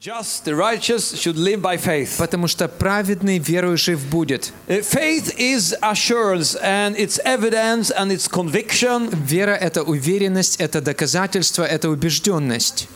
Just 0.00 0.45
the 0.45 0.55
righteous 0.55 1.15
should 1.19 1.37
live 1.37 1.61
by 1.61 1.77
faith. 1.77 2.17
потому 2.17 2.47
что 2.47 2.67
праведный 2.67 3.37
верою 3.37 3.77
жив 3.77 3.99
будет. 4.09 4.51
Uh, 4.67 4.81
Faith 4.81 5.35
is 5.37 5.75
assurance 5.83 6.55
and 6.55 6.95
it's 6.97 7.19
evidence 7.23 7.91
and 7.91 8.11
it's 8.11 8.27
conviction. 8.27 9.09
Вера — 9.11 9.61
это 9.61 9.83
уверенность, 9.83 10.59
это 10.59 10.81
доказательство, 10.81 11.63
это 11.63 11.89
убежденность. 11.89 12.87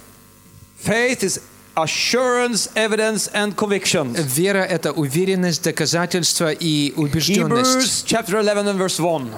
Faith 0.84 1.22
is 1.22 1.42
assurance, 1.76 2.72
evidence 2.74 3.30
and 3.34 3.56
conviction. 3.56 4.16
Вера — 4.16 4.68
это 4.68 4.92
уверенность, 4.92 5.62
доказательство 5.64 6.52
и 6.52 6.92
убежденность. 6.96 7.78
Hebrews 7.78 8.04
chapter 8.08 8.40
11 8.40 8.68
and 8.68 8.78
verse 8.80 9.00
1. 9.00 9.30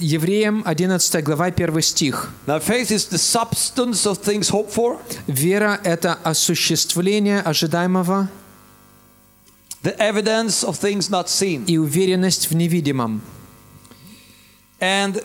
Евреям 0.00 0.62
11 0.66 1.24
глава 1.24 1.46
1 1.46 1.82
стих. 1.82 2.30
Now 2.46 2.60
faith 2.60 2.90
is 2.90 3.08
the 3.08 3.18
substance 3.18 4.06
of 4.06 4.18
things 4.22 4.50
hoped 4.50 4.72
for, 4.72 4.98
Вера— 5.26 5.80
это 5.84 6.14
осуществление 6.22 7.40
ожидаемого 7.40 8.28
the 9.82 9.96
evidence 9.98 10.64
of 10.64 10.76
things 10.78 11.08
not 11.08 11.28
seen. 11.28 11.64
и 11.66 11.78
уверенность 11.78 12.50
в 12.50 12.54
невидимом. 12.54 13.22
And 14.83 15.21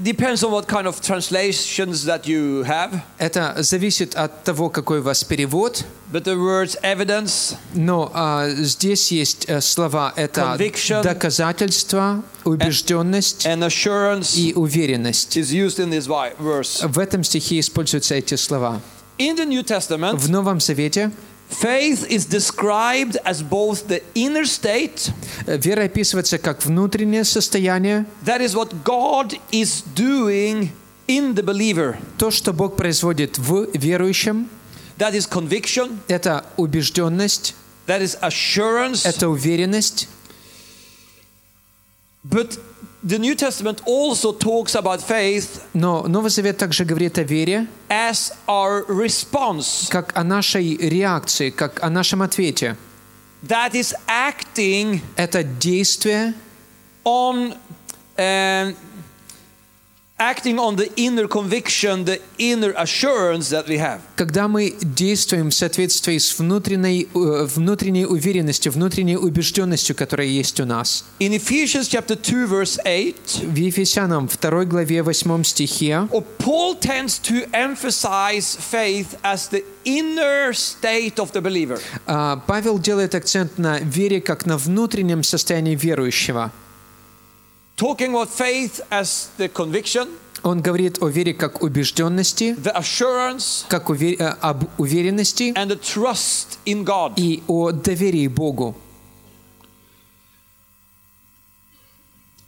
depends 0.00 0.44
on 0.44 0.52
what 0.52 0.68
kind 0.68 0.86
of 0.86 1.00
translations 1.00 2.04
that 2.04 2.26
you 2.28 2.62
have. 2.64 3.00
Это 3.18 3.56
зависит 3.58 4.14
от 4.14 4.44
того, 4.44 4.68
какой 4.70 5.00
у 5.00 5.02
вас 5.02 5.24
перевод. 5.24 5.84
But 6.12 6.22
the 6.22 6.36
words 6.36 6.76
evidence, 6.82 7.56
Но 7.74 8.08
а, 8.14 8.48
здесь 8.50 9.10
есть 9.10 9.46
э, 9.48 9.60
слова 9.60 10.12
это 10.14 10.42
Conviction. 10.56 11.02
доказательство, 11.02 12.22
убежденность 12.44 13.46
and 13.46 13.64
assurance 13.66 14.36
и 14.36 14.54
уверенность. 14.54 15.36
is 15.36 15.52
used 15.52 15.80
in 15.80 15.90
this 15.90 16.06
vi- 16.06 16.32
verse. 16.38 16.80
В 16.86 16.96
этом 16.98 17.24
стихе 17.24 17.58
используются 17.58 18.14
эти 18.14 18.36
слова. 18.36 18.80
In 19.18 19.36
the 19.36 19.44
New 19.44 19.64
Testament, 19.64 20.14
В 20.18 20.30
Новом 20.30 20.60
Завете 20.60 21.10
faith 21.54 22.06
is 22.08 22.26
described 22.26 23.16
as 23.24 23.42
both 23.42 23.88
the 23.88 24.02
inner 24.14 24.44
state, 24.44 25.12
э, 25.46 25.58
вера 25.58 25.84
описывается 25.84 26.38
как 26.38 26.64
внутреннее 26.64 27.24
состояние, 27.24 28.06
that 28.24 28.40
is 28.40 28.54
what 28.54 28.84
God 28.84 29.38
is 29.50 29.82
doing 29.94 30.70
in 31.06 31.34
the 31.34 31.42
believer, 31.42 31.96
то, 32.18 32.30
что 32.30 32.52
Бог 32.52 32.76
производит 32.76 33.38
в 33.38 33.68
верующем, 33.74 34.48
that 34.98 35.14
is 35.14 35.28
conviction, 35.28 35.98
это 36.08 36.46
убежденность, 36.56 37.54
that 37.86 38.00
is 38.00 38.18
assurance. 38.20 39.06
это 39.06 39.28
уверенность. 39.28 40.08
But 42.22 42.58
the 43.05 43.19
New 43.19 43.35
Testament 43.35 43.81
also 43.85 44.33
talks 44.33 44.73
about 44.75 44.99
faith 45.01 45.61
Но 45.73 46.07
Новый 46.07 46.29
Завет 46.31 46.57
также 46.57 46.85
говорит 46.85 47.17
о 47.19 47.23
вере, 47.23 47.67
as 47.89 48.33
our 48.47 48.83
response, 48.87 49.87
как 49.89 50.17
о 50.17 50.23
нашей 50.23 50.75
реакции, 50.77 51.51
как 51.51 51.83
о 51.83 51.89
нашем 51.89 52.21
ответе. 52.21 52.75
that 53.47 53.73
is 53.75 53.93
acting 54.07 55.01
Это 55.17 55.43
действие, 55.43 56.33
on 57.03 57.55
um, 58.17 58.75
acting 60.17 60.57
on 60.57 60.77
the 60.77 60.89
inner 60.95 61.27
conviction, 61.27 62.05
the 62.05 62.21
inner 62.37 62.73
assurance 62.77 63.49
that 63.49 63.67
we 63.67 63.77
have. 63.77 63.99
когда 64.15 64.47
мы 64.47 64.73
действуем 64.81 65.49
в 65.49 65.53
соответствии 65.53 66.17
с 66.17 66.39
внутренней, 66.39 67.09
э, 67.13 67.45
внутренней 67.53 68.05
уверенностью, 68.05 68.71
внутренней 68.71 69.17
убежденностью, 69.17 69.93
которая 69.95 70.27
есть 70.27 70.59
у 70.61 70.65
нас. 70.65 71.03
In 71.19 71.33
Ephesians 71.35 71.89
chapter 71.89 72.15
2 72.15 72.45
verse 72.45 72.79
8, 72.85 73.15
В 73.51 73.55
Ефесянам 73.55 74.27
2 74.29 74.65
главе 74.65 75.03
8 75.03 75.43
стихе 75.43 76.07
Paul 76.39 76.79
tends 76.79 77.19
to 77.21 77.49
emphasize 77.51 78.57
faith 78.57 79.17
as 79.21 79.49
the 79.49 79.63
inner 79.83 80.53
state 80.53 81.15
of 81.17 81.33
the 81.33 81.41
believer. 81.41 81.79
а, 82.05 82.37
Павел 82.47 82.79
делает 82.79 83.15
акцент 83.15 83.57
на 83.57 83.79
вере 83.79 84.21
как 84.21 84.45
на 84.45 84.57
внутреннем 84.57 85.23
состоянии 85.23 85.75
верующего. 85.75 86.51
Talking 87.76 88.10
about 88.14 88.28
faith 88.28 88.80
as 88.90 89.28
the 89.38 89.48
conviction, 89.48 90.08
Он 90.42 90.60
говорит 90.62 91.02
о 91.02 91.08
вере 91.08 91.34
как 91.34 91.62
убежденности, 91.62 92.54
the 92.58 92.74
assurance, 92.74 93.64
как 93.68 93.90
уве- 93.90 94.16
э, 94.18 94.36
об 94.40 94.64
уверенности 94.78 95.52
and 95.54 95.68
the 95.70 95.78
trust 95.80 96.58
in 96.64 96.84
God. 96.84 97.14
и 97.16 97.42
о 97.46 97.72
доверии 97.72 98.26
Богу. 98.26 98.74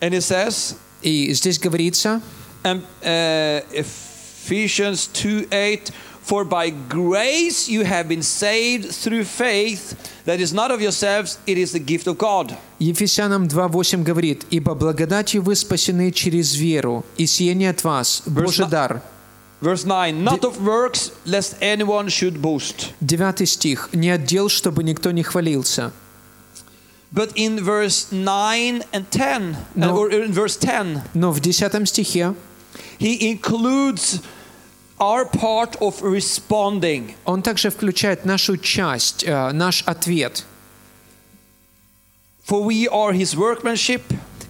And 0.00 0.14
it 0.14 0.22
says, 0.22 0.76
И 1.02 1.32
здесь 1.34 1.58
говорится, 1.58 2.20
um, 2.64 2.82
uh, 3.02 3.62
Ephesians 3.72 5.06
2 5.12 5.48
8, 5.50 5.92
For 6.27 6.43
by 6.43 6.71
grace 6.89 7.69
you 7.69 7.85
have 7.85 8.09
been 8.09 8.21
saved 8.21 8.91
through 8.91 9.23
faith, 9.23 9.95
that 10.25 10.41
is 10.41 10.51
not 10.51 10.71
of 10.71 10.81
yourselves, 10.81 11.39
it 11.47 11.57
is 11.57 11.71
the 11.71 11.79
gift 11.79 12.05
of 12.05 12.17
God. 12.17 12.53
Ефесянам 12.79 13.47
2.8 13.47 14.03
говорит, 14.03 14.43
«Ибо 14.49 14.75
благодатью 14.75 15.41
вы 15.41 15.55
спасены 15.55 16.11
через 16.11 16.53
веру, 16.55 17.05
и 17.15 17.25
сие 17.25 17.55
не 17.55 17.67
от 17.67 17.81
вас, 17.85 18.23
Божий 18.25 18.67
дар». 18.67 19.01
Verse 19.61 19.85
9, 19.85 20.21
Not 20.21 20.41
of 20.41 20.61
works, 20.61 21.13
lest 21.25 21.55
anyone 21.61 22.09
should 22.09 22.41
boast. 22.41 22.91
Девятый 22.99 23.47
стих. 23.47 23.89
«Не 23.93 24.09
отдел, 24.09 24.49
чтобы 24.49 24.83
никто 24.83 25.11
не 25.11 25.23
хвалился». 25.23 25.93
But 27.13 27.31
in 27.37 27.63
verse 27.63 28.07
9 28.11 28.83
and 28.91 29.09
10, 29.09 29.55
uh, 29.55 29.55
No. 29.75 29.95
or 29.95 30.09
in 30.11 30.33
verse 30.33 30.57
10, 30.57 31.03
Но 31.13 31.31
в 31.31 31.39
десятом 31.39 31.85
стихе 31.85 32.35
he 32.99 33.31
includes 33.31 34.19
our 34.98 35.24
part 35.24 35.78
of 35.80 36.00
responding. 36.02 37.14
он 37.24 37.42
также 37.42 37.70
включает 37.70 38.24
нашу 38.24 38.56
часть, 38.56 39.24
э, 39.24 39.52
наш 39.52 39.82
ответ. 39.86 40.44
For 42.48 42.64
we 42.64 42.88
are 42.88 43.12
his 43.12 43.36
workmanship, 43.36 44.02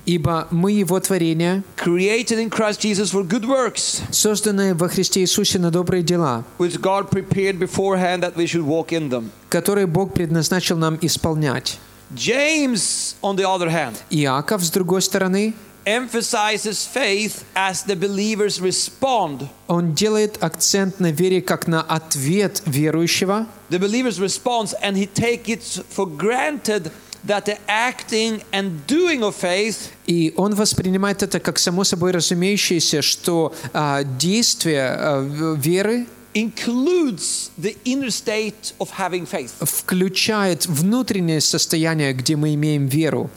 «Ибо 0.04 0.48
мы 0.50 0.72
Его 0.72 0.98
творение, 0.98 1.62
created 1.76 2.38
in 2.40 2.50
Christ 2.50 2.80
Jesus 2.80 3.12
for 3.12 3.22
good 3.22 3.44
works, 3.46 4.02
созданные 4.10 4.74
во 4.74 4.88
Христе 4.88 5.20
Иисусе 5.20 5.60
на 5.60 5.70
добрые 5.70 6.02
дела, 6.02 6.44
which 6.58 6.80
God 6.80 7.08
prepared 7.08 7.58
beforehand 7.60 8.20
that 8.22 8.34
we 8.34 8.46
should 8.46 8.64
walk 8.66 8.88
in 8.88 9.10
them. 9.10 9.30
которые 9.48 9.86
Бог 9.86 10.12
предназначил 10.12 10.76
нам 10.76 10.98
исполнять». 11.00 11.78
James, 12.14 13.14
on 13.22 13.36
the 13.36 13.44
other 13.44 13.70
hand, 13.70 13.94
Иаков, 14.10 14.62
с 14.64 14.70
другой 14.70 15.02
стороны, 15.02 15.54
emphasizes 15.86 16.86
faith 16.86 17.44
as 17.54 17.84
the 17.86 17.96
believers 17.96 18.60
respond. 18.60 19.48
он 19.68 19.94
делает 19.94 20.38
акцент 20.42 21.00
на 21.00 21.10
вере 21.10 21.40
как 21.42 21.66
на 21.66 21.80
ответ 21.82 22.62
верующего, 22.66 23.46
The 23.70 23.78
believer's 23.80 24.18
response, 24.20 24.74
and 24.82 24.96
he 24.96 25.06
takes 25.06 25.48
it 25.48 25.84
for 25.90 26.06
granted 26.06 26.90
that 27.26 27.46
the 27.46 27.58
acting 27.68 28.42
and 28.52 28.84
doing 28.86 29.22
of 29.22 29.34
faith 29.34 29.90
и 30.06 30.32
он 30.36 30.54
воспринимает 30.54 31.22
это 31.22 31.40
как 31.40 31.58
само 31.58 31.84
собой 31.84 32.12
разумеющееся, 32.12 33.02
что 33.02 33.54
а, 33.72 34.02
действие 34.04 34.86
а, 34.88 35.20
в- 35.20 35.56
веры 35.58 36.06
includes 36.34 37.50
the 37.58 37.76
inner 37.84 38.08
state 38.10 38.72
of 38.78 38.88
having 38.98 39.26
faith. 39.28 39.50
включает 39.60 40.66
внутреннее 40.66 41.40
состояние, 41.40 42.12
где 42.12 42.36
мы 42.36 42.54
имеем 42.54 42.86
веру. 42.86 43.30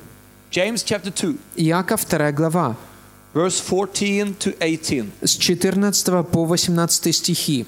James 0.51 0.83
chapter 0.83 1.13
2, 1.13 1.39
Иаков, 1.57 2.05
2 2.05 2.33
глава, 2.33 2.77
verse 3.33 3.61
14 3.61 4.35
to 4.37 4.57
18. 4.59 5.13
с 5.23 5.37
14 5.37 6.27
по 6.27 6.45
18 6.45 7.15
стихи. 7.15 7.67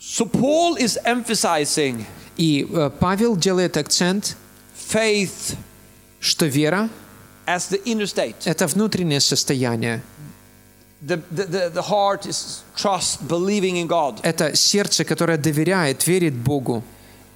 So 0.00 0.26
Paul 0.26 0.76
is 0.76 0.98
emphasizing 1.04 2.04
И 2.36 2.66
э, 2.68 2.90
Павел 2.98 3.36
делает 3.36 3.76
акцент, 3.76 4.36
faith 4.76 5.56
что 6.20 6.46
вера 6.46 6.90
as 7.46 7.70
the 7.70 7.80
inner 7.84 8.06
state.— 8.06 8.34
это 8.44 8.66
внутреннее 8.66 9.20
состояние. 9.20 10.02
The, 11.06 11.22
the, 11.30 11.46
the, 11.46 11.70
the 11.70 11.82
heart 11.82 12.26
is 12.26 12.62
trust, 12.74 13.28
believing 13.28 13.76
in 13.76 13.86
God. 13.86 14.20
Это 14.22 14.56
сердце, 14.56 15.04
которое 15.04 15.36
доверяет, 15.36 16.06
верит 16.06 16.34
Богу. 16.34 16.82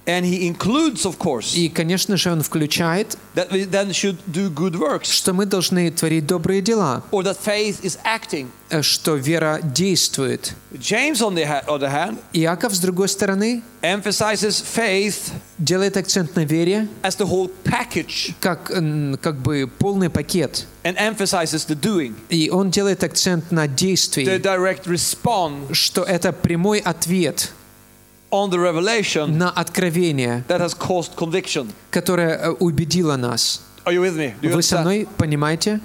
And 0.09 0.25
he 0.25 0.47
includes, 0.47 1.05
of 1.05 1.17
course, 1.19 1.53
И, 1.55 1.69
конечно 1.69 2.17
же, 2.17 2.31
он 2.31 2.41
включает, 2.41 3.15
that 3.35 3.51
we 3.51 3.69
then 3.69 3.91
should 3.91 4.17
do 4.25 4.49
good 4.49 4.75
works, 4.75 5.11
что 5.11 5.33
мы 5.33 5.45
должны 5.45 5.91
творить 5.91 6.25
добрые 6.25 6.61
дела, 6.61 7.03
or 7.11 7.21
that 7.23 7.37
faith 7.45 7.83
is 7.83 7.99
acting. 8.03 8.47
э, 8.71 8.81
что 8.81 9.15
вера 9.15 9.59
действует. 9.61 10.53
James, 10.73 11.21
on 11.21 11.35
the 11.35 11.45
other 11.67 11.89
hand, 11.91 12.17
Иаков, 12.33 12.73
с 12.75 12.79
другой 12.79 13.07
стороны, 13.07 13.61
emphasizes 13.83 14.63
faith 14.75 15.31
делает 15.59 15.95
акцент 15.95 16.35
на 16.35 16.43
вере 16.43 16.87
as 17.03 17.17
the 17.17 17.27
whole 17.29 17.51
package. 17.63 18.33
как, 18.39 18.71
как 19.21 19.35
бы 19.41 19.69
полный 19.77 20.09
пакет. 20.09 20.65
and 20.83 20.95
emphasizes 20.97 21.67
the 21.67 21.79
doing, 21.79 22.15
И 22.29 22.49
он 22.49 22.71
делает 22.71 23.03
акцент 23.03 23.51
на 23.51 23.65
the 23.65 23.75
действии, 23.75 24.25
direct 24.39 24.85
response. 24.87 25.71
Что 25.73 26.01
это 26.03 26.31
прямой 26.33 26.79
ответ 26.79 27.51
on 28.31 28.49
the 28.49 28.59
revelation 28.59 29.37
на 29.37 29.49
откровение, 29.51 30.43
that 30.47 30.59
has 30.59 30.73
caused 30.73 31.15
conviction. 31.15 31.71
которое 31.91 32.37
э, 32.37 32.49
убедило 32.51 33.15
нас. 33.15 33.61
Are 33.85 33.93
you 33.93 34.01
with 34.01 34.15
me? 34.15 34.33
Do 34.41 34.49
you 34.49 34.55
Вы 34.55 34.61
со 34.61 34.81
мной 34.81 35.07
понимаете? 35.17 35.79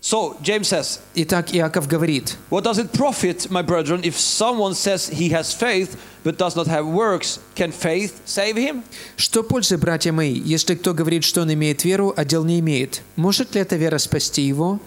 So, 0.00 0.36
James 0.42 0.66
says, 0.66 0.98
Итак, 1.14 1.54
Иаков 1.54 1.86
говорит, 1.86 2.36
What 2.50 2.64
does 2.64 2.78
it 2.78 2.90
profit, 2.92 3.48
my 3.52 3.62
brethren, 3.62 4.00
if 4.02 4.18
someone 4.18 4.74
says 4.74 5.08
he 5.08 5.28
has 5.28 5.54
faith 5.54 5.96
but 6.24 6.36
does 6.36 6.56
not 6.56 6.66
have 6.66 6.86
works? 6.86 7.38
Can 7.54 7.70
faith 7.70 8.20
save 8.24 8.56
him? 8.56 8.82
что 9.16 9.44
пользы, 9.44 9.78
братья 9.78 10.10
мои, 10.10 10.32
если 10.32 10.74
кто 10.74 10.92
говорит, 10.92 11.22
что 11.22 11.42
он 11.42 11.52
имеет 11.54 11.84
веру, 11.84 12.12
а 12.16 12.24
дел 12.24 12.42
не 12.44 12.58
имеет? 12.58 13.02
Может 13.14 13.54
ли 13.54 13.60
эта 13.60 13.76
вера 13.76 13.98
спасти 13.98 14.42
его? 14.42 14.80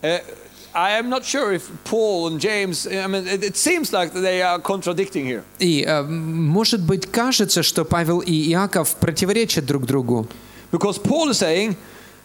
Uh, 0.00 0.22
I 0.73 0.99
am 0.99 1.09
not 1.09 1.23
sure 1.25 1.53
if 1.53 1.63
Paul 1.85 2.27
and 2.27 2.39
James, 2.39 2.85
I 2.85 3.07
mean, 3.07 3.25
it, 3.27 3.43
it 3.43 3.57
seems 3.57 3.91
like 3.91 4.13
they 4.13 4.41
are 4.43 4.59
contradicting 4.59 5.25
here. 5.25 5.43
И, 5.59 5.83
э, 5.83 6.03
может 6.03 6.81
быть, 6.81 7.07
кажется, 7.11 7.63
что 7.63 7.83
Павел 7.83 8.19
и 8.19 8.33
Иаков 8.51 8.95
противоречат 8.97 9.65
друг 9.65 9.85
другу. 9.85 10.27
Because 10.71 10.99
Paul 11.01 11.29
is 11.31 11.39
saying, 11.39 11.75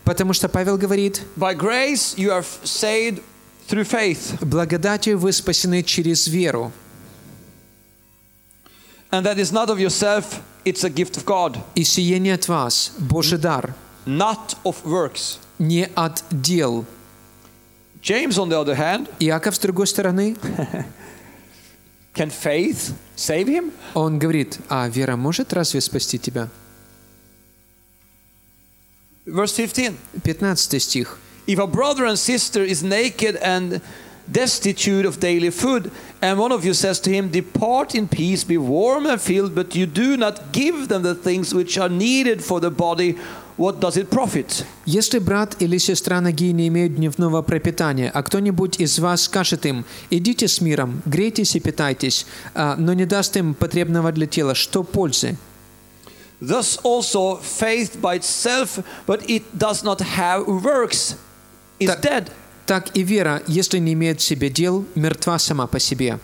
Потому 0.05 0.33
что 0.33 0.49
Павел 0.49 0.77
говорит, 0.77 1.23
by 1.37 1.55
grace 1.55 2.17
you 2.19 2.31
are 2.33 2.41
f- 2.41 2.59
saved 2.65 3.23
through 3.69 3.85
faith, 3.85 4.37
благодатью 4.45 5.17
вы 5.17 5.33
спасены 5.33 5.83
через 5.85 6.27
веру. 6.27 6.73
and 9.11 9.25
that 9.27 9.39
is 9.39 9.53
not 9.53 9.69
of 9.71 9.79
yourself, 9.79 10.43
it's 10.65 10.85
a 10.85 10.91
gift 10.91 11.17
of 11.17 11.25
God, 11.25 11.59
И 11.75 11.85
сие 11.85 12.19
не 12.19 12.31
от 12.31 12.49
вас, 12.49 12.93
Божий 12.99 13.39
дар, 13.39 13.75
not 14.07 14.57
of 14.65 14.77
works. 14.85 15.39
не 15.59 15.89
от 15.95 16.25
дел. 16.31 16.85
James, 18.07 18.37
on 18.39 18.49
the 18.49 18.59
other 18.59 18.75
hand, 18.75 19.09
Иаков, 19.21 19.55
с 19.55 19.59
другой 19.59 19.87
стороны, 19.87 20.37
can 22.15 22.31
faith 22.31 22.95
save 23.17 23.47
him? 23.47 23.73
он 23.95 24.19
говорит, 24.19 24.59
а 24.69 24.89
вера 24.89 25.17
может 25.17 25.53
разве 25.53 25.81
спасти 25.81 26.19
тебя? 26.19 26.49
Verse 29.25 29.53
15. 29.53 29.97
15 30.25 30.81
стих. 30.81 31.19
If 31.47 31.59
a 31.59 31.67
brother 31.67 32.07
and 32.07 32.19
sister 32.19 32.65
is 32.65 32.83
naked 32.83 33.37
and 33.37 33.81
destitute 34.31 35.05
of 35.07 35.21
daily 35.21 35.51
food, 35.51 35.91
and 36.21 36.39
one 36.39 36.53
of 36.53 36.65
you 36.65 36.75
says 36.75 37.01
to 37.01 37.11
him, 37.11 37.31
Depart 37.31 37.95
in 37.95 38.09
peace, 38.09 38.45
be 38.45 38.59
warm 38.59 39.07
and 39.07 39.21
filled, 39.21 39.55
but 39.55 39.75
you 39.75 39.87
do 39.87 40.17
not 40.17 40.53
give 40.53 40.89
them 40.89 41.03
the 41.03 41.15
things 41.15 41.55
which 41.55 41.79
are 41.79 41.89
needed 41.89 42.43
for 42.43 42.61
the 42.61 42.71
body, 42.71 43.17
what 43.58 43.80
does 43.80 43.98
it 43.98 44.10
profit? 44.10 44.66
Если 44.86 45.20
брат 45.20 45.56
или 45.60 45.78
сестра 45.78 46.22
ноги 46.22 46.52
не 46.54 46.68
имеют 46.68 46.96
дневного 46.96 47.42
пропитания, 47.42 48.12
а 48.14 48.24
кто-нибудь 48.24 48.80
из 48.80 49.00
вас 49.00 49.24
скажет 49.24 49.66
им, 49.66 49.86
идите 50.10 50.48
с 50.48 50.62
миром, 50.62 51.02
грейтесь 51.06 51.56
и 51.56 51.60
питайтесь, 51.60 52.26
а, 52.54 52.76
но 52.78 52.94
не 52.94 53.06
даст 53.06 53.36
им 53.38 53.54
потребного 53.54 54.12
для 54.12 54.28
тела, 54.28 54.56
что 54.56 54.84
пользы? 54.84 55.38
Thus 56.40 56.80
also 56.84 57.40
faith 57.42 58.00
by 58.00 58.20
itself, 58.20 58.84
but 59.08 59.26
it 59.28 59.44
does 59.58 59.84
not 59.84 60.00
have 60.02 60.46
works, 60.48 61.16
is 61.80 61.90
dead. 62.02 62.30
Так 62.68 62.96
и 62.96 63.02
вера, 63.02 63.42
если 63.48 63.80
не 63.80 63.94
имеет 63.94 64.20
в 64.20 64.24
себе 64.24 64.50
дел, 64.50 64.86
мертва 64.94 65.40
сама 65.40 65.68
по 65.68 65.80
себе. 65.80 66.20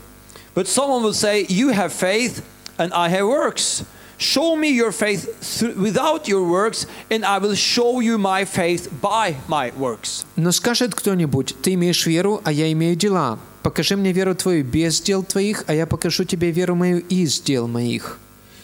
But 0.53 0.67
someone 0.67 1.01
will 1.01 1.13
say, 1.13 1.45
You 1.47 1.71
have 1.71 1.91
faith, 1.91 2.43
and 2.77 2.93
I 2.93 3.09
have 3.09 3.27
works. 3.27 3.83
Show 4.23 4.55
me 4.55 4.69
your 4.69 4.93
faith 4.93 5.27
without 5.75 6.29
your 6.29 6.47
works, 6.47 6.87
and 7.11 7.25
I 7.25 7.39
will 7.39 7.55
show 7.55 7.99
you 7.99 8.17
my 8.17 8.45
faith 8.45 8.89
by 9.01 9.35
my 9.49 9.73
works. 9.77 10.23
Но 10.37 10.53
скажет 10.53 10.95
кто-нибудь, 10.95 11.55
ты 11.61 11.73
имеешь 11.73 12.05
веру, 12.05 12.39
а 12.45 12.53
я 12.53 12.71
имею 12.71 12.95
дела. 12.95 13.37
Покажи 13.63 13.97
мне 13.97 14.13
веру 14.13 14.33
твою 14.33 14.63
без 14.63 15.01
дел 15.01 15.23
твоих, 15.23 15.65
а 15.67 15.73
я 15.73 15.85
покажу 15.85 16.23
тебе 16.23 16.51
веру 16.51 16.73
мою 16.73 16.99
из 16.99 17.41
дел 17.41 17.67
моих. 17.67 18.17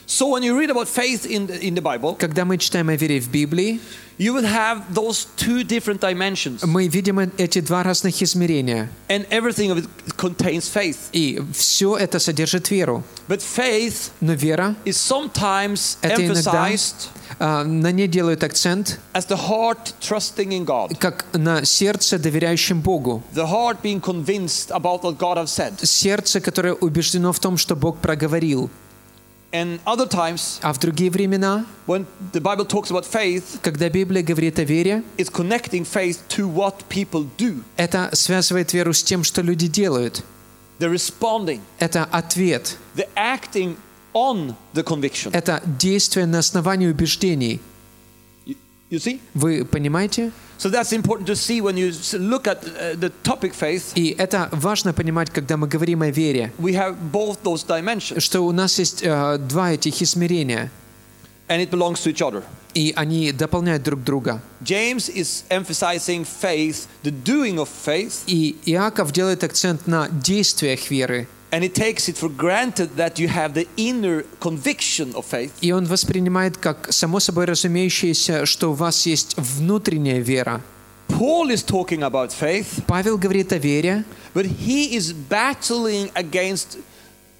So 0.09 0.29
when 0.29 0.43
you 0.43 0.55
read 0.59 0.71
about 0.71 0.87
faith 0.87 1.25
in 1.25 1.47
the, 1.47 1.59
in 1.61 1.75
the 1.75 1.81
Bible, 1.81 2.15
Когда 2.19 2.45
мы 2.45 2.59
читаем 2.59 2.91
о 2.91 2.95
вере 2.97 3.21
в 3.21 3.31
Библии, 3.31 3.81
you 4.19 4.35
will 4.35 4.45
have 4.45 4.83
those 4.95 5.27
two 5.37 5.65
different 5.65 6.01
dimensions, 6.01 6.65
мы 6.67 6.89
видим 6.89 7.19
эти 7.39 7.61
два 7.61 7.83
разных 7.83 8.23
измерения. 8.23 8.91
and 9.09 9.27
everything 9.31 9.71
of 9.71 9.79
it 9.79 9.89
contains 10.19 10.69
faith. 10.69 10.99
И 11.12 11.43
все 11.55 11.97
это 11.97 12.19
содержит 12.19 12.71
веру. 12.71 13.03
But 13.29 13.41
faith 13.41 14.11
Но 14.21 14.35
вера, 14.35 14.75
is 14.85 14.97
sometimes 14.97 15.97
это 16.03 16.23
иногда 16.25 16.69
emphasized 16.71 17.09
а, 17.41 17.65
на 17.65 17.91
ней 17.91 18.06
делают 18.06 18.45
акцент, 18.45 19.01
as 19.15 19.27
the 19.27 19.39
heart 19.49 19.95
trusting 20.01 20.51
in 20.51 20.67
God, 20.67 20.97
как 20.99 21.25
на 21.33 21.65
сердце, 21.65 22.19
доверяющем 22.19 22.83
Богу. 22.83 23.23
the 23.35 23.47
heart 23.47 23.79
being 23.83 24.01
convinced 24.03 24.71
about 24.71 25.03
what 25.03 25.17
God 25.19 25.39
has 25.39 25.47
said. 25.51 25.73
Сердце, 25.83 26.41
которое 26.43 26.75
убеждено 26.75 27.33
в 27.33 27.41
том, 27.41 27.56
что 27.56 27.75
Бог 27.75 27.97
проговорил. 27.99 28.69
And 29.53 29.79
other 29.85 30.09
times, 30.09 30.59
А 30.62 30.73
в 30.73 30.79
другие 30.81 31.11
времена, 31.12 31.65
when 31.87 32.06
the 32.33 32.41
Bible 32.41 32.67
talks 32.67 32.91
about 32.91 33.05
faith, 33.06 33.61
когда 33.62 33.89
Библия 33.89 34.23
говорит 34.25 34.59
о 34.59 34.65
вере, 34.65 35.05
it's 35.17 35.31
connecting 35.31 35.85
faith 35.85 36.19
to 36.31 36.53
what 36.53 36.83
people 36.89 37.29
do. 37.39 37.62
это 37.77 38.11
связывает 38.15 38.73
веру 38.73 38.93
с 38.93 39.03
тем, 39.05 39.23
что 39.23 39.43
люди 39.43 39.69
делают. 39.69 40.25
The 40.81 40.93
responding, 40.93 41.61
Это 41.79 42.05
ответ. 42.11 42.77
the 42.97 43.06
acting 43.15 43.77
on 44.12 44.56
the 44.75 44.83
conviction. 44.83 45.31
Это 45.33 45.62
действие 45.65 46.27
на 46.27 46.41
основании 46.41 46.89
убеждений. 46.89 47.61
You, 48.91 48.99
you 48.99 49.01
see? 49.01 49.21
Вы 49.35 49.65
понимаете? 49.65 50.31
So 50.59 50.71
that's 50.71 50.93
important 50.93 51.27
to 51.27 51.35
see 51.35 51.61
when 51.61 51.77
you 51.77 51.89
s- 51.89 52.15
look 52.15 52.47
at 52.47 52.62
uh, 52.65 52.95
the 52.99 53.11
topic 53.23 53.53
faith. 53.55 53.93
И 53.97 54.15
это 54.17 54.49
важно 54.53 54.93
понимать, 54.93 55.31
когда 55.31 55.56
мы 55.56 55.67
говорим 55.67 56.03
о 56.03 56.11
вере, 56.11 56.53
We 56.59 56.75
have 56.75 56.97
both 57.12 57.39
those 57.43 57.65
dimensions, 57.67 58.21
что 58.21 58.43
у 58.43 58.53
нас 58.53 58.79
есть 58.79 59.03
э, 59.03 59.39
два 59.39 59.73
этих 59.73 60.01
измерения, 60.01 60.71
and 61.49 61.61
it 61.61 61.71
belongs 61.71 62.01
to 62.05 62.12
each 62.12 62.23
other. 62.23 62.43
и 62.75 62.93
они 62.97 63.31
дополняют 63.33 63.83
друг 63.83 64.03
друга. 64.03 64.41
James 64.62 65.09
is 65.09 65.45
emphasizing 65.49 66.25
faith, 66.25 66.87
the 67.03 67.11
doing 67.25 67.56
of 67.59 67.69
faith, 67.69 68.23
И 68.27 68.56
Иаков 68.67 69.12
делает 69.12 69.43
акцент 69.45 69.87
на 69.87 70.09
действиях 70.09 70.89
веры, 70.91 71.27
and 71.53 71.62
he 71.62 71.69
takes 71.69 72.09
it 72.09 72.17
for 72.17 72.29
granted 72.29 72.97
that 72.97 73.19
you 73.19 73.29
have 73.29 73.55
the 73.55 73.69
inner 73.77 74.25
conviction 74.41 75.15
of 75.15 75.25
faith. 75.25 75.53
и 75.61 75.73
он 75.73 75.85
воспринимает 75.85 76.56
как 76.56 76.93
само 76.93 77.21
собой 77.21 77.45
разумеющееся, 77.45 78.47
что 78.47 78.71
у 78.71 78.75
вас 78.75 79.06
есть 79.06 79.35
внутренняя 79.37 80.21
вера. 80.21 80.61
Paul 81.09 81.51
is 81.51 81.62
talking 81.62 82.03
about 82.03 82.33
faith, 82.33 82.83
Павел 82.87 83.19
говорит 83.19 83.53
о 83.53 83.59
вере, 83.59 84.05
but 84.33 84.47
he 84.47 84.95
is 84.97 85.12
battling 85.12 86.11
against 86.15 86.79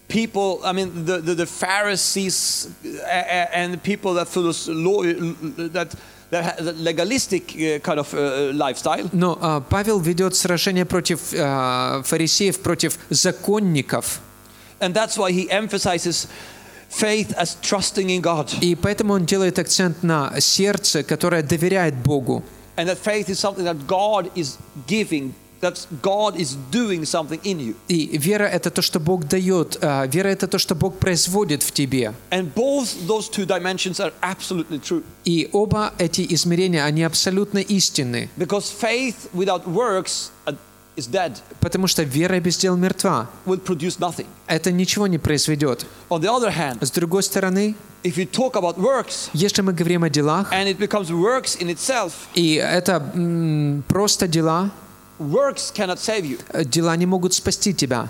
people, 0.09 0.61
I 0.65 0.73
mean, 0.73 1.05
the, 1.05 1.19
the, 1.19 1.35
the 1.35 1.47
Pharisees 1.47 2.69
uh, 2.85 2.89
uh, 2.89 3.47
and 3.53 3.73
the 3.73 3.79
people 3.79 4.15
that 4.15 4.29
follow 4.29 4.53
law, 4.69 5.03
that, 5.03 5.95
uh, 6.32 7.80
kind 7.82 8.00
of 8.00 8.14
uh, 8.14 8.52
lifestyle. 8.54 9.10
но 9.12 9.38
а, 9.42 9.62
Павел 9.62 10.00
ведет 10.00 10.36
сражение 10.36 10.86
против 10.86 11.34
а, 11.38 12.02
фарисеев, 12.04 12.60
против 12.60 12.98
законников, 13.10 14.20
And 14.82 14.94
that's 14.94 15.18
why 15.18 15.32
he 15.32 15.50
emphasizes 15.50 16.28
faith 16.90 17.34
as 17.38 17.58
trusting 17.62 18.10
in 18.10 18.22
God. 18.22 18.50
и 18.62 18.76
поэтому 18.76 19.14
он 19.14 19.26
делает 19.26 19.60
акцент 19.60 20.04
на 20.04 20.34
сердце, 20.40 21.04
которое 21.04 21.44
доверяет 21.44 21.96
Богу. 21.96 22.44
And 22.78 22.88
that 22.88 22.98
faith 22.98 23.28
is 23.30 23.40
something 23.40 23.66
that 23.66 23.88
God 23.88 24.32
is 24.36 24.58
giving, 24.88 25.34
that 25.62 25.86
God 26.02 26.36
is 26.38 26.56
doing 26.72 27.04
something 27.06 27.40
in 27.44 27.60
you. 27.60 27.76
И 27.88 28.18
вера— 28.18 28.44
это 28.46 28.70
то, 28.72 28.82
что 28.82 29.00
Бог 29.00 29.26
дает, 29.28 29.78
а, 29.82 30.06
вера— 30.08 30.28
это 30.30 30.48
то, 30.48 30.58
что 30.58 30.76
Бог 30.76 30.98
производит 31.00 31.64
в 31.64 31.72
тебе. 31.72 32.14
And 32.32 32.54
both 32.54 32.88
those 33.08 33.30
two 33.30 33.46
dimensions 33.46 34.00
are 34.00 34.14
absolutely 34.22 34.80
true. 34.80 35.04
И 35.26 35.50
оба 35.52 35.94
эти 35.98 36.26
измерения, 36.34 36.84
они 36.86 37.04
абсолютно 37.04 37.60
истинны, 37.60 38.30
Because 38.38 38.72
faith 38.72 39.16
without 39.34 39.66
works 39.68 40.32
uh, 40.46 40.56
is 40.96 41.08
dead, 41.12 41.34
потому 41.60 41.88
что 41.88 42.04
вера 42.04 42.40
без 42.40 42.58
дел 42.58 42.76
мертва. 42.78 43.30
will 43.46 43.62
produce 43.62 44.00
nothing. 44.00 44.26
Это 44.48 44.72
ничего 44.72 45.08
не 45.08 45.18
произведет. 45.18 45.86
On 46.10 46.22
the 46.22 46.30
other 46.30 46.52
hand, 46.56 46.78
С 46.84 46.92
другой 46.92 47.24
стороны, 47.24 47.76
if 48.04 48.16
you 48.18 48.26
talk 48.26 48.54
about 48.54 48.78
works 48.78 49.30
если 49.34 49.62
мы 49.62 49.74
говорим 49.74 50.04
о 50.06 50.10
делах, 50.10 50.54
and 50.54 50.68
it 50.68 50.78
becomes 50.78 51.10
works 51.12 51.58
in 51.60 51.70
itself, 51.70 52.12
и 52.34 52.54
это 52.56 53.12
м, 53.14 53.84
просто 53.90 54.28
дела, 54.28 54.72
works 55.20 55.72
cannot 55.72 56.00
save 56.00 56.26
you. 56.26 56.40
э, 56.52 56.64
дела 56.66 56.96
не 56.96 57.06
могут 57.06 57.34
спасти 57.34 57.74
тебя. 57.74 58.10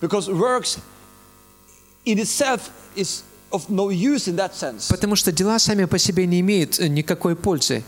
Because 0.00 0.28
works 0.28 0.78
in 2.04 2.18
itself 2.18 2.70
is 2.96 3.22
of 3.50 3.68
no 3.68 3.90
use 3.90 4.28
in 4.28 4.36
that 4.36 4.54
sense. 4.54 4.88
Потому 4.88 5.16
что 5.16 5.32
дела 5.32 5.58
сами 5.58 5.84
по 5.84 5.98
себе 5.98 6.26
не 6.26 6.40
имеют 6.40 6.78
э, 6.78 6.88
никакой 6.88 7.36
пользы. 7.36 7.82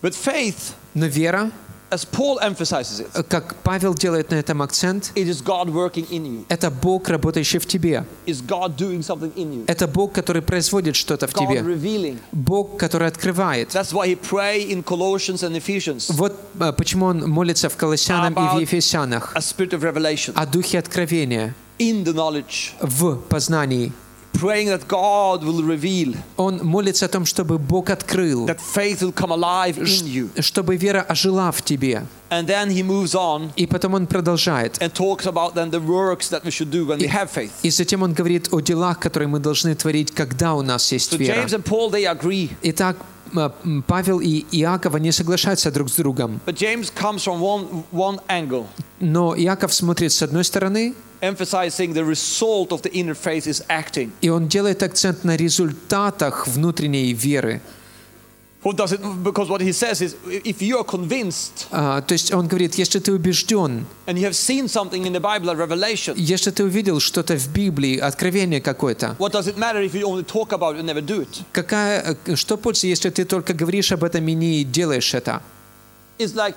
But 0.00 0.14
faith, 0.14 0.74
Но 0.94 1.06
вера, 1.06 1.50
as 1.90 2.04
Paul 2.04 2.38
emphasizes 2.40 3.00
it, 3.00 3.22
как 3.28 3.54
Павел 3.62 3.94
делает 3.94 4.30
на 4.30 4.36
этом 4.36 4.60
акцент, 4.62 5.12
it 5.14 5.26
is 5.28 5.42
God 5.42 5.68
working 5.72 6.06
in 6.10 6.24
you. 6.24 6.44
это 6.48 6.70
Бог, 6.70 7.08
работающий 7.08 7.58
в 7.58 7.66
тебе. 7.66 8.04
Is 8.26 8.40
God 8.46 8.76
doing 8.76 9.00
something 9.00 9.32
in 9.34 9.52
you? 9.52 9.64
Это 9.66 9.86
Бог, 9.88 10.12
который 10.12 10.42
производит 10.42 10.96
что-то 10.96 11.26
в 11.26 11.34
God 11.34 11.46
тебе. 11.48 11.60
revealing. 11.60 12.18
Бог, 12.32 12.78
который 12.78 13.08
открывает. 13.08 13.70
That's 13.70 13.92
why 13.92 14.06
he 14.08 14.16
pray 14.16 14.60
in 14.68 14.82
Colossians 14.84 15.42
and 15.42 15.56
Ephesians 15.56 16.06
Вот 16.10 16.34
э, 16.60 16.72
почему 16.72 17.06
он 17.06 17.28
молится 17.28 17.68
в 17.68 17.76
Колоссянам 17.76 18.34
и 18.34 18.56
в 18.56 18.60
Ефесянах 18.60 19.32
a 19.34 19.40
spirit 19.40 19.70
of 19.70 19.80
revelation 19.80 20.32
о 20.34 20.46
духе 20.46 20.78
откровения 20.78 21.54
in 21.78 22.04
the 22.04 22.12
knowledge. 22.12 22.72
в 22.80 23.16
познании. 23.28 23.92
Praying 24.38 24.68
that 24.68 24.86
God 24.88 25.42
will 25.44 25.62
reveal, 25.62 26.16
Он 26.36 26.60
молится 26.62 27.06
о 27.06 27.08
том, 27.08 27.24
чтобы 27.26 27.58
Бог 27.58 27.90
открыл, 27.90 28.46
that 28.46 28.58
faith 28.60 29.00
will 29.02 29.12
come 29.12 29.30
alive 29.32 29.76
in 29.78 30.06
you. 30.06 30.42
чтобы 30.42 30.76
вера 30.76 31.00
ожила 31.02 31.50
в 31.52 31.62
тебе. 31.62 32.04
And 32.30 32.46
then 32.46 32.68
he 32.70 32.82
moves 32.82 33.14
on 33.14 33.50
И 33.56 33.66
потом 33.66 33.94
он 33.94 34.06
продолжает. 34.06 34.78
and 34.80 34.92
talks 34.92 35.26
about 35.26 35.54
then 35.54 35.70
the 35.70 35.80
works 35.80 36.28
that 36.28 36.44
we 36.44 36.50
should 36.50 36.70
do 36.70 36.86
when 36.86 36.98
we 36.98 37.06
have 37.08 37.30
faith. 37.30 37.50
И 37.62 37.70
затем 37.70 38.02
он 38.02 38.12
говорит 38.12 38.48
о 38.52 38.60
делах, 38.60 38.98
которые 38.98 39.28
мы 39.28 39.38
должны 39.38 39.74
творить, 39.74 40.12
когда 40.12 40.54
у 40.54 40.62
нас 40.62 40.92
есть 40.92 41.12
So 41.12 41.16
вера. 41.18 41.34
James 41.36 41.52
and 41.54 41.64
Paul, 41.64 41.90
they 41.90 42.04
agree. 42.04 42.50
Итак, 42.62 42.96
Павел 43.86 44.20
и 44.20 44.44
Иаков, 44.52 44.94
они 44.94 45.12
соглашаются 45.12 45.70
друг 45.70 45.90
с 45.90 45.96
другом. 45.96 46.40
But 46.46 46.56
James 46.56 46.90
comes 46.94 47.24
from 47.24 47.40
one, 47.40 47.84
one 47.92 48.20
angle, 48.28 48.66
Но 49.00 49.34
Иаков 49.36 49.72
смотрит 49.74 50.12
с 50.12 50.22
одной 50.22 50.44
стороны, 50.44 50.94
emphasizing 51.20 51.92
the 51.94 52.04
result 52.04 52.72
of 52.72 52.82
the 52.82 52.90
inner 52.92 53.14
faith 53.14 53.46
is 53.46 53.64
acting. 53.68 54.10
и 54.20 54.28
он 54.28 54.48
делает 54.48 54.82
акцент 54.82 55.24
на 55.24 55.36
результатах 55.36 56.46
внутренней 56.46 57.12
веры. 57.12 57.60
What 58.64 58.76
does 58.76 58.92
it, 58.92 59.00
because 59.22 59.48
what 59.48 59.60
he 59.60 59.72
says 59.72 60.02
is 60.02 60.16
if 60.26 60.60
you 60.60 60.78
are 60.78 60.84
convinced 60.84 61.68
А, 61.70 62.00
то 62.02 62.12
есть 62.12 62.32
он 62.32 62.48
говорит, 62.48 62.74
если 62.74 62.98
ты 62.98 63.12
убежден, 63.12 63.86
and 64.06 64.18
you 64.18 64.24
have 64.24 64.34
seen 64.34 64.66
something 64.66 65.06
in 65.06 65.12
the 65.12 65.20
Bible, 65.20 65.48
a 65.50 65.54
revelation, 65.54 66.14
если 66.16 66.50
ты 66.50 66.64
увидел 66.64 66.98
что-то 66.98 67.36
в 67.36 67.48
Библии, 67.52 67.98
откровение 67.98 68.60
какое-то, 68.60 69.14
what 69.18 69.32
does 69.32 69.46
it 69.46 69.56
matter 69.56 69.80
if 69.80 69.94
you 69.94 70.04
only 70.04 70.24
talk 70.24 70.52
about 70.52 70.74
it 70.74 70.80
and 70.80 70.86
never 70.86 71.00
do 71.00 71.20
it? 71.20 71.42
какая, 71.52 72.16
э, 72.26 72.34
что 72.34 72.56
пользы, 72.56 72.88
если 72.88 73.10
ты 73.10 73.24
только 73.24 73.54
говоришь 73.54 73.92
об 73.92 74.02
этом 74.02 74.26
и 74.26 74.34
не 74.34 74.64
делаешь 74.64 75.14
это? 75.14 75.40
It's 76.18 76.34
like 76.34 76.56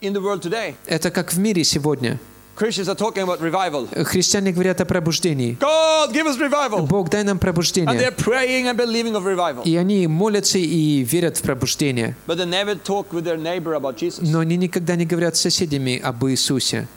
in 0.00 0.12
the 0.12 0.22
world 0.22 0.40
today. 0.40 0.76
Это 0.86 1.10
как 1.10 1.32
в 1.32 1.38
мире 1.38 1.64
сегодня. 1.64 2.20
Christians 2.58 2.88
are 2.88 2.96
talking 2.96 3.22
about 3.22 3.40
revival. 3.40 3.86
Христиане 4.04 4.50
говорят 4.50 4.80
о 4.80 4.84
пробуждении. 4.84 5.56
God, 5.60 6.12
give 6.12 6.26
us 6.26 6.38
revival. 6.40 6.84
Бог, 6.88 7.08
дай 7.08 7.22
нам 7.22 7.36
And 7.36 7.40
they're 7.40 7.52
пробуждение. 7.52 8.10
praying 8.16 8.66
and 8.66 8.76
believing 8.76 9.14
of 9.14 9.24
revival. 9.24 9.62
И 9.64 9.76
они 9.76 10.08
молятся 10.08 10.58
и 10.58 11.04
верят 11.04 11.36
в 11.36 11.42
пробуждение. 11.42 12.16
But 12.26 12.38
they 12.38 12.46
never 12.46 12.74
talk 12.74 13.12
with 13.12 13.22
their 13.24 13.36
neighbor 13.38 13.74
about 13.74 13.96
Jesus. 13.96 14.28
Но 14.28 14.40
они 14.40 14.56
никогда 14.56 14.96
не 14.96 15.06
говорят 15.06 15.36
с 15.36 15.40
соседями 15.40 16.00
об 16.02 16.24
Иисусе. 16.26 16.88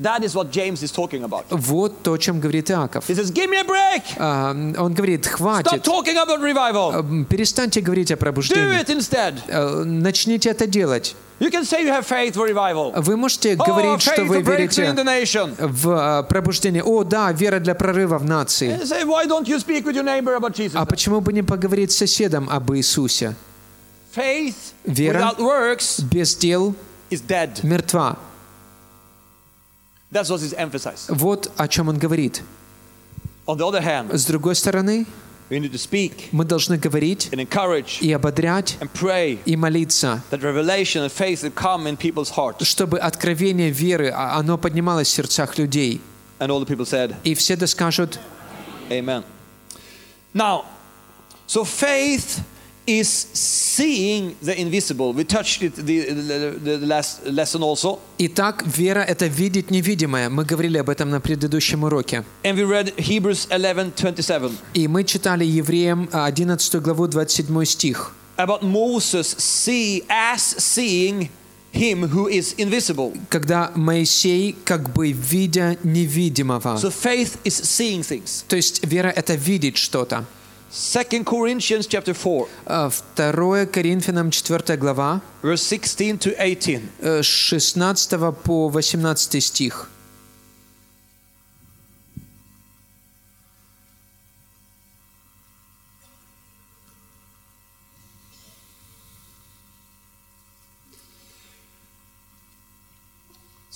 That 0.00 0.22
is 0.22 0.32
what 0.36 0.52
James 0.52 0.80
is 0.84 0.92
talking 0.92 1.24
about. 1.24 1.44
Вот 1.50 2.02
то, 2.04 2.12
о 2.12 2.18
чем 2.18 2.38
говорит 2.38 2.70
Иаков. 2.70 3.08
He 3.08 3.14
says, 3.16 3.32
Give 3.32 3.50
me 3.50 3.56
a 3.60 3.64
break. 3.64 4.02
А, 4.16 4.50
Он 4.52 4.94
говорит, 4.94 5.26
Stop 5.26 5.32
хватит, 5.38 5.84
talking 5.84 6.16
about 6.16 6.40
revival. 6.40 6.94
М, 7.00 7.24
перестаньте 7.24 7.80
говорить 7.80 8.12
о 8.12 8.14
Do 8.14 8.18
пробуждении. 8.18 8.80
it 8.80 8.88
instead. 8.90 9.34
Э, 9.48 9.82
Начните 9.82 10.50
это 10.50 10.68
делать. 10.68 11.16
You 11.40 11.50
can 11.50 11.64
say 11.64 11.82
you 11.84 11.88
have 11.90 12.04
faith 12.06 12.34
for 12.36 12.46
revival. 12.48 12.92
Вы 13.00 13.16
можете 13.16 13.54
Oh, 13.54 13.66
говорить, 13.66 14.00
что 14.02 14.24
вы 14.24 14.40
верите 14.42 14.82
nation. 14.82 15.54
в 15.58 15.88
э, 15.90 16.22
пробуждение. 16.28 16.84
О, 16.84 17.02
да, 17.02 17.32
вера 17.32 17.58
для 17.58 17.74
прорыва 17.74 18.18
в 18.18 18.24
нации. 18.24 18.76
Say, 18.84 19.04
Why 19.04 19.26
don't 19.26 19.48
you 19.48 19.58
speak 19.58 19.84
with 19.84 19.96
your 19.96 20.04
neighbor 20.04 20.36
about 20.36 20.54
Jesus? 20.54 20.72
А 20.76 20.84
почему 20.86 21.20
бы 21.20 21.32
не 21.32 21.42
поговорить 21.42 21.90
с 21.90 21.96
соседом 21.96 22.48
об 22.48 22.72
Иисусе? 22.72 23.34
Faith 24.14 24.54
Вера. 24.84 25.18
without 25.20 25.38
works 25.38 26.00
Без 26.04 26.36
дел 26.36 26.74
is 27.10 27.20
dead. 27.26 27.50
мертва. 27.64 28.16
That's 30.10 30.30
what 30.30 30.40
emphasized. 30.56 31.08
Вот 31.08 31.50
о 31.56 31.68
чем 31.68 31.88
он 31.88 31.98
говорит. 31.98 32.42
On 33.46 33.56
the 33.56 33.64
other 33.66 33.82
hand, 33.82 34.12
С 34.14 34.24
другой 34.26 34.54
стороны, 34.54 35.06
we 35.50 35.58
need 35.58 35.72
to 35.72 35.78
speak 35.78 36.28
мы 36.32 36.44
должны 36.44 36.76
говорить 36.78 37.28
and 37.32 37.40
encourage 37.40 38.00
и 38.00 38.12
ободрять, 38.12 38.76
and 38.80 38.90
pray 38.92 39.38
и 39.44 39.56
молиться, 39.56 40.22
that 40.30 40.40
revelation 40.42 41.02
and 41.02 41.10
faith 41.12 41.42
will 41.42 41.50
come 41.54 41.86
in 41.86 41.96
people's 41.96 42.30
hearts. 42.36 42.64
чтобы 42.64 42.98
откровение 42.98 43.70
веры, 43.70 44.10
а- 44.14 44.38
оно 44.38 44.56
поднималось 44.58 45.08
в 45.08 45.12
сердцах 45.12 45.56
людей. 45.58 46.00
And 46.38 46.50
all 46.50 46.60
the 46.60 46.66
people 46.66 46.84
said, 46.86 47.14
И 47.24 47.34
все 47.34 47.56
да 47.56 47.66
скажут, 47.66 48.18
Amen. 48.90 49.24
Now, 50.34 50.64
so 51.46 51.64
faith 51.64 52.40
is 52.88 53.28
seeing 53.34 54.34
the 54.42 54.58
invisible. 54.58 55.12
We 55.12 55.24
touched 55.24 55.62
it 55.62 55.74
the, 55.76 56.10
the, 56.10 56.78
the 56.78 56.86
last 56.86 57.24
lesson 57.26 57.62
also. 57.62 57.98
Итак, 58.18 58.64
вера— 58.66 59.00
это 59.08 59.26
видеть 59.26 59.70
невидимое. 59.70 60.30
Мы 60.30 60.44
говорили 60.44 60.78
об 60.78 60.88
этом 60.88 61.10
на 61.10 61.20
предыдущем 61.20 61.84
уроке. 61.84 62.24
And 62.42 62.56
we 62.56 62.64
read 62.64 62.94
Hebrews 62.96 63.46
11 63.50 63.94
27 63.94 64.50
И 64.74 64.88
мы 64.88 65.04
читали 65.04 65.44
Евреям 65.44 66.08
а, 66.12 66.24
11 66.26 66.76
главу 66.76 67.06
27 67.06 67.64
стих. 67.64 68.14
about 68.38 68.62
Moses 68.62 69.26
see 69.38 70.04
as 70.08 70.40
seeing 70.40 71.28
him 71.72 72.08
who 72.08 72.28
is 72.28 72.54
invisible. 72.56 73.12
Когда 73.28 73.70
Моисей 73.74 74.56
как 74.64 74.92
бы 74.94 75.12
видя 75.12 75.76
невидимого. 75.82 76.78
So 76.78 76.90
faith 76.90 77.36
is 77.44 77.60
seeing 77.62 78.00
things. 78.00 78.44
То 78.48 78.56
есть 78.56 78.86
вера— 78.86 79.08
это 79.16 79.34
видеть 79.34 79.76
что-то. 79.76 80.24
2 80.70 81.24
Corinthians 81.24 81.86
chapter 81.88 82.14
4, 82.14 82.46
А, 82.66 82.90
2 83.16 83.66
Коринфянам 83.66 84.30
4 84.30 84.76
глава, 84.76 85.22
verse 85.42 85.62
16 85.66 86.18
to 86.18 86.34
18. 86.38 86.82
э, 87.00 87.22
с 87.22 87.26
16 87.26 88.32
по 88.44 88.68
18 88.68 89.40
стих. 89.42 89.88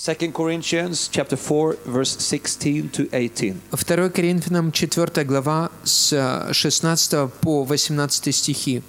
Second 0.01 0.33
Corinthians 0.33 1.09
chapter 1.11 1.35
4 1.35 1.77
verse 1.85 2.17
16 2.19 2.89
to 2.89 3.09
18. 3.11 3.61
2 3.71 4.09
Коринфянам 4.09 4.71
4 4.71 5.25
глава 5.25 5.71
с 5.83 6.13
э, 6.13 6.53
16 6.53 7.31
по 7.41 7.63
18 7.63 8.35
стихи. 8.35 8.83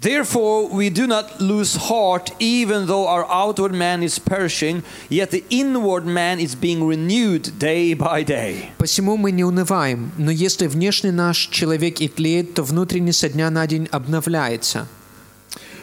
Therefore, 0.00 0.68
we 0.68 0.90
do 0.90 1.06
not 1.06 1.40
lose 1.40 1.74
heart, 1.88 2.30
even 2.38 2.86
though 2.86 3.08
our 3.08 3.26
outward 3.28 3.72
man 3.72 4.02
is 4.02 4.18
perishing, 4.18 4.84
yet 5.08 5.30
the 5.30 5.42
inward 5.48 6.04
man 6.06 6.38
is 6.38 6.54
being 6.54 6.86
renewed 6.86 7.58
day 7.58 7.94
by 7.94 8.22
day. 8.22 8.70
«Посему 8.78 9.16
мы 9.16 9.32
не 9.32 9.42
унываем, 9.42 10.12
но 10.18 10.30
если 10.30 10.66
внешний 10.66 11.12
наш 11.12 11.48
человек 11.48 12.00
и 12.00 12.08
тлеет, 12.08 12.54
то 12.54 12.62
внутренний 12.62 13.12
со 13.12 13.28
дня 13.28 13.50
на 13.50 13.66
день 13.66 13.88
обновляется. 13.90 14.86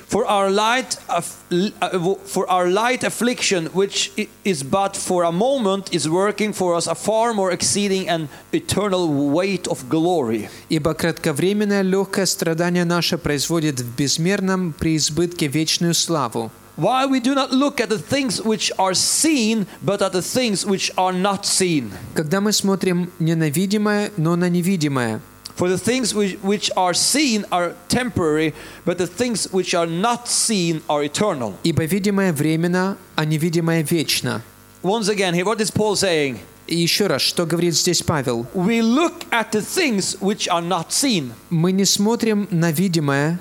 For 0.08 0.26
our 0.28 0.52
light, 0.52 0.98
aff- 1.08 1.38
uh, 1.50 2.16
for 2.28 2.48
our 2.48 2.70
light 2.70 3.04
affliction, 3.04 3.70
which 3.74 4.12
i- 4.16 4.28
is 4.44 4.62
but 4.64 4.96
for 4.96 5.24
a 5.24 5.32
moment, 5.32 5.88
is 5.92 6.08
working 6.08 6.54
for 6.54 6.76
us 6.76 6.86
a 6.88 6.94
far 6.94 7.34
more 7.34 7.52
exceeding 7.52 8.08
and 8.08 8.28
eternal 8.52 9.08
weight 9.34 9.68
of 9.68 9.90
glory. 9.90 10.50
Ибо 10.70 10.94
кратковременное 10.94 11.82
легкое 11.82 12.28
страдание 12.28 12.86
наше 12.86 13.18
производит 13.18 13.80
в 13.80 13.96
безмерном 13.96 14.74
преизбытке 14.74 15.48
вечную 15.48 15.96
славу. 15.96 16.52
Why 16.78 17.08
we 17.08 17.20
do 17.20 17.34
not 17.36 17.52
look 17.52 17.80
at 17.80 17.90
the 17.90 17.98
things 18.00 18.42
which 18.44 18.72
are 18.78 18.94
seen, 18.94 19.66
but 19.84 20.00
at 20.02 20.14
the 20.14 20.22
things 20.22 20.66
which 20.66 20.92
are 20.96 21.14
not 21.14 21.42
seen. 21.44 21.92
Когда 22.16 22.40
мы 22.42 22.52
смотрим 22.52 23.12
не 23.20 23.36
на 23.36 23.50
видимое, 23.50 24.12
но 24.18 24.36
на 24.36 24.50
невидимое. 24.50 25.22
For 25.58 25.70
the 25.70 25.78
things 25.78 26.16
which, 26.16 26.38
which 26.42 26.72
are 26.76 26.94
seen 26.96 27.46
are 27.52 27.76
temporary, 27.88 28.54
but 28.86 28.98
the 28.98 29.06
things 29.06 29.48
which 29.52 29.76
are 29.76 29.86
not 29.86 30.28
seen 30.28 30.82
are 30.90 31.04
eternal. 31.04 31.56
Ибо 31.64 31.86
видимое 31.86 32.34
временно, 32.34 32.98
а 33.16 33.26
невидимое 33.26 33.84
вечно. 33.84 34.42
Once 34.82 35.08
again, 35.10 35.34
here, 35.34 35.46
what 35.46 35.62
is 35.62 35.70
Paul 35.70 35.96
saying? 35.96 36.40
И 36.66 36.76
еще 36.76 37.08
раз, 37.08 37.22
что 37.22 37.46
говорит 37.46 37.76
здесь 37.76 38.02
Павел? 38.02 38.48
We 38.54 38.82
look 38.82 39.26
at 39.32 39.52
the 39.52 39.62
things 39.62 40.18
which 40.20 40.48
are 40.48 40.62
not 40.62 40.92
seen. 40.92 41.34
Мы 41.50 41.72
не 41.72 41.86
смотрим 41.86 42.48
на 42.50 42.72
видимое. 42.72 43.40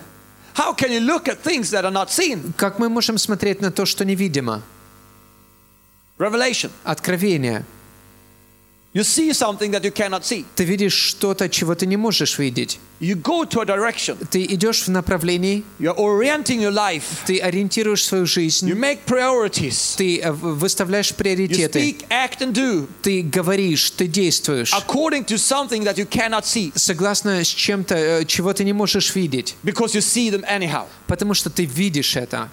How 0.54 0.74
can 0.76 0.92
you 0.92 1.00
look 1.00 1.28
at 1.28 1.42
things 1.42 1.70
that 1.70 1.84
are 1.84 1.92
not 1.92 2.10
seen? 2.10 2.52
Как 2.56 2.78
мы 2.78 2.90
можем 2.90 3.16
смотреть 3.16 3.62
на 3.62 3.70
то, 3.70 3.86
что 3.86 4.04
невидимо? 4.04 4.62
Revelation. 6.18 6.70
Откровение. 6.84 7.64
You 8.94 9.04
see 9.04 9.32
something 9.32 9.70
that 9.70 9.84
you 9.84 9.90
cannot 9.90 10.22
see. 10.22 10.44
Ты 10.54 10.64
видишь 10.64 10.92
что-то, 10.92 11.48
чего 11.48 11.74
ты 11.74 11.86
не 11.86 11.96
можешь 11.96 12.38
видеть. 12.38 12.78
You 13.00 13.14
go 13.14 13.46
to 13.48 13.62
a 13.62 13.64
direction. 13.64 14.18
Ты 14.30 14.44
идешь 14.44 14.82
в 14.82 14.88
направлении, 14.88 15.64
You're 15.80 15.96
orienting 15.96 16.60
your 16.60 16.72
life. 16.74 17.02
ты 17.26 17.38
ориентируешь 17.38 18.04
свою 18.04 18.24
You 18.24 18.26
жизнь, 18.26 18.70
make 18.72 18.98
priorities. 19.06 19.96
ты 19.96 20.20
э, 20.20 20.30
в- 20.30 20.58
выставляешь 20.58 21.10
You 21.10 21.14
приоритеты, 21.16 21.80
speak, 21.80 22.06
act, 22.10 22.40
and 22.40 22.52
do 22.52 22.86
ты 23.00 23.22
говоришь, 23.22 23.90
ты 23.92 24.06
действуешь 24.06 24.74
according 24.74 25.24
to 25.24 25.38
something 25.38 25.84
that 25.84 25.96
you 25.96 26.06
cannot 26.06 26.44
see 26.44 26.70
согласно 26.74 27.42
с 27.42 27.48
чем-то, 27.48 27.94
э, 27.94 28.24
чего 28.26 28.52
ты 28.52 28.62
не 28.62 28.74
можешь 28.74 29.14
видеть, 29.14 29.54
because 29.64 29.94
you 29.94 30.02
see 30.02 30.28
them 30.30 30.44
anyhow. 30.46 30.84
потому 31.06 31.32
что 31.32 31.48
ты 31.48 31.64
видишь 31.64 32.14
это. 32.14 32.50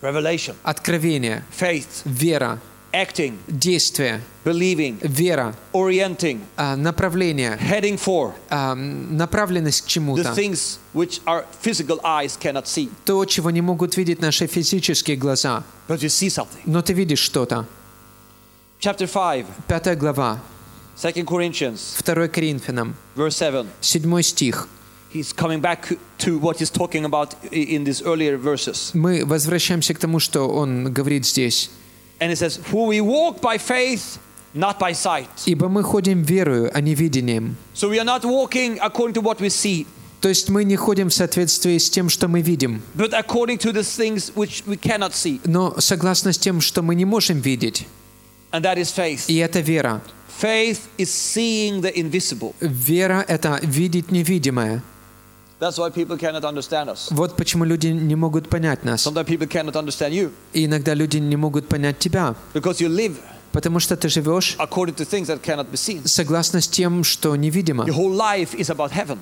Revelation, 0.00 0.54
Откровение, 0.62 1.44
faith, 1.60 1.84
вера, 2.06 2.58
Acting, 2.91 3.37
действие, 3.47 4.21
believing, 4.43 4.97
вера, 5.01 5.55
orienting, 5.73 6.39
а, 6.57 6.75
направление, 6.75 7.57
heading 7.57 7.97
for 7.97 8.33
а, 8.49 8.75
направленность 8.75 9.81
к 9.81 9.85
the 9.85 9.89
чему-то. 9.89 10.33
things 10.33 10.79
which 10.93 11.21
our 11.25 11.45
physical 11.61 11.99
eyes 12.03 12.37
cannot 12.37 12.65
see. 12.67 12.89
То, 13.05 13.25
чего 13.25 13.51
не 13.51 13.61
могут 13.61 13.95
видеть 13.97 14.21
наши 14.21 14.47
физические 14.47 15.17
глаза. 15.17 15.63
But 15.87 15.99
you 16.01 16.09
see 16.09 16.29
something. 16.29 16.61
Но 16.65 16.81
ты 16.81 16.93
видишь 16.93 17.19
что-то. 17.19 17.65
Chapter 18.79 19.07
5, 19.07 19.45
Пятая 19.67 19.95
глава, 19.95 20.39
2 21.01 21.11
Corinthians, 21.25 21.95
2 22.03 22.27
Коринфянам, 22.29 22.95
verse 23.15 23.31
7. 23.37 23.67
7 23.81 24.21
стих. 24.23 24.67
He's 25.11 25.33
coming 25.33 25.59
back 25.59 25.97
to 26.19 26.37
what 26.37 26.59
he's 26.59 26.69
talking 26.69 27.03
about 27.03 27.33
in 27.51 27.83
these 27.83 28.01
earlier 28.03 28.37
verses. 28.37 28.91
Мы 28.93 29.25
возвращаемся 29.25 29.93
к 29.95 29.99
тому, 29.99 30.19
что 30.19 30.47
он 30.47 30.93
говорит 30.93 31.25
здесь. 31.25 31.71
And 32.19 32.31
it 32.31 32.37
says, 32.37 32.57
For 32.57 32.87
we 32.87 33.01
walk 33.01 33.41
by 33.41 33.57
faith, 33.57 34.19
not 34.53 34.79
by 34.79 34.93
sight. 34.93 35.29
«Ибо 35.45 35.69
мы 35.69 35.83
ходим 35.83 36.23
верою, 36.23 36.69
а 36.73 36.81
не 36.81 36.95
видением». 36.95 37.55
So 37.73 37.89
we 37.89 37.99
are 37.99 38.03
not 38.05 38.23
walking 38.25 38.77
according 38.81 39.13
to 39.13 39.21
what 39.21 39.39
we 39.39 39.49
see, 39.49 39.85
То 40.21 40.27
есть 40.27 40.49
мы 40.49 40.65
не 40.65 40.75
ходим 40.75 41.07
в 41.09 41.13
соответствии 41.13 41.77
с 41.77 41.89
тем, 41.89 42.09
что 42.09 42.27
мы 42.27 42.41
видим, 42.41 42.81
but 42.95 43.13
according 43.13 43.57
to 43.59 43.71
the 43.71 43.83
things 43.83 44.33
which 44.35 44.63
we 44.65 44.75
cannot 44.77 45.13
see. 45.13 45.39
но 45.45 45.75
согласно 45.79 46.33
с 46.33 46.37
тем, 46.37 46.59
что 46.59 46.81
мы 46.81 46.95
не 46.95 47.05
можем 47.05 47.39
видеть. 47.39 47.87
And 48.51 48.63
that 48.63 48.77
is 48.77 48.91
faith. 48.93 49.25
И 49.27 49.37
это 49.37 49.61
вера. 49.61 50.01
Faith 50.41 50.79
is 50.97 51.09
seeing 51.09 51.81
the 51.81 51.93
invisible. 51.93 52.53
Вера— 52.59 53.23
это 53.27 53.59
видеть 53.61 54.11
невидимое. 54.11 54.81
Вот 55.59 57.35
почему 57.35 57.65
люди 57.65 57.87
не 57.87 58.15
могут 58.15 58.47
понять 58.49 58.85
нас. 58.85 59.05
Sometimes 59.05 59.25
people 59.25 59.47
cannot 59.47 59.73
understand 59.73 60.11
you. 60.11 60.31
И 60.53 60.65
иногда 60.65 60.93
люди 60.93 61.17
не 61.17 61.35
могут 61.35 61.67
понять 61.67 61.99
тебя, 61.99 62.35
потому 63.51 63.79
что 63.79 63.95
ты 63.95 64.09
живешь 64.09 64.55
согласно 66.05 66.61
с 66.61 66.67
тем, 66.67 67.03
что 67.03 67.35
невидимо. 67.35 67.85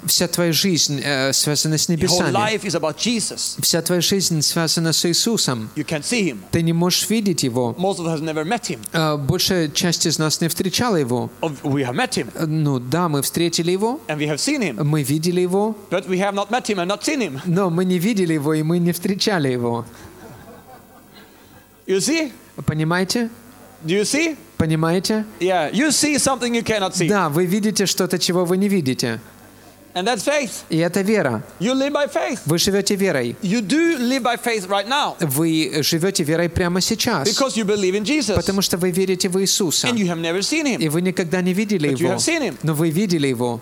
Вся 0.05 0.27
твоя 0.27 0.51
жизнь 0.51 1.01
э, 1.03 1.33
связана 1.33 1.77
с 1.77 1.87
небесами. 1.89 2.31
Вся 3.61 3.81
твоя 3.81 4.01
жизнь 4.01 4.41
связана 4.41 4.93
с 4.93 5.05
Иисусом. 5.05 5.69
Ты 6.51 6.61
не 6.61 6.73
можешь 6.73 7.09
видеть 7.09 7.43
Его. 7.43 7.75
Э, 8.93 9.17
Большая 9.17 9.69
часть 9.69 10.05
из 10.05 10.19
нас 10.19 10.41
не 10.41 10.47
встречала 10.49 10.95
Его. 10.97 11.29
Э, 11.41 12.45
Ну 12.45 12.79
да, 12.79 13.07
мы 13.09 13.21
встретили 13.21 13.71
Его, 13.71 13.99
мы 14.83 15.03
видели 15.03 15.41
Его, 15.41 15.75
но 17.45 17.69
мы 17.69 17.85
не 17.85 17.99
видели 17.99 18.33
Его 18.33 18.53
и 18.53 18.63
мы 18.63 18.79
не 18.79 18.91
встречали 18.91 19.49
Его. 19.49 19.85
Понимаете? 22.65 23.29
Do 23.83 23.93
you 23.93 24.03
see? 24.05 24.35
Понимаете? 24.57 25.25
Yeah, 25.39 25.69
you 25.71 25.91
see 25.91 26.17
something 26.17 26.53
you 26.55 26.63
cannot 26.63 26.95
see. 26.95 27.07
Да, 27.07 27.29
вы 27.29 27.45
видите 27.45 27.85
что-то, 27.85 28.17
чего 28.17 28.43
вы 28.45 28.57
не 28.57 28.67
видите. 28.67 29.19
And 29.93 30.05
that's 30.05 30.23
faith. 30.23 30.63
И 30.69 30.77
это 30.77 31.01
вера. 31.01 31.43
You 31.59 31.73
live 31.73 31.91
by 31.91 32.07
faith. 32.11 32.39
Вы 32.45 32.57
живете 32.59 32.95
верой. 32.95 33.35
You 33.41 33.61
do 33.61 33.97
live 33.97 34.21
by 34.21 34.37
faith 34.37 34.67
right 34.67 34.87
now 34.87 35.15
Вы 35.19 35.81
живете 35.81 36.23
верой 36.23 36.49
прямо 36.49 36.81
сейчас. 36.81 37.27
because 37.27 37.55
you 37.57 37.65
believe 37.65 37.95
in 37.95 38.03
Jesus 38.03 38.35
Потому 38.35 38.61
что 38.61 38.77
вы 38.77 38.91
верите 38.91 39.27
в 39.29 39.39
Иисуса. 39.41 39.87
and 39.87 39.97
you 39.97 40.05
have 40.07 40.19
never 40.19 40.41
seen 40.41 40.65
him. 40.67 40.79
И 40.81 40.89
вы 40.89 41.01
никогда 41.01 41.41
не 41.41 41.53
видели 41.53 41.89
But 41.89 41.97
you 41.99 42.07
Его. 42.07 42.13
have 42.13 42.19
seen 42.19 42.41
him. 42.43 42.57
Но 42.63 42.73
вы 42.75 42.89
видели 42.91 43.27
Его. 43.27 43.59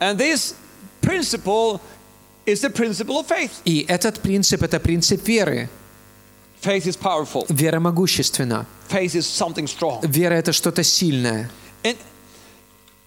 And 0.00 0.18
this 0.18 0.54
principle 1.00 1.80
is 2.46 2.60
the 2.60 2.70
principle 2.70 3.18
of 3.18 3.26
faith. 3.26 3.50
И 3.64 3.84
этот 3.88 4.20
принцип— 4.20 4.62
это 4.62 4.78
принцип 4.78 5.26
веры. 5.26 5.68
Faith 6.62 6.86
is 6.86 6.96
powerful. 6.96 7.46
Вера 7.48 7.80
могущественна. 7.80 8.66
Faith 8.90 9.14
is 9.14 9.26
something 9.26 9.66
strong. 9.66 10.00
Вера— 10.06 10.34
это 10.34 10.52
что-то 10.52 10.82
сильное. 10.82 11.50
And 11.82 11.96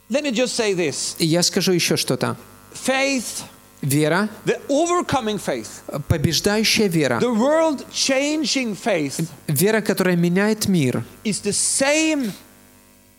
let 0.09 0.23
me 0.23 0.31
just 0.31 0.55
say 0.55 0.73
this. 0.73 1.15
И 1.19 1.25
я 1.25 1.43
скажу 1.43 1.73
еще 1.73 1.97
что-то. 1.97 2.37
Faith, 2.73 3.43
Вера, 3.81 4.29
the 4.45 4.61
overcoming 4.69 5.39
faith, 5.43 5.81
побеждающая 6.07 6.87
вера, 6.87 7.19
the 7.19 7.33
world 7.33 7.83
changing 7.91 8.77
faith 8.77 9.27
вера, 9.47 9.81
которая 9.81 10.15
меняет 10.15 10.67
мир, 10.67 11.03
is 11.23 11.41
the 11.41 11.51
same 11.51 12.31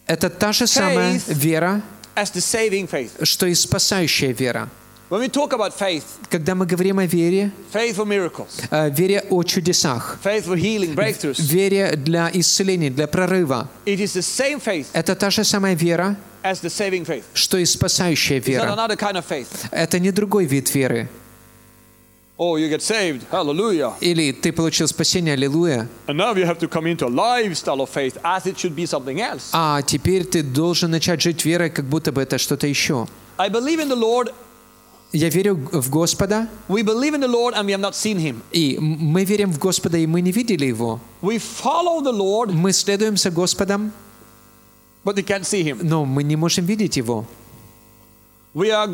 это 0.07 0.31
та 0.31 0.53
же 0.53 0.69
самая 0.69 1.21
вера, 1.27 1.83
as 2.15 2.33
the 2.33 2.41
saving 2.41 2.89
faith. 2.89 3.11
что 3.25 3.47
и 3.47 3.55
спасающая 3.55 4.33
вера. 4.33 4.69
When 5.13 5.21
we 5.21 5.29
talk 5.29 5.53
about 5.53 5.75
faith, 5.79 6.05
Когда 6.31 6.55
мы 6.55 6.65
говорим 6.65 6.99
о 6.99 7.05
вере, 7.05 7.51
э, 7.75 8.91
вере 8.91 9.21
о 9.29 9.43
чудесах, 9.43 10.19
вере 10.25 11.97
для 11.97 12.31
исцеления, 12.33 12.89
для 12.89 13.07
прорыва, 13.07 13.69
it 13.85 13.99
is 14.01 14.15
the 14.15 14.23
same 14.23 14.59
faith 14.59 14.87
это 14.95 15.15
та 15.15 15.29
же 15.29 15.45
самая 15.45 15.75
вера, 15.75 16.17
as 16.43 16.63
the 16.63 16.71
saving 16.71 17.05
faith. 17.05 17.25
что 17.35 17.59
и 17.59 17.67
спасающая 17.67 18.39
It's 18.39 18.45
not 18.45 18.49
вера. 18.49 18.73
another 18.73 18.97
kind 18.97 19.17
of 19.17 19.25
faith. 19.29 19.49
Это 19.71 19.99
не 19.99 20.13
другой 20.13 20.47
вид 20.47 20.75
веры. 20.75 21.11
Oh, 22.39 22.57
you 22.57 22.71
get 22.71 22.81
saved. 22.81 23.21
Hallelujah. 23.31 23.93
Или 24.01 24.33
ты 24.33 24.51
получил 24.51 24.89
спасение, 24.89 25.35
аллилуйя, 25.35 25.89
а 29.53 29.83
теперь 29.83 30.25
ты 30.25 30.43
должен 30.43 30.91
начать 30.91 31.21
жить 31.21 31.45
верой, 31.45 31.69
как 31.69 31.85
будто 31.85 32.13
бы 32.13 32.23
это 32.23 32.39
что-то 32.39 32.67
еще. 32.67 33.07
Я 35.13 35.29
верю 35.29 35.57
в 35.73 35.91
Господа, 35.91 36.49
We 36.69 36.83
believe 36.83 37.13
in 37.15 37.21
the 37.21 37.29
Lord 37.29 37.55
and 37.55 37.67
we 37.67 37.73
have 37.73 37.81
not 37.81 37.95
seen 37.95 38.19
him. 38.19 38.41
и 38.51 38.79
мы 38.81 39.25
верим 39.25 39.53
в 39.53 39.59
Господа, 39.59 39.99
и 39.99 40.07
мы 40.07 40.23
не 40.23 40.33
видели 40.33 40.67
Его. 40.67 41.01
We 41.21 41.39
follow 41.39 42.01
the 42.03 42.13
Lord, 42.13 42.53
Мы 42.53 42.73
следуем 42.73 43.17
за 43.19 43.31
Господом, 43.31 43.93
but 45.05 45.15
we 45.17 45.23
can't 45.25 45.45
see 45.45 45.63
him. 45.63 45.81
но 45.83 46.05
мы 46.07 46.23
не 46.23 46.37
можем 46.37 46.65
видеть 46.65 46.97
Его. 46.97 47.27
We 48.55 48.71
are 48.71 48.89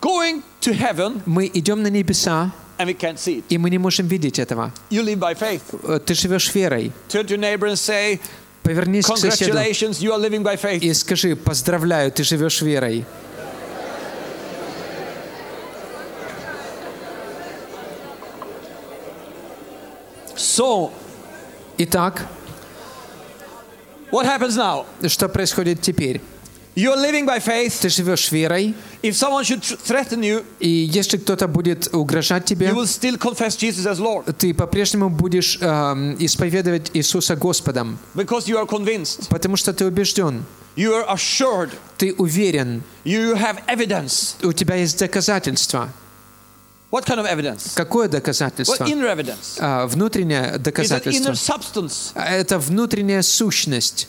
going 0.00 0.42
to 0.62 0.72
heaven 0.72 1.20
Мы 1.26 1.50
идем 1.52 1.82
на 1.82 1.88
небеса, 1.88 2.50
and 2.78 2.88
we 2.88 2.94
can't 2.98 3.18
see 3.18 3.38
it. 3.40 3.44
и 3.50 3.58
мы 3.58 3.68
не 3.68 3.78
можем 3.78 4.06
видеть 4.06 4.38
этого. 4.38 4.72
You 4.90 5.02
live 5.04 5.18
by 5.18 5.34
faith. 5.38 5.60
Э, 5.82 5.98
Ты 6.00 6.14
живешь 6.14 6.54
верой. 6.54 6.92
Turn 7.10 7.26
to 7.26 7.36
your 7.36 7.40
neighbor 7.40 7.68
and 7.68 7.76
say, 7.76 8.18
Повернись 8.62 9.04
к 9.06 9.16
соседу 9.18 9.58
you 9.58 10.12
are 10.12 10.18
living 10.20 10.42
by 10.42 10.56
faith. 10.56 10.78
и 10.80 10.94
скажи, 10.94 11.34
поздравляю, 11.36 12.10
ты 12.12 12.22
живешь 12.22 12.62
верой. 12.62 13.04
So, 20.41 20.91
Итак, 21.77 22.25
what 24.11 24.25
happens 24.25 24.55
now? 24.55 24.85
что 25.07 25.27
происходит 25.29 25.81
теперь? 25.81 26.21
You're 26.75 26.95
living 26.95 27.25
by 27.25 27.39
faith. 27.39 27.73
Ты 27.81 27.89
живешь 27.89 28.31
верой, 28.31 28.75
If 29.01 29.15
someone 29.15 29.43
should 29.43 29.61
tr- 29.63 29.77
threaten 29.83 30.21
you, 30.21 30.45
и 30.59 30.69
если 30.69 31.17
кто-то 31.17 31.47
будет 31.47 31.91
угрожать 31.91 32.45
тебе, 32.45 32.67
you 32.67 32.75
will 32.75 32.85
still 32.85 33.17
confess 33.17 33.57
Jesus 33.57 33.87
as 33.87 33.99
Lord 33.99 34.31
ты 34.37 34.53
по-прежнему 34.53 35.09
будешь 35.09 35.57
эм, 35.59 36.15
исповедовать 36.19 36.91
Иисуса 36.93 37.35
Господом, 37.35 37.97
because 38.13 38.45
you 38.47 38.57
are 38.63 38.67
convinced, 38.67 39.27
потому 39.29 39.55
что 39.55 39.73
ты 39.73 39.85
убежден, 39.87 40.45
you 40.75 40.91
are 40.93 41.07
assured, 41.09 41.71
ты 41.97 42.13
уверен, 42.13 42.83
you 43.03 43.33
have 43.35 43.57
evidence. 43.67 44.35
у 44.43 44.53
тебя 44.53 44.75
есть 44.75 44.99
доказательства. 44.99 45.89
What 46.92 47.06
kind 47.06 47.18
of 47.20 47.26
evidence? 47.26 47.72
Какое 47.74 48.06
What 48.06 48.10
доказательство? 48.10 48.84
inner 48.84 49.06
evidence? 49.08 49.56
А, 49.58 49.86
внутреннее 49.86 50.42
It's 50.42 50.56
an 50.56 50.62
доказательство. 50.62 51.30
inner 51.30 51.34
substance. 51.34 52.12
А 52.14 52.30
Это 52.30 52.58
внутренняя 52.58 53.22
сущность. 53.22 54.08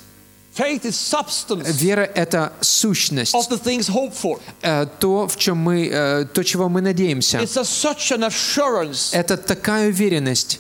Faith 0.54 0.84
is 0.84 0.93
substance 0.96 1.72
Вера— 1.72 2.02
это 2.15 2.52
сущность. 2.62 3.34
of 3.34 3.48
the 3.50 3.58
things 3.58 3.88
hoped 3.89 4.13
for. 4.13 4.39
Э, 4.62 4.86
То, 5.00 5.28
в 5.30 5.38
чем 5.38 5.58
мы, 5.58 5.88
э, 5.88 6.26
то, 6.26 6.43
чего 6.43 6.67
мы 6.67 6.82
надеемся. 6.82 7.38
It's 7.39 7.56
a, 7.58 7.63
such 7.63 8.12
an 8.12 8.24
assurance 8.24 9.13
Это 9.13 9.38
такая 9.38 9.88
уверенность, 9.89 10.60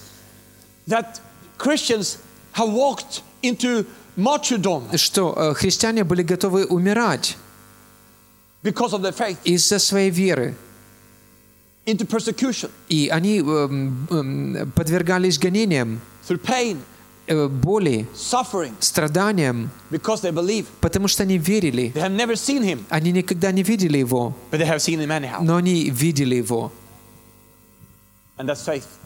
that 0.87 1.19
Christians 1.59 2.17
have 2.53 2.69
walked 2.71 3.21
into 3.41 3.85
martyrdom 4.15 4.97
что 4.97 5.33
э, 5.35 5.53
христиане 5.55 6.05
были 6.05 6.23
готовы 6.23 6.65
умирать 6.65 7.35
because 8.63 8.93
of 8.93 9.01
their 9.01 9.11
faith, 9.13 9.37
из-за 9.43 9.77
своей 9.77 10.09
веры. 10.09 10.55
into 11.86 12.06
persecution, 12.06 12.70
И 12.88 13.08
они 13.08 13.38
эм, 13.40 14.06
эм, 14.10 14.72
подвергались 14.74 15.38
гонениям, 15.38 16.00
through 16.28 16.40
pain, 16.42 16.78
э, 17.26 17.48
боли, 17.48 18.06
suffering, 18.14 18.72
страданиям, 18.80 19.70
because 19.90 20.20
they 20.22 20.32
believe. 20.32 20.66
потому 20.80 21.08
что 21.08 21.22
они 21.22 21.38
верили. 21.38 21.92
They 21.94 22.02
have 22.02 22.14
never 22.14 22.34
seen 22.34 22.62
him, 22.62 22.80
Они 22.90 23.10
никогда 23.12 23.52
не 23.52 23.62
видели 23.62 23.98
его, 23.98 24.36
but 24.50 24.58
they 24.60 24.66
have 24.68 24.80
seen 24.80 24.98
him 25.00 25.10
anyhow. 25.10 25.38
но 25.42 25.56
они 25.56 25.88
видели 25.90 26.36
его. 26.36 26.70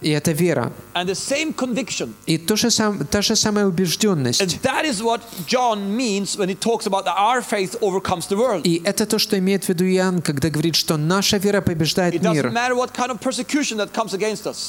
И 0.02 0.10
это 0.10 0.32
вера. 0.32 0.72
And 0.94 1.06
the 1.08 1.14
same 1.14 1.54
conviction. 1.54 2.14
И 2.28 2.38
то 2.38 2.56
же 2.56 2.72
сам, 2.72 3.06
та 3.06 3.22
же 3.22 3.36
самая 3.36 3.66
And 3.66 3.70
убежденность. 3.70 4.42
that 4.62 4.86
is 4.86 5.02
what 5.04 5.20
John 5.46 5.96
means 5.96 6.38
when 6.38 6.48
he 6.48 6.56
talks 6.56 6.88
about 6.88 7.04
that 7.04 7.18
our 7.18 7.42
faith 7.42 7.76
overcomes 7.82 8.28
the 8.30 8.38
world. 8.38 8.62
И 8.64 8.82
это 8.86 9.06
то, 9.06 9.20
что 9.20 9.38
имеет 9.38 9.66
в 9.66 9.70
виду 9.70 9.86
Иоанн, 9.86 10.22
когда 10.22 10.50
говорит, 10.50 10.76
что 10.76 10.96
наша 10.96 11.38
вера 11.38 11.60
побеждает 11.62 12.22
мир. 12.24 12.52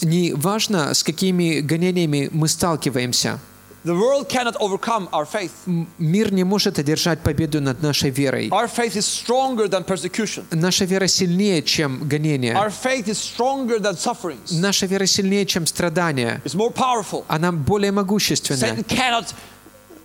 Не 0.02 0.32
важно, 0.34 0.94
с 0.94 1.02
какими 1.04 1.60
гонениями 1.60 2.28
мы 2.32 2.48
сталкиваемся. 2.48 3.38
The 3.84 3.94
world 3.94 4.28
cannot 4.28 4.56
overcome 4.60 5.08
our 5.12 5.24
faith. 5.24 5.52
Мир 5.98 6.32
не 6.32 6.44
может 6.44 6.78
одержать 6.78 7.20
победу 7.20 7.60
над 7.60 7.80
нашей 7.80 8.10
верой. 8.10 8.48
Our 8.48 8.68
faith 8.68 8.96
is 8.96 9.06
stronger 9.06 9.68
than 9.68 9.84
persecution. 9.84 10.44
Наша 10.50 10.84
вера 10.84 11.06
сильнее, 11.06 11.62
чем 11.62 12.00
гонение. 12.08 12.54
Our 12.54 12.70
faith 12.70 13.06
is 13.06 13.18
stronger 13.18 13.78
than 13.78 13.96
sufferings. 13.96 14.52
Наша 14.52 14.86
вера 14.86 15.06
сильнее, 15.06 15.46
чем 15.46 15.64
страдания. 15.66 16.42
It's 16.44 16.56
more 16.56 16.72
powerful. 16.72 17.24
Она 17.28 17.52
более 17.52 17.92
могущественная. 17.92 18.74
Satan 18.74 18.84
cannot 18.84 19.32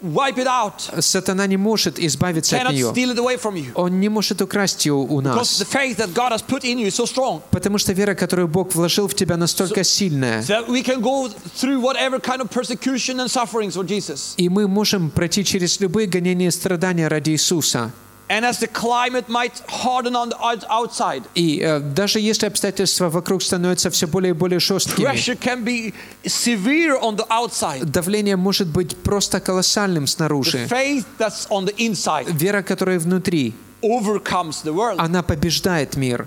wipe 0.04 0.38
it 0.38 0.48
out, 0.48 0.74
Сатана 1.02 1.48
не 1.48 1.58
может 1.58 1.98
избавиться 1.98 2.62
от 2.62 2.72
нее. 2.72 2.92
steal 2.94 3.14
it 3.14 3.18
away 3.18 3.38
from 3.42 3.56
you. 3.56 3.72
Он 3.76 4.00
не 4.00 4.10
может 4.10 4.42
украсть 4.42 4.86
ее 4.86 4.94
у 4.94 5.22
Because 5.22 5.22
нас. 5.36 5.62
the 5.62 5.66
faith 5.66 5.98
that 5.98 6.14
God 6.14 6.32
has 6.32 6.42
put 6.46 6.64
in 6.64 6.78
you 6.78 6.88
is 6.88 6.96
so 6.96 7.06
strong. 7.06 7.42
Потому 7.52 7.78
что 7.78 7.94
вера, 7.94 8.14
которую 8.16 8.48
Бог 8.48 8.76
вложил 8.76 9.08
в 9.08 9.16
тебя, 9.16 9.38
настолько 9.38 9.84
сильная. 9.84 10.42
So 10.42 10.48
that 10.66 10.68
we 10.70 10.84
can 10.84 11.02
go 11.02 11.30
through 11.56 11.80
whatever 11.82 12.20
kind 12.20 12.42
of 12.42 12.50
persecution 12.50 13.20
and 13.20 13.30
sufferings 13.30 13.76
for 13.76 13.86
Jesus. 13.86 14.34
И 14.38 14.50
мы 14.50 14.68
можем 14.68 15.10
пройти 15.10 15.44
через 15.46 15.80
любые 15.80 16.08
гонения 16.08 16.48
и 16.50 16.52
страдания 16.52 17.08
ради 17.08 17.32
Иисуса. 17.32 17.92
And 18.30 18.46
as 18.46 18.60
the 18.60 18.68
climate 18.68 19.28
might 19.28 19.62
harden 19.68 20.16
on 20.16 20.30
the 20.30 20.38
out- 20.40 20.66
outside, 20.70 21.24
И 21.36 21.60
э, 21.60 21.80
даже 21.82 22.20
если 22.20 22.48
обстоятельства 22.48 23.10
вокруг 23.10 23.44
становятся 23.44 23.90
все 23.90 24.08
более 24.08 24.30
и 24.32 24.34
более 24.34 24.60
жесткими, 24.60 25.06
pressure 25.06 25.38
can 25.38 25.64
be 25.64 25.94
severe 26.24 26.98
on 27.02 27.18
the 27.18 27.28
outside. 27.30 27.84
давление 27.86 28.38
может 28.38 28.68
быть 28.70 28.96
просто 29.04 29.40
колоссальным 29.42 30.06
The 30.06 30.08
снаружи. 30.08 30.66
faith 30.68 31.06
that's 31.20 31.48
on 31.50 31.66
the 31.66 31.76
inside 31.78 32.32
Вера, 32.32 32.64
которая 32.64 32.98
внутри, 32.98 33.54
overcomes 33.82 34.64
the 34.64 34.74
world. 34.74 34.96
она 35.00 35.22
побеждает 35.22 35.96
мир. 35.98 36.26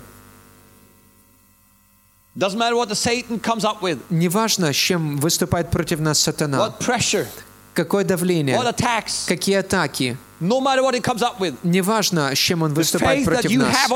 Doesn't 2.37 2.59
matter 2.59 2.75
what 2.75 2.87
the 2.89 2.95
Satan 2.95 3.39
comes 3.39 3.65
up 3.65 3.81
with, 3.81 3.97
Неважно, 4.11 4.71
с 4.71 4.75
чем 4.75 5.17
выступает 5.17 5.71
против 5.71 5.99
нас 5.99 6.19
сатана, 6.19 6.59
what 6.59 6.79
pressure, 6.79 7.25
какое 7.73 8.03
давление, 8.03 8.55
what 8.55 8.71
attacks, 8.71 9.27
какие 9.27 9.55
атаки. 9.55 10.17
No 10.39 10.61
matter 10.61 10.83
what 10.83 10.93
he 10.93 11.01
comes 11.01 11.21
up 11.21 11.39
with. 11.39 11.55
Неважно, 11.63 12.33
с 12.33 12.37
чем 12.37 12.61
он 12.63 12.73
выступает 12.73 13.25
против 13.25 13.51
нас. 13.51 13.89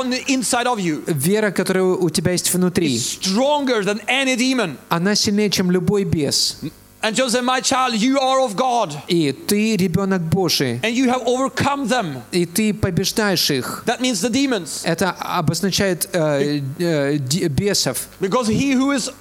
Вера, 1.06 1.50
которая 1.50 1.84
у 1.84 2.10
тебя 2.10 2.32
есть 2.32 2.52
внутри, 2.52 2.96
is 2.96 3.18
stronger 3.20 3.82
than 3.82 4.00
any 4.06 4.36
demon. 4.36 4.76
она 4.88 5.14
сильнее, 5.14 5.50
чем 5.50 5.70
любой 5.70 6.04
бес. 6.04 6.58
And 7.04 7.16
just 7.16 7.32
say, 7.32 7.40
my 7.40 7.60
child, 7.60 7.96
you 7.96 8.16
are 8.16 8.40
of 8.40 8.54
God, 8.54 8.96
И 9.08 9.32
ты 9.32 9.76
ребенок 9.76 10.22
Божий, 10.22 10.78
and 10.84 10.94
you 10.94 11.08
have 11.08 11.24
overcome 11.26 11.88
them. 11.88 12.22
и 12.30 12.46
ты 12.46 12.72
побеждаешь 12.72 13.50
их. 13.50 13.82
That 13.86 14.00
means 14.00 14.20
the 14.22 14.30
demons. 14.30 14.82
Это 14.84 15.10
обозначает 15.10 16.08
э, 16.12 16.60
э, 16.78 17.16
бесов. 17.48 18.06
Because 18.20 18.46
he 18.46 18.74
who 18.74 18.92
is 18.92 19.12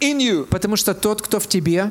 in 0.00 0.18
you 0.18 0.44
Потому 0.50 0.76
что 0.76 0.92
тот, 0.92 1.22
кто 1.22 1.40
в 1.40 1.46
тебе, 1.46 1.90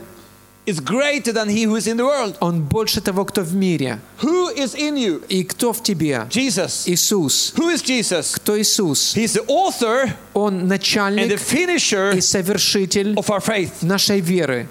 is 0.68 0.80
greater 0.80 1.30
than 1.30 1.50
he 1.50 1.64
who 1.64 1.76
is 1.76 1.86
in 1.86 1.98
the 1.98 2.04
world. 2.06 2.36
он 2.40 2.62
больше 2.62 3.02
того, 3.02 3.24
кто 3.26 3.42
в 3.42 3.54
мире. 3.54 4.00
Who 4.22 4.48
is 4.56 4.74
in 4.74 4.96
you? 4.96 5.22
И 5.28 5.44
кто 5.44 5.72
в 5.74 5.82
тебе? 5.82 6.26
Jesus. 6.30 6.86
Иисус. 6.88 7.52
Who 7.56 7.68
is 7.68 7.82
Jesus? 7.82 8.34
Кто 8.36 8.58
Иисус? 8.58 9.14
He's 9.14 9.34
the 9.34 9.44
author 9.46 10.14
Он 10.32 10.60
and 10.60 10.70
the 10.70 10.78
начальник 10.78 11.38
finisher 11.38 12.12
и 12.16 12.20
совершитель 12.22 13.14
of 13.16 13.28
our 13.28 13.40
faith. 13.40 13.82
нашей 13.82 14.20
веры. 14.20 14.66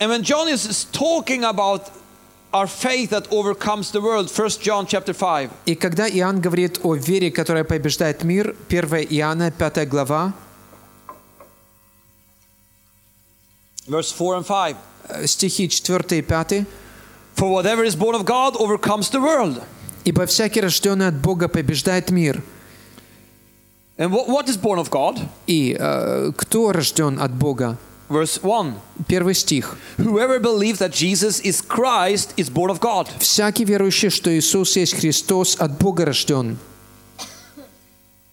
And 0.00 0.10
when 0.10 0.22
John 0.22 0.48
is 0.48 0.64
is 0.66 0.84
talking 0.92 1.42
about 1.44 1.90
our 2.52 2.66
faith 2.66 3.10
that 3.10 3.26
overcomes 3.30 3.90
the 3.90 4.00
world, 4.00 4.30
1 4.30 4.48
John 4.60 4.86
chapter 4.86 5.12
5, 5.12 5.50
И 5.66 5.74
когда 5.74 6.08
Иоанн 6.08 6.40
говорит 6.40 6.80
о 6.82 6.94
вере, 6.94 7.30
которая 7.30 7.64
побеждает 7.64 8.22
мир, 8.24 8.54
1 8.68 9.06
Иоанна, 9.10 9.50
5 9.50 9.88
глава, 9.88 10.32
verse 13.87 14.11
4 14.11 14.37
and 14.37 14.45
5. 14.45 14.75
э, 15.09 15.27
стихи 15.27 15.67
4 15.67 16.17
и 16.17 16.21
5, 16.21 16.65
For 17.35 17.49
whatever 17.49 17.83
is 17.83 17.95
born 17.95 18.15
of 18.15 18.25
God 18.25 18.55
overcomes 18.57 19.09
the 19.09 19.19
world. 19.19 19.61
«Ибо 20.05 20.25
всякий, 20.25 20.61
рожденный 20.61 21.07
от 21.07 21.15
Бога, 21.15 21.47
побеждает 21.47 22.11
мир». 22.11 22.43
And 23.97 24.11
what, 24.11 24.27
what 24.27 24.49
is 24.49 24.57
born 24.57 24.79
of 24.79 24.89
God? 24.89 25.19
И 25.47 25.75
э, 25.79 26.31
кто 26.35 26.71
рожден 26.71 27.19
от 27.19 27.31
Бога? 27.31 27.77
Verse 28.09 28.39
1. 28.41 28.73
Первый 29.07 29.33
стих. 29.33 29.77
Whoever 29.97 30.39
believes 30.39 30.79
that 30.79 30.91
Jesus 30.91 31.39
is 31.41 31.61
Christ 31.61 32.33
is 32.37 32.49
born 32.49 32.69
of 32.69 32.79
God. 32.79 33.07
«Всякий 33.19 33.65
верующий, 33.65 34.09
что 34.09 34.29
Иисус 34.31 34.75
есть 34.75 34.93
Христос, 34.95 35.55
от 35.59 35.77
Бога 35.79 36.05
рожден». 36.05 36.57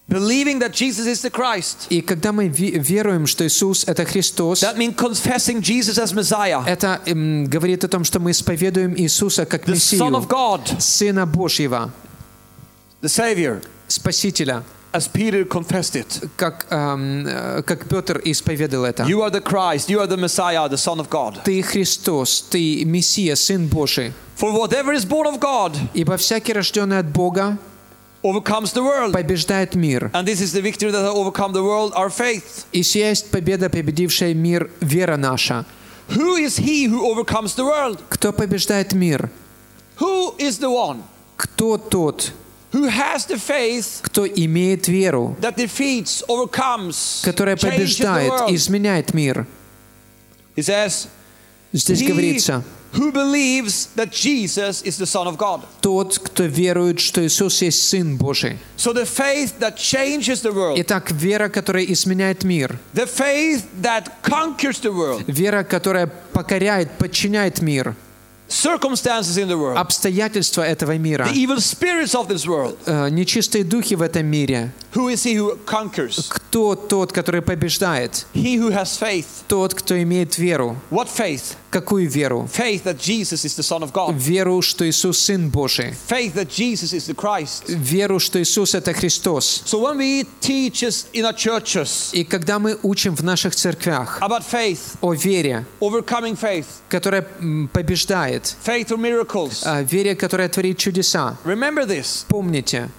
Believing 0.10 0.60
that 0.60 0.72
Jesus 0.72 1.08
is 1.08 1.22
the 1.24 1.32
Christ. 1.32 1.88
И 1.90 2.00
когда 2.02 2.32
мы 2.32 2.48
ве- 2.48 2.78
веруем, 2.78 3.26
что 3.26 3.44
Иисус — 3.44 3.88
это 3.88 4.06
Христос, 4.06 4.62
That 4.62 4.78
means 4.78 4.96
confessing 4.96 5.62
Jesus 5.62 5.98
as 5.98 6.14
Messiah, 6.14 6.64
это 6.68 7.02
м, 7.08 7.46
говорит 7.46 7.84
о 7.84 7.88
том, 7.88 8.04
что 8.04 8.20
мы 8.20 8.30
исповедуем 8.32 8.96
Иисуса 8.96 9.46
как 9.48 9.68
the 9.68 9.74
Son 9.74 10.12
of 10.12 10.22
Мессию, 10.22 10.30
God, 10.30 10.80
Сына 10.80 11.26
Божьего, 11.26 11.92
the 13.02 13.10
Savior, 13.10 13.64
Спасителя, 13.88 14.64
as 14.94 15.08
Peter 15.12 15.44
confessed 15.44 15.96
it. 15.96 16.30
как, 16.38 16.68
эм, 16.70 17.26
э, 17.28 17.64
как 17.64 17.88
Петр 17.90 18.22
исповедал 18.24 18.86
это. 18.86 19.04
You 19.06 19.24
are 19.24 19.32
the 19.32 19.42
Christ, 19.42 19.90
you 19.90 20.00
are 20.00 20.08
the 20.08 20.18
Messiah, 20.18 20.70
the 20.70 20.78
Son 20.78 21.00
of 21.00 21.10
God. 21.10 21.44
Ты 21.44 21.64
Христос, 21.64 22.42
ты 22.52 22.86
Мессия, 22.86 23.36
Сын 23.36 23.66
Божий. 23.68 24.14
For 24.40 24.52
whatever 24.54 24.94
is 24.94 25.04
born 25.04 25.26
of 25.26 25.40
God 25.40 25.76
Ибо 25.96 26.18
всякий, 26.18 26.54
рожденный 26.54 27.00
от 27.00 27.08
Бога, 27.08 27.58
overcomes 28.24 28.74
the 28.74 28.82
world. 28.84 29.14
побеждает 29.14 29.76
мир. 29.76 30.10
And 30.14 30.26
this 30.28 30.42
is 30.42 30.52
the 30.52 30.62
victory 30.62 30.92
that 30.92 31.02
has 31.04 31.16
overcome 31.16 31.54
the 31.54 31.64
world, 31.64 31.94
our 31.96 32.10
faith. 32.10 32.66
И 32.72 32.84
сия 32.84 33.10
есть 33.10 33.30
победа, 33.32 33.70
победившая 33.70 34.34
мир, 34.34 34.70
вера 34.82 35.18
наша. 35.18 35.66
Who 36.10 36.36
is 36.38 36.58
he 36.58 36.88
who 36.88 37.06
overcomes 37.06 37.56
the 37.56 37.66
world? 37.66 38.00
Кто 38.10 38.32
побеждает 38.32 38.94
мир? 38.94 39.30
Who 40.00 40.36
is 40.38 40.60
the 40.60 40.70
one 40.70 41.04
Кто 41.38 41.78
тот, 41.78 42.32
who 42.72 42.88
has 42.88 43.26
the 43.26 43.38
faith 43.38 44.02
кто 44.02 44.26
имеет 44.28 44.88
веру, 44.88 45.36
that 45.42 45.56
defeats, 45.56 46.24
overcomes, 46.28 47.22
которая 47.24 47.56
changes 47.56 47.98
the 47.98 48.06
побеждает, 48.06 48.30
world? 48.32 48.52
изменяет 48.56 49.14
мир? 49.14 49.46
He 50.56 50.62
says, 50.62 51.08
Здесь 51.74 52.00
he 52.00 52.08
говорится, 52.08 52.64
who 52.94 53.12
believes 53.12 53.90
that 53.96 54.10
Jesus 54.12 54.82
is 54.84 54.98
the 54.98 55.06
Son 55.06 55.28
of 55.28 55.38
God. 55.38 55.62
тот, 55.82 56.18
кто 56.18 56.44
верует, 56.46 57.00
что 57.00 57.26
Иисус 57.26 57.62
есть 57.62 57.90
Сын 57.90 58.18
Божий. 58.18 58.58
So 58.78 58.94
the 58.94 59.06
faith 59.06 59.60
that 59.60 59.76
changes 59.78 60.42
the 60.42 60.54
world, 60.54 60.80
Итак, 60.80 61.12
вера, 61.12 61.50
которая 61.50 61.84
изменяет 61.84 62.44
мир, 62.44 62.80
the 62.94 63.06
faith 63.06 63.64
that 63.82 64.10
conquers 64.24 64.80
the 64.82 64.94
world, 64.94 65.24
вера, 65.28 65.64
которая 65.64 66.08
покоряет, 66.08 66.92
подчиняет 66.98 67.62
мир, 67.62 67.96
circumstances 68.48 69.38
in 69.38 69.48
the 69.48 69.58
world, 69.58 69.78
обстоятельства 69.78 70.62
этого 70.62 70.98
мира, 70.98 71.26
the 71.26 71.34
evil 71.34 71.58
spirits 71.58 72.14
of 72.16 72.28
this 72.28 72.46
world. 72.48 72.78
э, 72.86 73.10
нечистые 73.10 73.64
духи 73.64 73.96
в 73.96 74.02
этом 74.02 74.26
мире. 74.26 74.72
Who 74.94 75.10
is 75.10 75.24
he 75.26 75.36
who 75.36 75.58
conquers? 75.66 76.28
Кто 76.30 76.76
тот, 76.76 77.12
который 77.12 77.42
побеждает? 77.42 78.26
He 78.34 78.58
who 78.58 78.72
has 78.72 78.98
faith. 78.98 79.26
Тот, 79.48 79.74
кто 79.74 80.02
имеет 80.02 80.38
веру. 80.38 80.78
What 80.90 81.08
faith? 81.10 81.56
Какую 81.71 82.09
веру? 82.09 82.49
Faith 82.53 82.83
that 82.83 82.99
Jesus 82.99 83.45
is 83.45 83.55
the 83.55 83.63
Son 83.63 83.83
of 83.83 83.93
God. 83.93 84.17
Веру, 84.17 84.61
что 84.61 84.89
Иисус 84.89 85.19
Сын 85.19 85.49
Божий. 85.51 85.95
Faith 86.09 86.35
that 86.35 86.49
Jesus 86.51 86.93
is 86.93 87.07
the 87.07 87.15
Christ. 87.15 87.69
Веру, 87.69 88.19
что 88.19 88.43
Иисус 88.43 88.75
это 88.75 88.93
Христос. 88.93 89.63
So 89.65 89.79
when 89.79 89.97
we 89.99 90.27
teach 90.41 90.83
us 90.83 91.07
in 91.13 91.25
our 91.25 91.33
churches 91.33 92.11
И 92.13 92.25
когда 92.25 92.59
мы 92.59 92.77
учим 92.83 93.15
в 93.15 93.23
наших 93.23 93.55
церквях 93.55 94.19
about 94.21 94.43
faith, 94.43 94.97
о 95.01 95.15
вере, 95.15 95.65
overcoming 95.81 96.37
faith, 96.37 96.67
которая 96.89 97.23
побеждает, 97.73 98.57
вере, 98.67 100.17
которая 100.17 100.49
творит 100.49 100.79
чудеса, 100.79 101.37
remember 101.45 101.87
this 101.87 102.25
помните, 102.29 102.91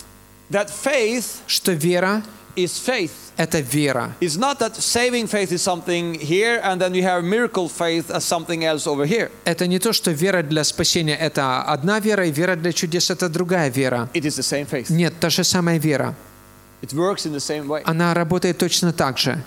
that 0.49 0.69
faith 0.69 1.41
что 1.45 1.73
вера 1.73 2.23
is 2.55 2.77
faith.— 2.77 3.11
это 3.37 3.59
вера. 3.59 4.13
It's 4.19 4.37
not 4.37 4.59
that 4.59 4.75
saving 4.75 5.27
faith 5.27 5.51
is 5.51 5.61
something 5.61 6.19
here 6.19 6.59
and 6.63 6.79
then 6.79 6.93
you 6.93 7.03
have 7.03 7.23
miracle 7.23 7.67
faith 7.67 8.11
as 8.11 8.23
something 8.23 8.63
else 8.63 8.87
over 8.87 9.05
here. 9.05 9.31
Это 9.45 9.67
не 9.67 9.79
то, 9.79 9.93
что 9.93 10.11
вера 10.11 10.43
для 10.43 10.63
спасения— 10.63 11.15
это 11.19 11.63
одна 11.63 11.99
вера, 11.99 12.25
и 12.25 12.31
вера 12.31 12.55
для 12.55 12.71
чудес— 12.73 13.09
это 13.11 13.29
другая 13.29 13.69
вера. 13.69 14.09
It 14.13 14.25
is 14.25 14.37
the 14.37 14.43
same 14.43 14.67
faith. 14.69 14.91
Нет, 14.91 15.13
та 15.19 15.29
же 15.29 15.43
самая 15.43 15.79
вера. 15.79 16.15
It 16.81 16.93
works 16.93 17.25
in 17.25 17.33
the 17.33 17.39
same 17.39 17.67
way. 17.67 17.81
Она 17.85 18.13
работает 18.13 18.57
точно 18.57 18.91
так 18.91 19.17
же. 19.17 19.43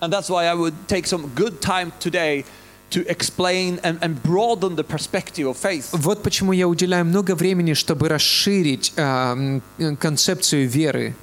And 0.00 0.10
that's 0.12 0.30
why 0.30 0.46
I 0.46 0.54
would 0.54 0.74
take 0.88 1.06
some 1.06 1.30
good 1.34 1.60
time 1.60 1.92
today 2.00 2.44
to 2.90 3.06
explain 3.08 3.78
and, 3.82 3.98
and 4.02 4.22
broaden 4.22 4.76
the 4.76 4.84
perspective 4.84 5.46
of 5.46 5.56
faith. 5.56 5.88
Вот 5.92 6.22
почему 6.22 6.52
я 6.52 6.66
уделяю 6.66 7.04
много 7.04 7.34
времени, 7.34 7.74
чтобы 7.74 8.08
расширить 8.08 8.92
а, 8.96 9.60
концепцию 9.98 10.68
веры. 10.68 11.14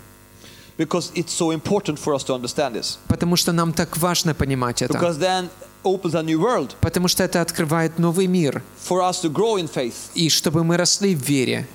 Because 0.77 1.11
it's 1.15 1.31
so 1.33 1.51
important 1.51 1.97
for 1.97 2.13
us 2.13 2.23
to 2.25 2.33
understand 2.35 2.75
this. 2.75 2.99
Потому 3.07 3.35
что 3.35 3.51
нам 3.51 3.73
так 3.73 3.97
важно 3.97 4.33
понимать 4.35 4.81
это. 4.81 4.93
Because 4.93 5.17
then 5.17 5.49
opens 5.83 6.13
a 6.15 6.21
new 6.21 6.39
world 6.39 6.75
Потому 6.81 7.07
что 7.07 7.23
это 7.23 7.41
открывает 7.41 7.97
новый 7.97 8.27
мир. 8.27 8.61
for 8.77 9.01
us 9.01 9.21
to 9.21 9.29
grow 9.31 9.57
in 9.57 9.67
faith, 9.67 10.11
И 10.13 10.29
чтобы 10.29 10.63
мы 10.63 10.77
росли 10.77 11.15
в 11.15 11.21
вере. 11.21 11.65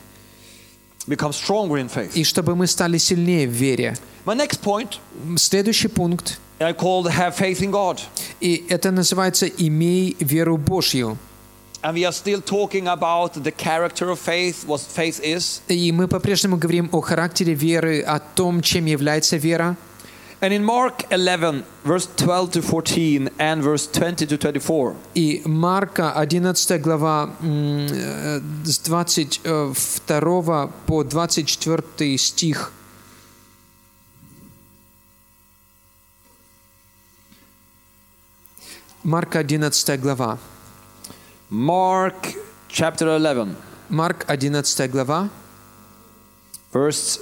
become 1.09 1.33
stronger 1.33 1.79
in 1.79 1.89
faith. 1.89 2.13
И 2.15 2.23
чтобы 2.25 2.55
мы 2.55 2.67
стали 2.69 2.99
сильнее 2.99 3.49
в 3.49 3.53
вере. 3.53 3.97
My 4.25 4.37
next 4.37 4.61
point 4.63 4.99
Следующий 5.37 5.89
пункт. 5.89 6.39
I 6.61 6.73
called 6.73 7.07
have 7.11 7.35
faith 7.37 7.61
in 7.61 7.73
God. 7.73 7.99
И 8.41 8.65
это 8.69 8.93
называется 8.93 9.47
«имей 9.47 10.17
веру 10.21 10.57
Божью». 10.57 11.19
And 11.84 11.94
we 11.94 12.06
are 12.06 12.12
still 12.12 12.42
talking 12.42 12.88
about 12.88 13.34
the 13.44 13.52
character 13.52 14.10
of 14.10 14.20
faith, 14.20 14.66
what 14.66 14.82
faith 14.82 15.20
is. 15.24 15.62
И 15.68 15.92
мы 15.92 16.08
по-прежнему 16.08 16.58
говорим 16.58 16.90
о 16.92 17.02
характере 17.02 17.54
веры, 17.54 18.02
о 18.02 18.20
том, 18.20 18.62
чем 18.62 18.86
является 18.86 19.38
вера. 19.38 19.78
And 20.40 20.54
in 20.54 20.64
Mark 20.64 21.06
11, 21.10 21.64
verse 21.84 22.08
12 22.16 22.52
to 22.52 22.62
14, 22.62 23.30
and 23.40 23.64
verse 23.64 23.88
20 23.88 24.28
to 24.28 24.38
24, 24.38 24.96
И 25.16 25.42
Марка, 25.46 26.14
11 26.16 26.80
глава, 26.80 27.32
м, 27.42 27.88
э, 27.90 28.40
с 28.64 28.78
22 28.80 30.68
по 30.86 31.04
24 31.04 32.18
стих. 32.18 32.72
Марка, 39.04 39.40
11 39.40 39.98
глава. 39.98 40.38
Mark 41.53 42.35
chapter 42.67 43.09
11, 43.09 43.55
Марк, 43.91 44.25
11 44.27 44.89
глава, 44.91 45.29
verse 46.73 47.21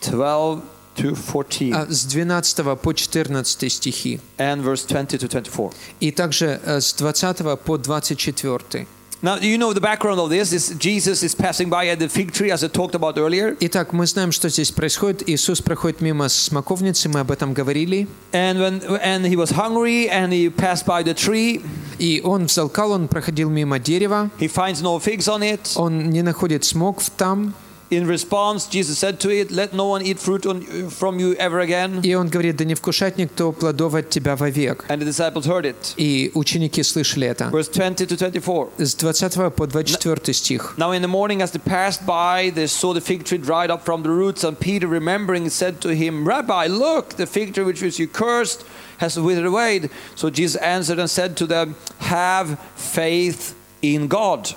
12 0.00 0.62
to 0.96 1.14
14, 1.14 1.72
а, 1.72 1.86
с 1.88 2.06
12 2.06 2.76
по 2.76 2.92
14 2.92 3.70
стихи. 3.70 4.20
and 4.38 4.64
verse 4.64 4.84
20 4.84 5.18
to 5.18 5.28
24. 5.28 5.70
И 6.00 6.10
также 6.10 6.60
э, 6.64 6.80
с 6.80 6.92
20 6.94 7.56
по 7.64 7.78
24. 7.78 8.88
Now, 9.23 9.35
you 9.35 9.59
know 9.59 9.71
the 9.71 9.79
background 9.79 10.19
of 10.19 10.31
this 10.31 10.51
is 10.51 10.75
Jesus 10.79 11.21
is 11.21 11.35
passing 11.35 11.69
by 11.69 11.87
at 11.89 11.99
the 11.99 12.09
fig 12.09 12.31
tree, 12.31 12.49
as 12.49 12.63
I 12.63 12.67
talked 12.67 12.95
about 12.95 13.19
earlier. 13.19 13.55
Итак, 13.59 13.93
мы 13.93 14.07
знаем, 14.07 14.31
что 14.31 14.49
здесь 14.49 14.71
происходит. 14.71 15.29
Иисус 15.29 15.61
проходит 15.61 16.01
мимо 16.01 16.27
смоковницы, 16.27 17.07
мы 17.07 17.19
об 17.19 17.29
этом 17.29 17.53
говорили. 17.53 18.07
And 18.31 18.59
when 18.59 18.81
and 18.99 19.23
he 19.27 19.35
was 19.35 19.51
hungry 19.51 20.09
and 20.09 20.33
he 20.33 20.49
passed 20.49 20.87
by 20.87 21.03
the 21.03 21.13
tree, 21.13 21.61
И 21.99 22.19
он 22.23 22.45
взалкал, 22.47 22.93
он 22.93 23.07
проходил 23.07 23.51
мимо 23.51 23.77
дерева, 23.77 24.31
he 24.39 24.47
finds 24.47 24.81
no 24.81 24.97
figs 24.99 25.27
on 25.27 25.43
it. 25.43 25.73
он 25.75 26.09
не 26.09 26.23
находит 26.23 26.63
смог 26.63 26.99
там, 27.15 27.53
In 27.91 28.07
response, 28.07 28.67
Jesus 28.67 28.97
said 28.97 29.19
to 29.19 29.29
it, 29.29 29.51
Let 29.51 29.73
no 29.73 29.85
one 29.85 30.01
eat 30.01 30.17
fruit 30.17 30.45
on, 30.45 30.61
from 30.89 31.19
you 31.19 31.35
ever 31.35 31.59
again. 31.59 31.99
и 32.01 32.15
он 32.15 32.29
говорит, 32.29 32.55
да 32.55 32.63
не 32.63 32.73
вкушать 32.73 33.17
никто 33.17 33.51
плодов 33.51 33.95
от 33.95 34.09
тебя 34.09 34.37
вовек. 34.37 34.85
And 34.87 35.01
the 35.01 35.05
disciples 35.05 35.45
heard 35.45 35.65
it. 35.65 35.93
И 35.97 36.31
ученики 36.33 36.83
слышали 36.83 37.27
это. 37.27 37.49
Verse 37.51 37.67
20 37.67 38.07
to 38.07 38.15
24. 38.15 38.69
С 38.77 38.95
20 38.95 39.53
по 39.53 39.67
24 39.67 40.33
стих. 40.33 40.75
Now 40.77 40.93
in 40.93 41.01
the 41.01 41.09
morning, 41.09 41.41
as 41.41 41.51
they 41.51 41.59
passed 41.59 42.05
by, 42.05 42.49
they 42.55 42.65
saw 42.67 42.93
the 42.93 43.01
fig 43.01 43.25
tree 43.25 43.37
dried 43.37 43.69
up 43.69 43.83
from 43.83 44.03
the 44.03 44.09
roots. 44.09 44.45
And 44.45 44.57
Peter, 44.57 44.87
remembering, 44.87 45.49
said 45.49 45.81
to 45.81 45.93
him, 45.93 46.25
Rabbi, 46.25 46.67
look, 46.67 47.17
the 47.17 47.27
fig 47.27 47.53
tree 47.53 47.65
which 47.65 47.81
was 47.81 47.99
you 47.99 48.07
cursed 48.07 48.63
has 48.99 49.19
withered 49.19 49.45
away. 49.45 49.89
So 50.15 50.29
Jesus 50.29 50.55
answered 50.61 50.97
and 50.97 51.09
said 51.09 51.35
to 51.35 51.45
them, 51.45 51.75
Have 51.99 52.57
faith 52.77 53.53
in 53.81 54.07
God. 54.07 54.55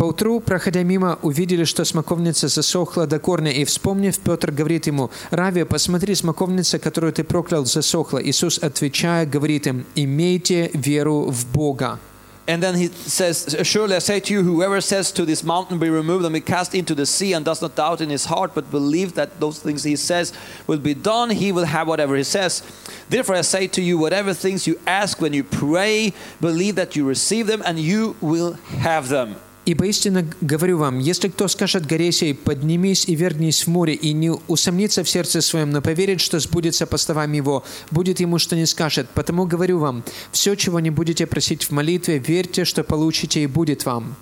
Поутру, 0.00 0.40
проходя 0.40 0.82
мимо, 0.82 1.18
увидели, 1.20 1.64
что 1.64 1.84
смоковница 1.84 2.48
засохла 2.48 3.06
до 3.06 3.18
корня, 3.18 3.52
и, 3.52 3.66
вспомнив, 3.66 4.18
Петр 4.18 4.50
говорит 4.50 4.86
ему, 4.86 5.10
«Рави, 5.30 5.64
посмотри, 5.64 6.14
смоковница, 6.14 6.78
которую 6.78 7.12
ты 7.12 7.22
проклял, 7.22 7.66
засохла». 7.66 8.18
Иисус, 8.24 8.58
отвечая, 8.58 9.26
говорит 9.26 9.66
им, 9.66 9.84
«Имейте 9.94 10.70
веру 10.72 11.26
в 11.30 11.44
Бога». 11.52 11.98
And 12.46 12.62
then 12.62 12.74
he 12.76 12.88
says, 12.88 13.54
Surely 13.62 13.94
I 13.94 13.98
say 13.98 14.20
to 14.20 14.32
you, 14.32 14.42
whoever 14.42 14.80
says 14.80 15.12
to 15.12 15.26
this 15.26 15.44
mountain, 15.44 15.78
Be 15.78 15.90
removed 15.90 16.24
and 16.24 16.32
be 16.32 16.40
cast 16.40 16.74
into 16.74 16.94
the 16.94 17.04
sea, 17.04 17.34
and 17.34 17.44
does 17.44 17.60
not 17.60 17.76
doubt 17.76 18.00
in 18.00 18.08
his 18.08 18.24
heart, 18.24 18.52
but 18.54 18.70
believes 18.70 19.12
that 19.12 19.38
those 19.38 19.58
things 19.58 19.84
he 19.84 19.96
says 19.96 20.32
will 20.66 20.78
be 20.78 20.94
done, 20.94 21.28
he 21.28 21.52
will 21.52 21.66
have 21.66 21.86
whatever 21.86 22.16
he 22.16 22.24
says. 22.24 22.62
Therefore 23.10 23.34
I 23.34 23.42
say 23.42 23.66
to 23.66 23.82
you, 23.82 23.98
whatever 23.98 24.32
things 24.32 24.66
you 24.66 24.80
ask 24.86 25.20
when 25.20 25.34
you 25.34 25.44
pray, 25.44 26.14
believe 26.40 26.76
that 26.76 26.96
you 26.96 27.06
receive 27.06 27.46
them, 27.46 27.62
and 27.66 27.78
you 27.78 28.16
will 28.22 28.54
have 28.78 29.10
them. 29.10 29.36
Ибо 29.65 29.87
истинно 29.87 30.27
говорю 30.41 30.77
вам, 30.77 30.99
если 30.99 31.27
кто 31.27 31.47
скажет 31.47 31.87
горе 31.87 32.11
сей, 32.11 32.35
поднимись 32.35 33.07
и 33.07 33.15
вернись 33.15 33.65
в 33.65 33.67
море, 33.67 33.95
и 33.95 34.13
не 34.13 34.31
усомнится 34.31 35.03
в 35.03 35.09
сердце 35.09 35.41
своем, 35.41 35.71
но 35.71 35.81
поверит, 35.81 36.21
что 36.21 36.39
сбудется 36.39 36.85
по 36.85 36.97
словам 36.97 37.31
его, 37.33 37.63
будет 37.89 38.19
ему, 38.19 38.37
что 38.37 38.55
не 38.55 38.67
скажет. 38.67 39.09
Потому 39.15 39.47
говорю 39.47 39.79
вам, 39.79 40.03
все, 40.31 40.55
чего 40.55 40.79
не 40.79 40.91
будете 40.91 41.25
просить 41.25 41.63
в 41.63 41.71
молитве, 41.71 42.19
верьте, 42.19 42.63
что 42.63 42.83
получите, 42.83 43.41
и 43.41 43.47
будет 43.47 43.85
вам. 43.85 44.15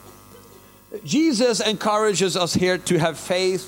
Jesus 1.03 1.59
encourages 1.59 2.37
us 2.37 2.55
here 2.55 2.77
to 2.77 2.97
have 2.97 3.17
faith 3.17 3.63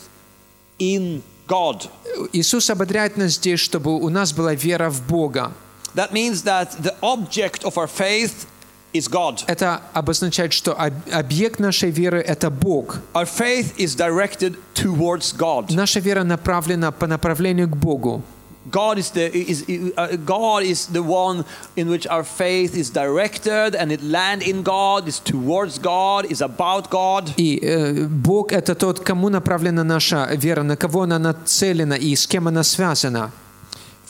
in 0.80 1.22
God. 1.48 1.90
Иисус 2.32 2.70
ободряет 2.70 3.18
нас 3.18 3.34
здесь, 3.34 3.60
чтобы 3.60 3.96
у 3.96 4.10
нас 4.10 4.32
была 4.32 4.54
вера 4.54 4.90
в 4.90 5.06
Бога. 5.08 5.52
That 5.96 6.14
means 6.14 6.44
that 6.44 6.82
the 6.82 6.96
object 7.02 7.64
of 7.64 7.78
our 7.78 7.88
faith 7.88 8.48
is 8.95 9.09
God. 9.09 9.45
Это 9.47 9.83
обозначает, 9.93 10.53
что 10.53 10.73
об- 10.73 10.93
объект 11.13 11.61
нашей 11.61 11.91
веры – 11.91 12.27
это 12.27 12.51
Бог. 12.51 12.99
Our 13.15 13.27
faith 13.27 13.75
is 13.77 13.95
directed 13.97 14.57
towards 14.75 15.33
God. 15.37 15.71
Наша 15.71 16.01
вера 16.01 16.25
направлена 16.25 16.91
по 16.91 17.07
направлению 17.07 17.69
к 17.69 17.77
Богу. 17.77 18.23
God 18.71 18.99
is 18.99 19.11
the 19.13 19.31
is 19.33 19.65
uh, 19.97 20.17
God 20.17 20.63
is 20.63 20.87
the 20.93 21.03
one 21.03 21.45
in 21.77 21.89
which 21.89 22.07
our 22.07 22.23
faith 22.23 22.77
is 22.77 22.91
directed, 22.91 23.75
and 23.75 23.91
it 23.91 24.03
land 24.03 24.43
in 24.43 24.63
God, 24.63 25.09
is 25.09 25.19
towards 25.19 25.79
God, 25.79 26.27
is 26.31 26.43
about 26.43 26.91
God. 26.91 27.33
И 27.39 27.59
э, 27.63 28.07
Бог – 28.07 28.53
это 28.53 28.75
тот, 28.75 29.01
кому 29.01 29.31
направлена 29.31 29.83
наша 29.83 30.29
вера, 30.35 30.63
на 30.63 30.77
кого 30.77 31.03
она 31.03 31.19
нацелена 31.19 31.95
и 31.95 32.15
с 32.15 32.27
кем 32.27 32.49
она 32.49 32.63
связана. 32.63 33.31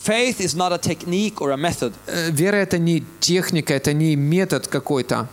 Faith 0.06 0.40
is 0.40 0.54
not 0.54 0.72
a 0.72 0.78
technique 0.78 1.40
or 1.40 1.50
a 1.50 1.56
method. 1.56 1.92
Э, 2.06 2.30
Вера– 2.30 2.56
это 2.66 2.78
не 2.78 3.02
техника, 3.18 3.74
это 3.74 3.92
не 3.92 4.14
метод 4.14 4.68
какой-то. 4.68 5.26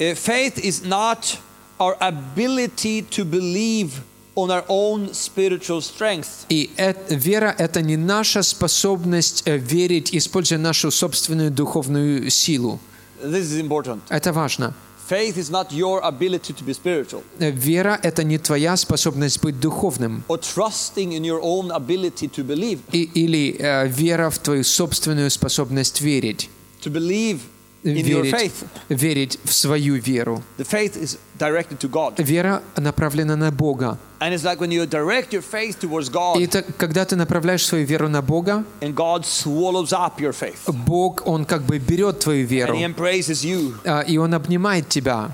Uh, 0.00 0.14
faith 0.16 0.58
is 0.58 0.84
not 0.84 1.38
our 1.78 1.96
ability 2.00 3.02
to 3.02 3.24
believe 3.24 4.02
on 4.34 4.50
our 4.50 4.64
own 4.68 5.14
spiritual 5.14 5.80
strength. 5.80 6.44
И 6.48 6.70
э- 6.76 6.94
вера– 7.08 7.54
это 7.58 7.82
не 7.82 7.96
наша 7.96 8.42
способность 8.42 9.44
э, 9.46 9.58
верить, 9.58 10.12
используя 10.12 10.58
нашу 10.58 10.90
собственную 10.90 11.52
духовную 11.52 12.28
силу. 12.28 12.80
This 13.22 13.44
is 13.44 13.60
important. 13.60 14.00
Это 14.08 14.32
важно. 14.32 14.74
Faith 15.07 15.35
is 15.37 15.49
not 15.49 15.71
your 15.73 15.99
ability 16.03 16.53
to 16.53 16.63
be 16.63 16.73
spiritual 16.73 17.21
Э, 17.39 17.51
Вера – 17.51 18.03
это 18.03 18.23
не 18.23 18.37
твоя 18.37 18.77
способность 18.77 19.41
быть 19.41 19.59
духовным. 19.59 20.23
or 20.29 20.39
trusting 20.39 21.11
in 21.11 21.23
your 21.25 21.41
own 21.41 21.69
ability 21.71 22.29
to 22.29 22.43
believe. 22.45 22.79
И- 22.93 23.09
или 23.13 23.55
э, 23.59 23.87
вера 23.87 24.29
в 24.29 24.37
твою 24.39 24.63
собственную 24.63 25.29
способность 25.29 25.99
верить. 26.01 26.49
To 26.83 26.89
believe 26.89 27.39
in 27.39 27.39
your 27.39 27.39
Верить, 27.85 28.31
faith. 28.31 28.53
верить 28.89 29.39
в 29.43 29.51
свою 29.53 29.95
веру. 29.95 30.43
The 30.59 30.65
faith 30.65 30.95
is 31.01 31.17
directed 31.39 31.79
to 31.79 31.89
God. 31.89 32.13
Вера 32.23 32.61
направлена 32.77 33.35
на 33.35 33.51
Бога. 33.51 33.97
And 34.19 34.33
it's 34.35 34.43
like 34.43 34.59
when 34.59 34.69
you 34.69 34.85
direct 34.85 35.31
your 35.33 35.41
faith 35.41 35.79
towards 35.79 36.09
И 36.09 36.11
God, 36.11 36.39
это 36.43 36.61
когда 36.77 37.05
ты 37.05 37.15
направляешь 37.15 37.65
свою 37.65 37.87
веру 37.87 38.07
на 38.07 38.21
Бога, 38.21 38.63
and 38.81 38.93
God 38.93 39.23
swallows 39.25 39.91
up 39.93 40.19
your 40.19 40.31
faith. 40.31 40.59
Бог, 40.85 41.23
Он 41.25 41.43
как 41.43 41.63
бы 41.63 41.79
берет 41.79 42.19
твою 42.19 42.45
And 42.45 42.49
веру, 42.49 42.75
He 42.75 42.83
embraces 42.85 43.43
you. 43.43 43.73
а, 43.83 44.01
и 44.01 44.15
Он 44.17 44.35
обнимает 44.35 44.87
тебя. 44.87 45.31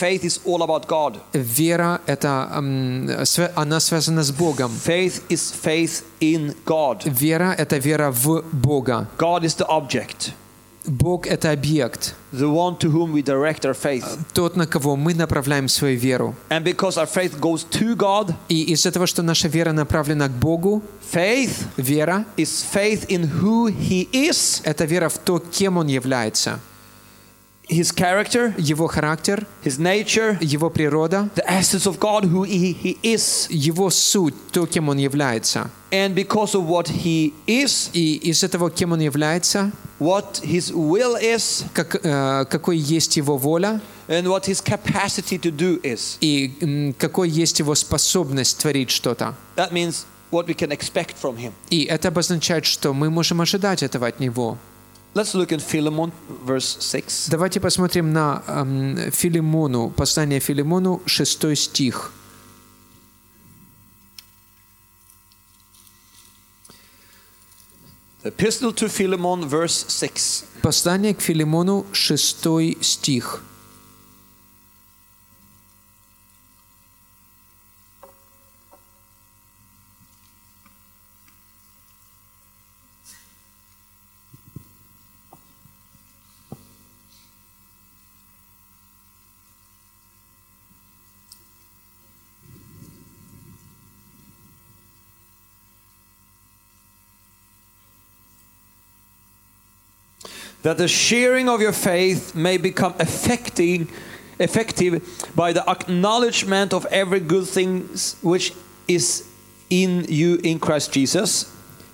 Faith 0.00 0.22
is 0.24 0.40
all 0.44 0.62
about 0.62 0.86
God. 0.88 1.18
Вера – 1.32 2.06
это, 2.06 2.48
м, 2.56 3.08
свя- 3.24 3.52
она 3.54 3.78
связана 3.80 4.22
с 4.24 4.30
Богом. 4.32 4.70
Faith 4.84 5.22
is 5.28 5.52
faith 5.64 6.02
in 6.20 6.54
God. 6.66 7.02
Вера – 7.04 7.56
это 7.56 7.78
вера 7.78 8.10
в 8.10 8.42
Бога. 8.52 9.06
God 9.18 9.44
is 9.44 9.54
the 9.56 9.66
object, 9.68 10.32
Бог – 10.86 11.28
это 11.28 11.50
объект, 11.52 12.14
the 12.32 12.50
one 12.50 12.78
to 12.78 12.90
whom 12.90 13.12
we 13.12 13.22
direct 13.22 13.64
our 13.66 13.74
faith. 13.74 14.04
тот, 14.32 14.56
на 14.56 14.66
кого 14.66 14.96
мы 14.96 15.12
направляем 15.12 15.68
свою 15.68 15.98
веру. 15.98 16.34
And 16.48 16.62
because 16.64 16.96
our 16.96 17.06
faith 17.06 17.38
goes 17.38 17.66
to 17.70 17.94
God, 17.94 18.34
И 18.48 18.72
из-за 18.72 18.90
того, 18.90 19.04
что 19.06 19.22
наша 19.22 19.48
вера 19.48 19.72
направлена 19.72 20.28
к 20.28 20.32
Богу, 20.32 20.82
faith 21.12 21.66
вера 21.76 22.24
is 22.38 22.64
faith 22.72 23.06
in 23.08 23.28
who 23.40 23.68
He 23.68 24.08
is, – 24.12 24.64
это 24.64 24.86
вера 24.86 25.10
в 25.10 25.18
то, 25.18 25.38
кем 25.38 25.76
Он 25.76 25.88
является. 25.88 26.58
His 27.68 27.92
character, 27.94 28.54
Его 28.56 28.86
характер, 28.86 29.46
His 29.62 29.78
nature, 29.78 30.38
Его 30.40 30.70
природа, 30.70 31.28
the 31.34 31.44
essence 31.46 31.84
of 31.86 31.98
God, 31.98 32.24
who 32.24 32.44
He, 32.44 32.72
he 32.72 32.98
is. 33.02 33.46
Его 33.50 33.90
суть, 33.90 34.34
то, 34.52 34.64
кем 34.66 34.88
Он 34.88 34.96
является. 34.96 35.70
And 35.90 36.14
because 36.14 36.54
of 36.54 36.66
what 36.66 36.88
He 36.88 37.34
is, 37.46 37.90
И 37.92 38.16
из-за 38.30 38.48
того, 38.48 38.70
кем 38.70 38.92
Он 38.92 39.00
является, 39.00 39.70
what 40.03 40.41
His 40.43 40.71
will 40.71 41.15
is, 41.21 41.63
как, 41.73 41.95
э, 42.03 42.45
какой 42.49 42.77
есть 42.77 43.17
Его 43.17 43.37
воля, 43.37 43.79
and 44.07 44.25
what 44.27 44.45
His 44.47 44.61
capacity 44.63 45.37
to 45.39 45.51
do 45.51 45.79
is. 45.81 46.17
и 46.21 46.53
м, 46.61 46.93
какой 46.93 47.29
есть 47.29 47.59
Его 47.59 47.73
способность 47.75 48.57
творить 48.59 48.89
что-то. 48.91 49.35
That 49.55 49.71
means 49.71 50.05
what 50.31 50.47
we 50.47 50.55
can 50.55 50.71
expect 50.71 51.15
from 51.21 51.37
Him. 51.37 51.51
И 51.69 51.83
это 51.83 52.09
обозначает, 52.09 52.65
что 52.65 52.93
мы 52.93 53.09
можем 53.09 53.39
ожидать 53.41 53.83
этого 53.83 54.07
от 54.07 54.19
Него. 54.19 54.57
Let's 55.15 55.35
look 55.35 55.49
in 55.51 55.59
Philemon, 55.61 56.11
verse 56.45 56.77
6. 56.81 57.29
Давайте 57.29 57.59
посмотрим 57.59 58.11
на 58.13 58.41
эм, 58.47 59.11
Филимону, 59.11 59.91
послание 59.91 60.39
Филимону, 60.39 61.01
6 61.05 61.55
стих. 61.55 62.11
The 68.22 68.30
epistle 68.30 68.72
to 68.72 68.88
Philemon, 68.88 69.48
verse 69.48 69.84
6. 69.88 70.44
Послание 70.62 71.14
к 71.14 71.20
Филимону, 71.20 71.86
6 71.92 72.76
стих. 72.80 73.42
that 100.62 100.78
the 100.78 100.88
sharing 100.88 101.48
of 101.48 101.60
your 101.60 101.72
faith 101.72 102.34
may 102.34 102.56
become 102.56 102.94
effective, 102.98 103.88
effective 104.38 105.02
by 105.34 105.52
the 105.52 105.64
acknowledgement 105.68 106.72
of 106.72 106.86
every 106.86 107.20
good 107.20 107.46
thing 107.46 107.88
which 108.22 108.52
is 108.86 109.24
in 109.70 110.06
you 110.08 110.38
in 110.42 110.58
Christ 110.58 110.92
Jesus, 110.92 111.46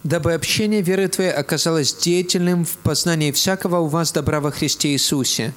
дабы 0.04 0.34
общение 0.34 0.82
веры 0.82 1.08
Твоей 1.08 1.32
оказалось 1.32 1.94
деятельным 1.94 2.64
в 2.64 2.76
познании 2.78 3.32
всякого 3.32 3.78
у 3.80 3.86
вас 3.86 4.12
добра 4.12 4.40
во 4.40 4.50
Христе 4.50 4.90
Иисусе. 4.90 5.52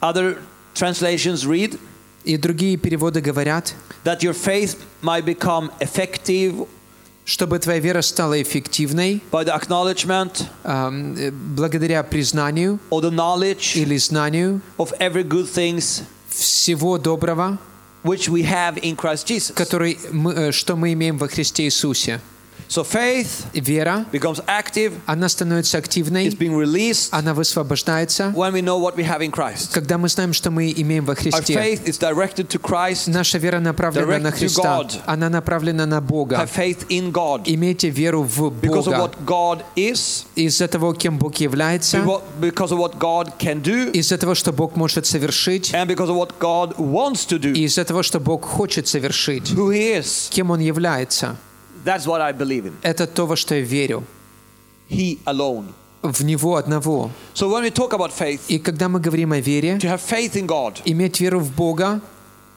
Other 0.00 0.38
translations 0.74 1.44
read 1.44 1.78
И 2.26 2.36
другие 2.36 2.76
переводы 2.76 3.20
говорят, 3.20 3.74
that 4.02 4.20
your 4.20 4.32
faith 4.32 4.76
might 5.00 5.24
become 5.24 5.70
effective 5.78 6.66
чтобы 7.25 7.59
твоя 7.59 7.79
вера 7.79 8.01
стала 8.01 8.41
эффективной 8.41 9.21
by 9.31 9.45
the 9.45 9.53
acknowledgement 9.55 10.45
э, 10.63 11.31
благодаря 11.31 12.03
признанию 12.03 12.79
or 12.89 13.01
the 13.01 13.11
knowledge 13.11 13.75
или 13.75 13.97
знанию 13.97 14.61
of 14.77 14.91
every 14.99 15.23
good 15.23 15.47
things 15.47 16.03
всего 16.29 16.97
доброго, 16.97 17.57
which 18.03 18.29
we 18.29 18.43
have 18.43 18.77
in 18.81 18.95
Christ 18.95 19.27
Jesus. 19.27 19.53
который 19.53 19.99
мы, 20.11 20.33
э, 20.33 20.51
что 20.51 20.75
мы 20.75 20.93
имеем 20.93 21.17
во 21.17 21.27
Христе 21.27 21.63
Иисусе. 21.65 22.21
So 22.71 22.85
faith 22.85 23.47
Вера, 23.53 24.05
becomes 24.13 24.41
active, 24.47 24.93
она 25.05 25.27
становится 25.27 25.77
it's 25.77 25.81
активной, 25.83 26.29
being 26.29 26.55
released 26.55 27.09
она 27.11 27.33
высвобождается, 27.33 28.31
when 28.33 28.53
we 28.53 28.61
know 28.61 28.79
what 28.79 28.95
we 28.95 29.03
have 29.05 29.19
in 29.19 29.29
Christ. 29.29 29.73
когда 29.73 29.97
мы 29.97 30.07
знаем, 30.07 30.31
что 30.31 30.51
мы 30.51 30.71
имеем 30.71 31.03
во 31.03 31.11
Our 31.11 31.17
Христе. 31.17 31.53
faith 31.53 31.85
is 31.85 31.99
directed 31.99 32.47
to 32.47 32.57
Christ. 32.61 33.09
Наша 33.09 33.39
вера 33.39 33.59
направлена 33.59 34.19
на 34.19 34.31
Христа, 34.31 34.83
God. 34.83 34.99
она 35.05 35.27
направлена 35.27 35.85
на 35.85 35.99
Бога. 35.99 36.37
Have 36.37 36.49
faith 36.55 36.87
in 36.87 37.11
God 37.11 37.41
Имейте 37.45 37.89
веру 37.89 38.23
в 38.23 38.39
because 38.61 38.87
of 38.87 38.97
Бога. 38.97 38.97
what 38.99 39.25
God 39.25 39.63
is, 39.75 40.23
Из-за 40.37 40.69
того, 40.69 40.93
кем 40.93 41.17
Бог 41.17 41.35
является, 41.41 41.97
because 42.39 42.71
of 42.71 42.77
what 42.77 42.97
God 42.97 43.33
can 43.37 43.61
do, 43.61 43.91
из-за 43.91 44.17
того, 44.17 44.33
что 44.33 44.53
Бог 44.53 44.77
может 44.77 45.05
совершить, 45.05 45.73
and 45.73 45.87
because 45.87 46.07
of 46.07 46.15
what 46.15 46.39
God 46.39 46.77
wants 46.77 47.25
to 47.27 47.37
do, 47.37 47.51
из-за 47.51 47.83
того, 47.83 48.01
что 48.01 48.21
Бог 48.21 48.45
хочет 48.45 48.87
совершить, 48.87 49.51
who 49.51 49.73
He 49.73 49.99
is. 49.99 50.29
кем 50.29 50.51
Он 50.51 50.61
является. 50.61 51.35
That's 51.84 52.06
what 52.06 52.20
I 52.20 52.32
believe 52.32 52.66
in. 52.66 52.74
Это 52.82 53.06
то, 53.06 53.26
во 53.26 53.36
что 53.36 53.54
я 53.54 53.60
верю. 53.62 54.04
He 54.88 55.18
alone. 55.24 55.72
В 56.02 56.22
Него 56.24 56.56
одного. 56.56 57.10
So 57.34 57.48
when 57.48 57.62
we 57.64 57.70
talk 57.70 57.92
about 57.92 58.12
faith, 58.12 58.40
И 58.48 58.58
когда 58.58 58.88
мы 58.88 59.00
говорим 59.00 59.32
о 59.32 59.40
вере, 59.40 59.76
to 59.78 59.88
have 59.88 60.00
faith 60.00 60.34
in 60.36 60.46
God, 60.46 60.80
иметь 60.84 61.20
веру 61.20 61.40
в 61.40 61.50
Бога, 61.54 62.00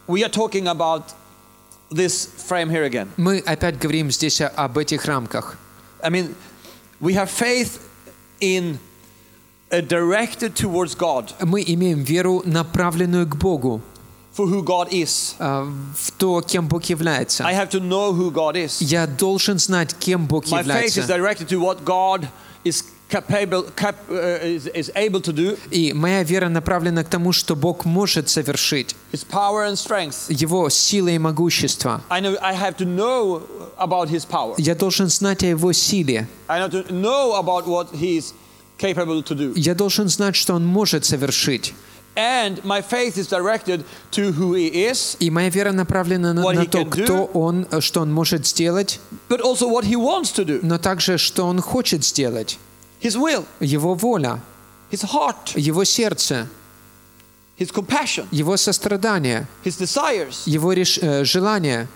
we 0.07 0.23
are 0.23 0.29
talking 0.29 0.67
about 0.67 1.03
this 1.91 2.27
frame 2.47 2.69
here 2.69 2.83
again. 2.85 3.07
мы 3.17 3.39
опять 3.39 3.79
говорим 3.79 4.11
здесь 4.11 4.41
о- 4.41 4.49
об 4.49 4.77
этих 4.77 5.05
рамках. 5.05 5.57
I 6.03 6.09
mean, 6.09 6.35
we 7.01 7.13
have 7.15 7.29
faith 7.29 7.79
in 8.39 8.77
uh, 9.71 9.81
directed 9.81 10.53
towards 10.55 10.95
God 10.95 11.33
Мы 11.43 11.63
имеем 11.65 12.03
веру, 12.03 12.41
направленную 12.45 13.25
к 13.27 13.35
Богу, 13.35 13.81
For 14.36 14.46
who 14.48 14.62
God 14.64 14.88
is. 14.90 15.34
а, 15.38 15.64
в 15.96 16.10
то, 16.12 16.40
кем 16.42 16.66
Бог 16.68 16.84
является. 16.84 17.44
I 17.44 17.54
have 17.54 17.70
to 17.70 17.80
know 17.80 18.12
who 18.12 18.30
God 18.32 18.56
is. 18.56 18.80
Я 18.80 19.06
должен 19.06 19.58
знать, 19.58 19.94
кем 19.98 20.26
Бог 20.26 20.44
My 20.46 20.62
faith 20.64 20.86
is 20.86 20.96
является. 20.96 21.06
directed 21.06 21.48
to 21.48 21.60
what 21.60 21.84
God 21.84 22.28
is 22.64 22.82
capable, 23.10 23.62
cap, 23.76 23.96
uh, 24.10 24.40
is, 24.42 24.66
is 24.74 24.90
able 24.96 25.20
to 25.20 25.32
do, 25.32 25.56
И 25.70 25.92
моя 25.92 26.22
вера 26.24 26.48
направлена 26.48 27.04
к 27.04 27.08
тому, 27.08 27.32
что 27.32 27.54
Бог 27.54 27.84
может 27.84 28.28
совершить. 28.28 28.96
Его 29.12 30.68
сила 30.70 31.08
и 31.08 31.18
могущество. 31.18 32.02
I 32.08 32.20
know 32.20 32.36
I 32.42 32.54
have 32.54 32.76
to 32.78 32.84
know 32.84 33.42
about 33.78 34.08
His 34.08 34.26
power. 34.26 34.54
Я 34.58 34.74
должен 34.74 35.08
знать 35.08 35.42
о 35.44 35.46
Его 35.46 35.72
силе. 35.72 36.26
I 36.48 36.60
have 36.60 36.70
to 36.72 36.90
know 36.90 37.34
about 37.38 37.66
what 37.66 37.92
He 37.92 38.18
is 38.18 38.32
capable 38.78 39.22
to 39.22 39.34
do. 39.36 39.52
Я 39.54 39.74
должен 39.74 40.08
знать, 40.08 40.34
что 40.34 40.54
Он 40.54 40.66
может 40.66 41.04
совершить. 41.04 41.74
And 42.15 42.61
my 42.65 42.81
faith 42.81 43.17
is 43.17 43.27
directed 43.27 43.85
to 44.11 44.31
who 44.33 44.53
He 44.53 44.67
is, 44.89 45.15
И 45.19 45.29
моя 45.29 45.49
вера 45.49 45.71
направлена 45.71 46.33
на, 46.33 46.41
What 46.43 46.55
на 46.55 46.61
he 46.63 46.67
то, 46.67 46.79
can 46.81 46.89
do. 46.89 47.03
кто 47.03 47.25
Он, 47.33 47.65
э, 47.71 47.79
что 47.81 48.01
Он 48.01 48.11
может 48.11 48.45
сделать, 48.45 48.99
but 49.29 49.39
also 49.41 49.69
what 49.69 49.85
He 49.85 49.95
wants 49.95 50.31
to 50.35 50.43
do. 50.43 50.59
но 50.61 50.77
также, 50.77 51.17
что 51.17 51.45
Он 51.45 51.61
хочет 51.61 52.03
сделать. 52.03 52.57
His 53.01 53.15
will, 53.15 53.45
Его 53.61 53.93
воля, 53.95 54.41
His 54.91 55.03
heart, 55.03 55.53
Его 55.55 55.85
сердце, 55.85 56.47
His 57.57 57.71
compassion, 57.71 58.27
Его 58.31 58.57
сострадание, 58.57 59.47
His 59.63 59.77
desires. 59.77 60.43
Его 60.45 60.73
реш- 60.73 60.99
э, 61.01 61.23
желание. 61.23 61.87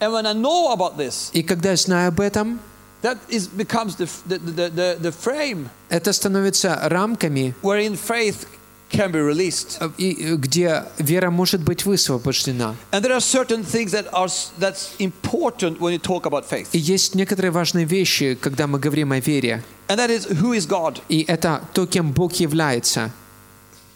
And 0.00 0.12
when 0.12 0.26
I 0.26 0.34
know 0.34 0.72
about 0.72 0.96
this, 0.96 1.30
И 1.32 1.42
когда 1.42 1.70
я 1.70 1.76
знаю 1.76 2.08
об 2.08 2.20
этом, 2.20 2.60
that 3.02 3.18
is 3.28 3.48
becomes 3.48 3.96
the, 3.96 4.08
the, 4.28 4.38
the, 4.38 4.70
the, 4.70 4.98
the 5.00 5.12
frame 5.12 5.68
это 5.88 6.12
становится 6.12 6.78
рамками, 6.84 7.54
wherein 7.62 7.96
faith 7.96 8.46
can 8.89 9.11
be 9.11 9.19
released. 9.21 9.77
э, 9.79 9.89
и, 9.97 10.15
э, 10.33 10.35
где 10.35 10.83
вера 10.97 11.29
может 11.29 11.61
быть 11.61 11.85
высвобождена. 11.85 12.75
And 12.91 13.03
there 13.03 13.13
are 13.13 13.21
certain 13.21 13.63
things 13.63 13.91
that 13.91 14.07
are 14.13 14.27
that's 14.59 14.89
important 14.99 15.79
when 15.79 15.93
you 15.93 15.99
talk 15.99 16.25
about 16.25 16.45
faith. 16.47 16.67
И 16.73 16.79
есть 16.79 17.15
некоторые 17.15 17.51
важные 17.51 17.85
вещи, 17.85 18.35
когда 18.35 18.67
мы 18.67 18.79
говорим 18.79 19.11
о 19.11 19.19
вере. 19.19 19.63
And 19.87 19.97
that 19.97 20.09
is 20.09 20.25
who 20.41 20.53
is 20.53 20.65
God. 20.67 21.01
И 21.09 21.23
это 21.27 21.61
то, 21.73 21.85
кем 21.87 22.11
Бог 22.11 22.33
является. 22.39 23.11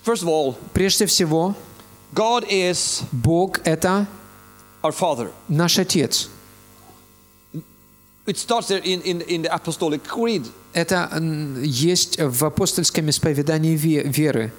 First 0.06 0.24
of 0.24 0.28
all, 0.28 0.56
Прежде 0.74 1.06
всего, 1.06 1.56
God 2.14 2.46
is 2.50 3.04
Бог— 3.12 3.60
это 3.64 4.06
our 4.84 4.92
Father. 4.92 5.32
наш 5.48 5.80
Отец. 5.80 6.30
It 8.26 8.38
starts 8.38 8.68
there 8.70 8.82
in, 8.84 9.02
in, 9.02 9.22
in 9.22 9.42
the 9.42 9.50
Apostolic 9.52 10.02
Creed. 10.08 10.46
Это 10.74 11.10
есть 11.62 12.18
в 12.20 12.46
апостольском 12.46 13.10
исповедании 13.10 13.76
ве- 13.78 14.04
веры. 14.08 14.54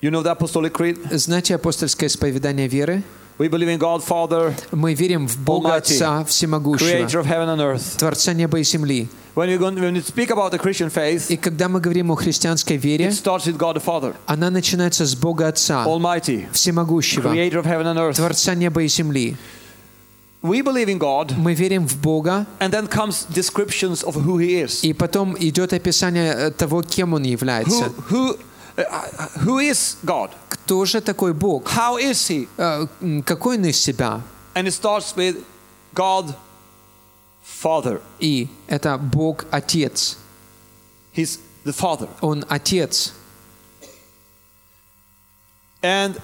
You 0.00 0.10
know 0.12 0.22
the 0.22 0.30
Apostolic 0.30 0.72
Creed? 0.72 0.96
Знаете 1.10 1.56
апостольское 1.56 2.08
исповедание 2.08 2.68
веры? 2.68 3.02
We 3.38 3.48
believe 3.48 3.68
in 3.68 3.78
God, 3.78 4.02
Father, 4.04 4.52
Мы 4.72 4.94
верим 4.94 5.26
в 5.28 5.36
Бога 5.38 5.68
Almighty, 5.70 5.94
Отца 5.94 6.24
Всемогущего, 6.24 6.88
creator 6.88 7.20
of 7.20 7.26
heaven 7.26 7.48
and 7.48 7.60
earth. 7.60 7.96
Творца 7.98 8.32
неба 8.32 8.58
и 8.60 8.64
земли. 8.64 9.08
When 9.34 9.48
we, 9.48 9.56
go, 9.56 9.70
when 9.70 9.94
we 9.94 10.00
speak 10.02 10.30
about 10.30 10.50
the 10.52 10.58
Christian 10.58 10.88
faith, 10.90 11.30
И 11.30 11.36
когда 11.36 11.68
мы 11.68 11.80
говорим 11.80 12.10
о 12.12 12.16
христианской 12.16 12.76
вере, 12.76 13.08
it 13.08 13.12
starts 13.12 13.46
with 13.46 13.56
God 13.56 13.76
the 13.76 13.84
Father, 13.84 14.14
она 14.26 14.50
начинается 14.50 15.04
с 15.04 15.16
Бога 15.16 15.48
Отца, 15.48 15.84
Almighty, 15.84 16.46
Всемогущего, 16.52 17.32
creator 17.32 17.60
of 17.60 17.66
heaven 17.66 17.86
and 17.86 17.96
earth. 17.98 18.16
Творца 18.16 18.54
неба 18.54 18.82
и 18.82 18.88
земли. 18.88 19.36
We 20.40 20.62
believe 20.62 20.88
in 20.88 20.98
God, 20.98 21.36
Мы 21.36 21.54
верим 21.54 21.86
в 21.88 21.96
Бога, 22.00 22.46
and 22.60 22.70
then 22.72 22.86
comes 22.88 23.26
descriptions 23.32 24.04
of 24.04 24.14
who 24.14 24.38
He 24.38 24.62
is. 24.62 24.80
и 24.84 24.92
потом 24.92 25.36
идет 25.38 25.72
описание 25.72 26.32
э, 26.32 26.50
того, 26.52 26.82
кем 26.82 27.14
Он 27.14 27.22
Who, 27.22 27.28
является. 27.28 27.92
who, 28.08 28.36
uh, 28.36 28.38
who 29.45 29.59
is 29.59 29.97
God? 30.03 30.31
Кто 30.49 30.85
же 30.85 31.01
такой 31.01 31.33
Бог? 31.33 31.65
How 31.71 31.97
is 31.97 32.27
He? 32.29 32.47
Э, 32.57 32.87
м, 33.01 33.21
Какой 33.23 33.57
Он 33.57 33.65
из 33.65 33.79
себя? 33.79 34.21
And 34.55 34.67
it 34.67 34.73
starts 34.73 35.15
with 35.15 35.43
God, 35.93 36.35
Father. 37.43 38.01
И 38.19 38.47
это 38.67 38.97
Бог 38.97 39.45
Отец. 39.51 40.17
He's 41.15 41.39
the 41.65 41.73
Father. 41.73 42.07
Он 42.21 42.43
Отец. 42.49 43.11
And 45.81 46.19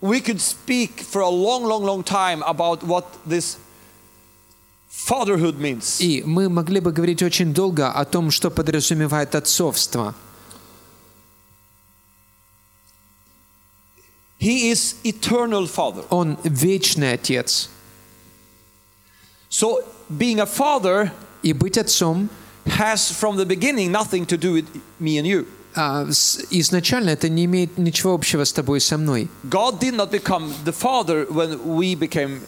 we 0.00 0.20
could 0.20 0.40
speak 0.40 1.00
for 1.00 1.20
a 1.22 1.28
long, 1.28 1.64
long, 1.64 1.82
long 1.82 2.02
time 2.04 2.42
about 2.44 2.82
what 2.84 3.04
this 3.26 3.56
fatherhood 4.88 5.58
means. 5.58 6.00
И 6.00 6.22
мы 6.24 6.48
могли 6.48 6.80
бы 6.80 6.92
говорить 6.92 7.22
очень 7.22 7.52
долго 7.52 7.90
о 7.90 8.04
том, 8.04 8.30
что 8.30 8.50
подразумевает 8.50 9.34
отцовство. 9.34 10.14
He 14.40 14.70
is 14.70 14.96
eternal 15.04 15.66
Father. 15.66 16.04
Он 16.10 16.36
вечный 16.44 17.12
Отец. 17.14 17.68
So 19.50 19.82
being 20.10 20.40
a 20.40 20.46
father 20.46 21.12
И 21.42 21.52
быть 21.52 21.78
отцом 21.78 22.28
has 22.66 23.10
from 23.12 23.36
the 23.36 23.44
beginning 23.46 23.90
nothing 23.92 24.26
to 24.26 24.36
do 24.38 24.52
with 24.54 24.66
me 24.98 25.18
and 25.18 25.26
you. 25.26 25.46
а, 25.76 26.06
с- 26.10 26.40
изначально 26.50 27.10
это 27.10 27.28
не 27.28 27.44
имеет 27.46 27.76
ничего 27.78 28.14
общего 28.14 28.44
с 28.44 28.52
тобой 28.52 28.78
и 28.78 28.80
со 28.80 28.96
мной. 28.96 29.28
God 29.44 29.78
did 29.80 29.94
not 29.94 30.10
become 30.10 30.52
the 30.64 30.72
father 30.72 31.26
when 31.30 31.60
we 31.64 31.94
became 31.94 32.40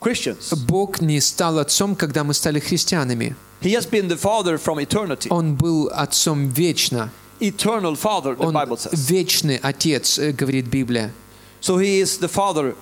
Christians. 0.00 0.52
Бог 0.66 1.00
не 1.00 1.20
стал 1.20 1.58
отцом, 1.58 1.94
когда 1.94 2.24
мы 2.24 2.34
стали 2.34 2.58
христианами. 2.60 3.36
He 3.60 3.72
has 3.74 3.86
been 3.88 4.08
the 4.08 4.16
father 4.18 4.58
from 4.58 4.78
eternity. 4.82 5.28
Он 5.30 5.54
был 5.54 5.88
отцом 5.92 6.48
вечно. 6.48 7.10
Eternal 7.40 7.94
father, 7.96 8.34
the 8.34 8.44
Он 8.46 8.54
Bible 8.54 8.76
says. 8.78 8.94
вечный 9.10 9.58
отец, 9.62 10.18
э, 10.18 10.32
говорит 10.32 10.66
Библия. 10.66 11.12
So 11.60 11.78
he 11.78 12.00
is 12.00 12.18
the 12.18 12.28
father 12.28 12.74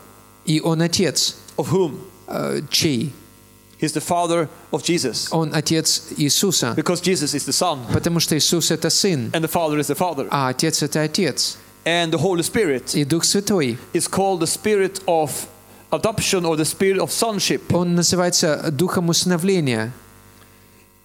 И 0.46 0.60
он 0.60 0.80
отец 0.82 1.36
of 1.56 1.68
whom? 1.72 1.98
э, 2.28 2.62
чей? 2.70 3.12
He's 3.80 3.92
the 3.92 4.00
father 4.00 4.48
of 4.70 4.82
Jesus. 4.84 5.28
Он 5.32 5.52
отец 5.52 6.02
Иисуса, 6.16 6.74
Because 6.76 7.00
Jesus 7.00 7.34
is 7.34 7.44
the 7.44 7.52
son 7.52 7.80
потому 7.92 8.20
что 8.20 8.36
Иисус 8.38 8.70
это 8.70 8.88
сын, 8.90 9.30
and 9.32 9.42
the 9.42 9.48
father 9.50 9.78
is 9.78 9.88
the 9.88 9.96
father. 9.96 10.28
а 10.30 10.48
отец 10.48 10.82
это 10.82 11.02
отец. 11.02 11.56
And 11.84 12.10
the 12.12 12.18
Holy 12.18 12.42
Spirit 12.42 12.94
И 12.94 13.04
Дух 13.04 13.24
Святой, 13.24 13.76
is 13.92 14.06
called 14.08 14.40
the 14.40 14.46
spirit 14.46 15.00
of 15.06 15.46
adoption 15.90 16.44
or 16.46 16.56
the 16.56 16.64
spirit 16.64 16.98
of 16.98 17.10
sonship. 17.12 17.74
он 17.74 17.94
называется 17.94 18.70
Духом 18.70 19.08
усыновления. 19.08 19.92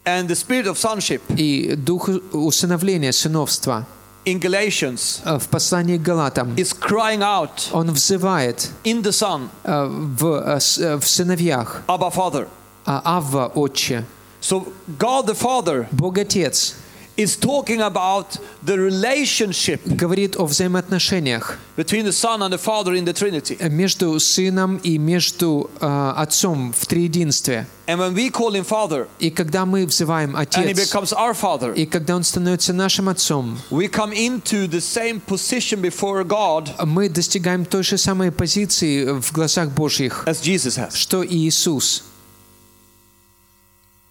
and 0.06 0.28
the 0.28 0.36
spirit 0.36 0.66
of 0.68 0.78
sonship 0.78 1.22
И 1.38 1.76
дух 1.76 2.10
усыновления, 2.34 3.12
сыновства 3.12 3.86
in 4.26 4.40
Galatians 4.40 5.22
э, 5.26 5.40
в 5.40 5.48
послании 5.48 5.98
к 5.98 6.02
Галатам, 6.02 6.54
is 6.56 6.74
crying 6.78 7.22
out 7.22 7.70
он 7.72 7.92
взывает 7.92 8.70
in 8.84 9.02
the 9.02 9.12
Son, 9.12 9.50
э, 9.64 9.86
в, 9.88 10.26
э, 10.46 10.60
с- 10.60 10.78
э, 10.78 10.98
в 10.98 11.08
сыновьях 11.08 11.82
Abba 11.88 12.12
Father. 12.14 12.48
а, 12.86 13.18
Авва, 13.18 13.48
Отче. 13.56 14.06
So 14.42 14.72
God 14.98 15.28
the 15.28 15.36
Father 15.38 15.88
Бог 15.92 16.18
Отец 16.18 16.76
is 17.20 17.36
talking 17.36 17.82
about 17.82 18.38
the 18.64 18.78
relationship 18.78 19.82
говорит 19.86 20.38
о 20.38 20.46
взаимоотношениях 20.46 21.58
between 21.76 22.06
the 22.06 22.14
Son 22.14 22.42
and 22.42 22.54
the 22.54 22.58
Father 22.58 22.94
in 22.94 23.04
the 23.04 23.14
Trinity. 23.14 23.58
между 23.70 24.18
Сыном 24.20 24.78
и 24.78 24.98
между 24.98 25.70
э, 25.82 26.14
Отцом 26.16 26.72
в 26.72 26.86
триединстве. 26.86 27.68
And 27.88 28.00
when 28.00 28.14
we 28.14 28.30
call 28.30 28.54
him 28.54 28.64
Father 28.64 29.08
И 29.20 29.32
когда 29.32 29.66
мы 29.66 29.86
взываем 29.86 30.36
and 30.36 30.48
he 30.48 30.72
Отец, 30.72 30.78
becomes 30.80 31.12
our 31.12 31.34
Father, 31.34 31.74
и 31.76 31.86
когда 31.86 32.16
Он 32.16 32.24
становится 32.24 32.72
нашим 32.72 33.10
Отцом, 33.10 33.60
we 33.70 33.90
come 33.90 34.14
into 34.14 34.68
the 34.68 34.80
same 34.80 35.20
position 35.20 35.82
before 35.82 36.24
God 36.24 36.70
мы 36.86 37.10
достигаем 37.10 37.66
той 37.66 37.84
же 37.84 37.98
самой 37.98 38.32
позиции 38.32 39.20
в 39.20 39.32
глазах 39.34 39.72
Божьих, 39.72 40.24
as 40.26 40.42
Jesus 40.42 40.78
has. 40.78 40.96
что 40.96 41.22
и 41.24 41.36
Иисус. 41.36 42.04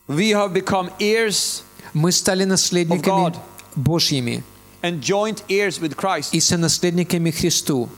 We 0.08 0.30
have 0.32 0.52
become 0.52 0.90
heirs 0.98 1.62
Мы 1.93 2.11
стали 2.11 2.43
наследниками. 2.45 3.33
Божьими 3.75 4.43
and 4.83 5.01
joint 5.01 5.43
heirs 5.47 5.79
with 5.79 5.95
Christ. 5.95 6.33
и 6.33 6.39
сонаследниками 6.39 7.31
Христу. 7.31 7.89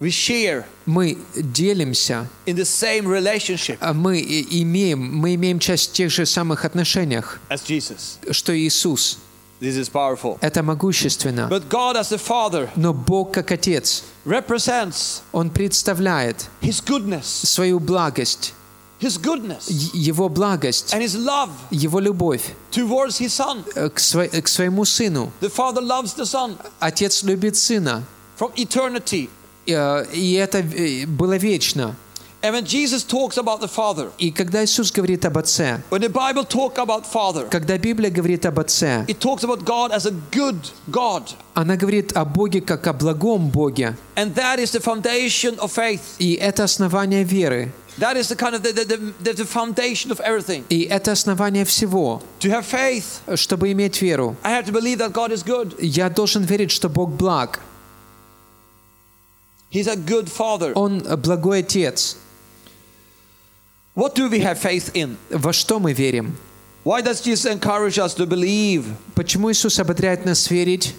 We 0.00 0.10
share 0.10 0.64
Мы 0.86 1.18
делимся, 1.34 2.28
in 2.46 2.56
the 2.56 2.64
same 2.64 3.04
relationship 3.06 3.78
а 3.80 3.92
мы 3.92 4.20
имеем, 4.20 5.00
мы 5.16 5.34
имеем 5.34 5.58
часть 5.58 5.90
в 5.90 5.92
тех 5.92 6.10
же 6.10 6.24
самых 6.24 6.64
отношениях, 6.64 7.40
as 7.50 7.62
Jesus. 7.66 8.18
что 8.32 8.56
Иисус. 8.56 9.18
This 9.60 9.76
is 9.76 9.90
powerful. 9.90 10.38
Это 10.40 10.62
могущественно. 10.62 11.48
But 11.50 11.68
God 11.68 11.96
as 11.96 12.10
the 12.10 12.18
Father 12.18 12.70
Но 12.76 12.94
Бог 12.94 13.32
как 13.32 13.50
Отец, 13.50 14.04
represents 14.24 15.22
Он 15.32 15.50
представляет 15.50 16.46
his 16.62 16.80
goodness, 16.80 17.24
свою 17.24 17.80
благость, 17.80 18.54
his 18.99 19.17
goodness 19.17 19.67
Е- 19.69 19.91
Его 19.93 20.29
благость, 20.29 20.93
and 20.93 21.01
his 21.01 21.15
love 21.15 21.49
Его 21.71 21.99
любовь 21.99 22.53
towards 22.71 23.17
his 23.19 23.33
Son. 23.33 23.63
э, 23.75 23.89
к, 23.89 23.99
сво- 23.99 24.41
к 24.41 24.47
своему 24.47 24.85
Сыну. 24.85 25.31
The 25.41 25.49
Father 25.49 25.81
loves 25.81 26.13
the 26.15 26.25
Son 26.25 26.55
Отец 26.79 27.23
любит 27.23 27.55
Сына, 27.57 28.03
from 28.39 28.51
eternity. 28.55 29.29
э, 29.67 30.05
и 30.13 30.33
это 30.33 30.59
э, 30.59 31.05
было 31.05 31.37
вечно. 31.37 31.95
And 32.45 32.53
when 32.53 32.65
Jesus 32.65 33.03
talks 33.05 33.37
about 33.37 33.61
the 33.61 33.69
Father, 33.69 34.09
И 34.17 34.29
когда 34.29 34.65
Иисус 34.65 34.91
говорит 34.91 35.23
об 35.23 35.37
Отце, 35.37 35.81
when 35.89 36.01
the 36.01 36.09
Bible 36.09 36.43
talks 36.43 36.75
about 36.77 37.05
Father, 37.05 37.47
когда 37.49 37.77
Библия 37.77 38.09
говорит 38.09 38.45
об 38.45 38.59
Отце, 38.59 39.05
it 39.07 39.19
talks 39.19 39.43
about 39.45 39.63
God 39.63 39.91
as 39.93 40.05
a 40.05 40.11
good 40.31 40.57
God. 40.91 41.23
она 41.53 41.77
говорит 41.77 42.11
о 42.17 42.25
Боге 42.25 42.59
как 42.59 42.85
о 42.87 42.91
благом 42.93 43.47
Боге. 43.49 43.95
And 44.17 44.35
that 44.35 44.59
is 44.59 44.71
the 44.71 44.81
foundation 44.81 45.57
of 45.59 45.71
faith. 45.71 46.01
И 46.19 46.33
это 46.33 46.65
основание 46.65 47.23
веры. 47.23 47.71
That 47.99 48.17
is 48.17 48.27
the 48.27 48.35
kind 48.35 48.55
of 48.55 48.63
the, 48.63 48.71
the, 48.71 49.13
the, 49.21 49.33
the 49.33 49.45
foundation 49.45 50.11
of 50.11 50.19
everything. 50.21 50.65
И 50.69 50.87
это 50.89 51.11
основание 51.11 51.63
всего. 51.63 52.21
To 52.39 52.49
have 52.49 52.65
faith, 52.65 53.21
Чтобы 53.35 53.71
иметь 53.71 54.01
веру, 54.01 54.35
I 54.43 54.51
have 54.51 54.65
to 54.65 54.71
believe 54.71 54.97
that 54.97 55.13
God 55.13 55.31
is 55.31 55.43
good. 55.43 55.75
я 55.79 56.09
должен 56.09 56.43
верить, 56.43 56.71
что 56.71 56.89
Бог 56.89 57.11
благ. 57.11 57.59
He's 59.69 59.87
a 59.87 59.95
good 59.95 60.27
Father. 60.29 60.73
Он 60.75 60.99
благой 61.17 61.59
Отец. 61.59 62.17
What 63.95 64.15
do 64.15 64.27
we 64.27 64.39
have 64.39 64.57
faith 64.59 64.91
in? 64.95 65.17
Во 65.29 65.53
что 65.53 65.79
мы 65.79 65.93
верим? 65.93 66.35
Why 66.83 67.01
does 67.01 67.21
Jesus 67.21 67.45
encourage 67.45 67.97
us 67.99 68.13
to 68.15 68.25
believe? 68.25 68.85
Почему 69.15 69.51
Иисус 69.51 69.79
ободряет 69.79 70.25
нас 70.25 70.49
верить? 70.49 70.93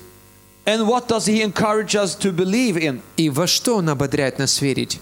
And 0.65 0.87
what 0.87 1.09
does 1.09 1.27
He 1.27 1.43
encourage 1.43 1.95
us 1.95 2.15
to 2.17 2.33
believe 2.33 2.77
in? 2.77 3.03
И 3.17 3.29
во 3.29 3.47
что 3.47 3.77
Он 3.77 3.89
ободряет 3.89 4.39
нас 4.39 4.61
верить? 4.61 5.01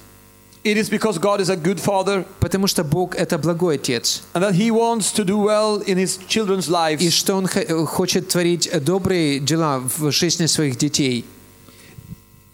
It 0.65 0.77
is 0.77 0.89
because 0.89 1.19
God 1.19 1.41
is 1.41 1.49
a 1.51 1.57
good 1.57 1.81
Father 1.81 2.25
Потому 2.39 2.69
что 2.69 2.85
Бог — 2.85 3.17
это 3.17 3.37
благой 3.37 3.75
Отец. 3.77 4.23
and 4.33 4.43
that 4.45 4.55
He 4.55 4.71
wants 4.71 5.11
to 5.13 5.25
do 5.25 5.37
well 5.39 5.83
in 5.87 5.99
His 5.99 6.19
children's 6.29 6.69
И 6.69 6.71
lives. 6.71 7.13
что 7.13 7.35
Он 7.35 7.49
хо- 7.49 7.85
хочет 7.87 8.29
творить 8.29 8.71
добрые 8.85 9.41
дела 9.41 9.81
в 9.81 10.11
жизни 10.13 10.47
своих 10.47 10.77
детей. 10.79 11.25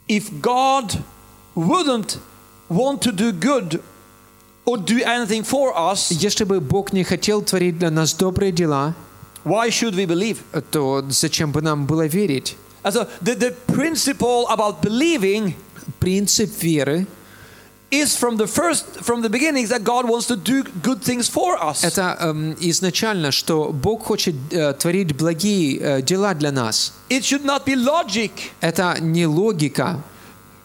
If 0.09 0.41
God 0.41 1.03
wouldn't 1.55 2.19
want 2.71 3.03
to 3.03 3.13
do 3.13 3.31
good 3.33 3.83
or 4.65 4.79
do 4.79 5.03
anything 5.05 5.43
for 5.45 5.77
us, 5.77 6.11
Если 6.11 6.45
бы 6.45 6.61
Бог 6.61 6.93
не 6.95 7.05
хотел 7.05 7.43
творить 7.43 7.79
для 7.79 7.91
нас 7.91 8.15
добрые 8.15 8.53
дела, 8.53 8.95
why 9.45 9.69
should 9.69 9.95
we 9.95 10.07
believe? 10.07 10.39
то 10.71 11.05
зачем 11.11 11.53
бы 11.53 11.61
нам 11.61 11.85
было 11.87 12.07
верить? 12.07 12.57
And 12.85 12.95
so 12.95 13.07
the, 13.21 13.35
the 13.35 13.55
principle 13.67 14.47
about 14.49 14.81
believing 14.81 15.55
Принцип 16.01 16.51
веры 16.63 17.07
is 18.02 18.16
from 18.16 18.38
the 18.38 18.48
first, 18.48 18.86
from 19.04 19.22
the 19.22 19.30
beginning, 19.30 19.68
that 19.68 19.84
God 19.84 20.10
wants 20.10 20.26
to 20.28 20.36
do 20.36 20.64
good 20.82 21.02
things 21.02 21.28
for 21.30 21.58
us. 21.62 21.84
Это 21.84 22.18
эм, 22.20 22.56
изначально, 22.60 23.32
что 23.32 23.72
Бог 23.72 24.04
хочет 24.06 24.36
э, 24.52 24.74
творить 24.74 25.16
благие 25.16 25.78
э, 25.80 26.02
дела 26.02 26.34
для 26.34 26.52
нас. 26.52 26.94
It 27.10 27.22
should 27.24 27.46
not 27.46 27.66
be 27.66 27.76
logic 27.76 28.32
Это 28.62 28.98
не 29.00 29.26
логика, 29.28 30.02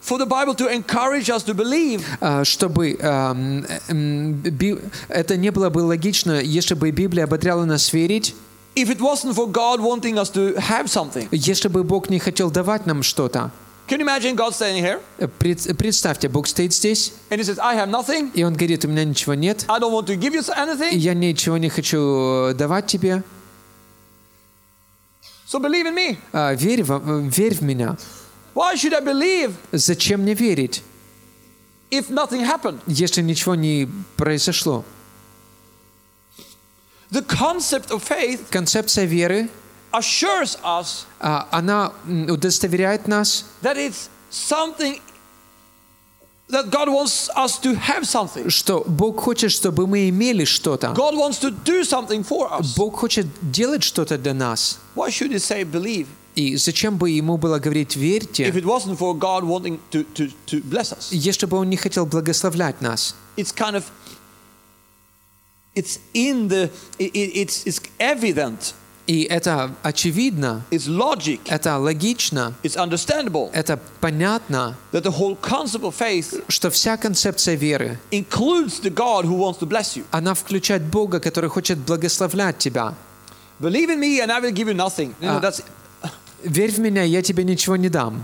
for 0.01 0.17
the 0.17 0.25
Bible 0.25 0.55
to 0.55 0.67
encourage 0.73 1.29
us 1.29 1.43
to 1.43 1.53
believe. 1.53 2.01
э, 2.21 2.43
чтобы 2.45 2.93
эм, 2.99 3.65
эм, 3.89 4.79
это 5.09 5.37
не 5.37 5.51
было 5.51 5.69
бы 5.69 5.79
логично, 5.79 6.39
если 6.41 6.73
бы 6.73 6.89
Библия 6.91 7.25
ободряла 7.25 7.65
нас 7.65 7.93
верить, 7.93 8.33
If 8.75 8.89
it 8.89 8.99
wasn't 9.01 9.35
for 9.35 9.47
God 9.51 9.81
wanting 9.81 10.17
us 10.17 10.29
to 10.31 10.55
have 10.57 10.85
something. 10.87 11.27
если 11.31 11.67
бы 11.67 11.83
Бог 11.83 12.09
не 12.09 12.17
хотел 12.19 12.49
давать 12.49 12.85
нам 12.85 13.03
что-то. 13.03 13.51
Can 13.88 13.98
you 14.00 14.06
imagine 14.06 14.34
God 14.34 14.54
standing 14.54 14.82
here 14.82 15.00
Э, 15.18 15.28
пред- 15.28 15.76
Представьте, 15.76 16.28
Бог 16.28 16.46
стоит 16.46 16.72
здесь, 16.72 17.12
and 17.30 17.38
He 17.38 17.44
says, 17.44 17.58
I 17.60 17.76
have 17.76 17.88
nothing, 17.90 18.30
и 18.34 18.42
Он 18.42 18.54
говорит, 18.54 18.84
у 18.84 18.88
меня 18.88 19.04
ничего 19.04 19.34
нет, 19.34 19.64
I 19.68 19.78
don't 19.78 19.92
want 19.92 20.06
to 20.06 20.16
give 20.18 20.32
you 20.34 20.40
и 20.40 20.58
anything, 20.58 20.96
я 20.96 21.12
ничего 21.14 21.58
не 21.58 21.68
хочу 21.68 22.48
э, 22.50 22.54
давать 22.54 22.86
тебе. 22.86 23.22
so 25.46 25.58
believe 25.60 25.86
in 25.86 25.94
me. 25.94 26.16
А, 26.32 26.54
Верь, 26.54 26.82
во- 26.82 26.96
э, 27.04 27.28
верь 27.28 27.54
в 27.54 27.60
меня. 27.62 27.96
Why 28.54 28.74
should 28.76 28.94
I 28.94 29.00
believe 29.02 29.52
Зачем 29.72 30.20
мне 30.22 30.32
верить, 30.34 30.82
if 31.90 32.08
nothing 32.08 32.40
happened? 32.46 32.80
если 32.86 33.20
ничего 33.20 33.54
не 33.54 33.86
произошло? 34.16 34.84
The 37.10 37.22
concept 37.26 37.90
of 37.90 38.02
faith 38.02 38.40
Концепция 38.50 39.04
веры 39.04 39.48
assures 39.92 40.56
us 40.64 41.06
А, 41.20 41.46
она 41.50 41.92
м, 42.06 42.30
удостоверяет 42.30 43.06
нас, 43.08 43.44
that 43.62 43.76
it's 43.76 44.08
something 44.30 45.00
that 46.50 46.68
God 46.70 46.88
wants 46.88 47.30
us 47.36 47.58
to 47.62 47.74
have 47.74 48.04
something. 48.04 48.48
что 48.50 48.84
Бог 48.86 49.20
хочет, 49.20 49.50
чтобы 49.50 49.86
мы 49.86 50.08
имели 50.08 50.44
что-то. 50.44 50.88
God 50.88 51.14
wants 51.14 51.38
to 51.40 51.50
do 51.64 51.82
something 51.84 52.22
for 52.26 52.50
us. 52.52 52.74
Бог 52.76 52.96
хочет 52.98 53.26
делать 53.50 53.82
что-то 53.82 54.18
для 54.18 54.34
нас. 54.34 54.78
Why 54.94 55.08
should 55.10 55.30
He 55.32 55.38
say 55.38 55.64
believe 55.64 56.06
И 56.36 56.56
зачем 56.56 56.98
бы 56.98 57.10
ему 57.10 57.36
было 57.38 57.60
говорить 57.60 57.96
if 57.96 58.00
«верьте», 58.00 58.48
it 58.48 58.64
wasn't 58.64 58.98
for 58.98 59.14
God 59.16 59.44
wanting 59.44 59.78
to, 59.92 60.04
to, 60.14 60.30
to 60.46 60.60
bless 60.64 60.92
us? 60.92 61.12
если 61.12 61.46
бы 61.46 61.56
он 61.56 61.70
не 61.70 61.76
хотел 61.76 62.04
благословлять 62.06 62.80
нас? 62.80 63.14
It's 63.36 63.52
kind 63.54 63.76
of 63.76 63.84
it's 65.74 65.98
in 66.12 66.48
the 66.48 66.70
it, 66.98 67.10
it- 67.14 67.36
it's 67.36 67.64
it's 67.66 67.80
evident, 67.98 68.74
И 69.09 69.23
это 69.23 69.71
очевидно, 69.81 70.61
it's 70.69 70.87
logic, 70.87 71.39
это 71.47 71.79
логично, 71.79 72.53
it's 72.61 72.75
understandable 72.77 73.49
это 73.53 73.79
понятно, 74.01 74.75
that 74.91 75.01
the 75.01 75.09
whole 75.17 75.35
concept 75.41 75.81
of 75.81 75.95
faith 75.97 76.43
что 76.47 76.69
вся 76.69 76.95
концепция 76.95 77.55
веры, 77.55 77.97
includes 78.11 78.79
the 78.83 78.93
God 78.93 79.25
who 79.25 79.35
wants 79.39 79.57
to 79.57 79.65
bless 79.67 79.95
you. 79.97 80.03
она 80.11 80.35
включает 80.35 80.83
Бога, 80.83 81.19
который 81.19 81.49
хочет 81.49 81.79
благословлять 81.79 82.59
тебя. 82.59 82.93
Believe 83.59 83.89
in 83.89 83.99
me 83.99 84.19
and 84.21 84.31
I 84.31 84.39
will 84.41 84.51
give 84.53 84.67
you 84.67 84.75
nothing. 84.75 85.15
You 85.19 85.27
know, 85.27 85.37
Ah. 85.37 85.41
that's 85.41 85.63
Верь 86.43 86.71
в 86.71 86.77
меня, 86.77 87.01
я 87.01 87.23
тебе 87.23 87.43
ничего 87.43 87.77
не 87.77 87.89
дам. 87.89 88.21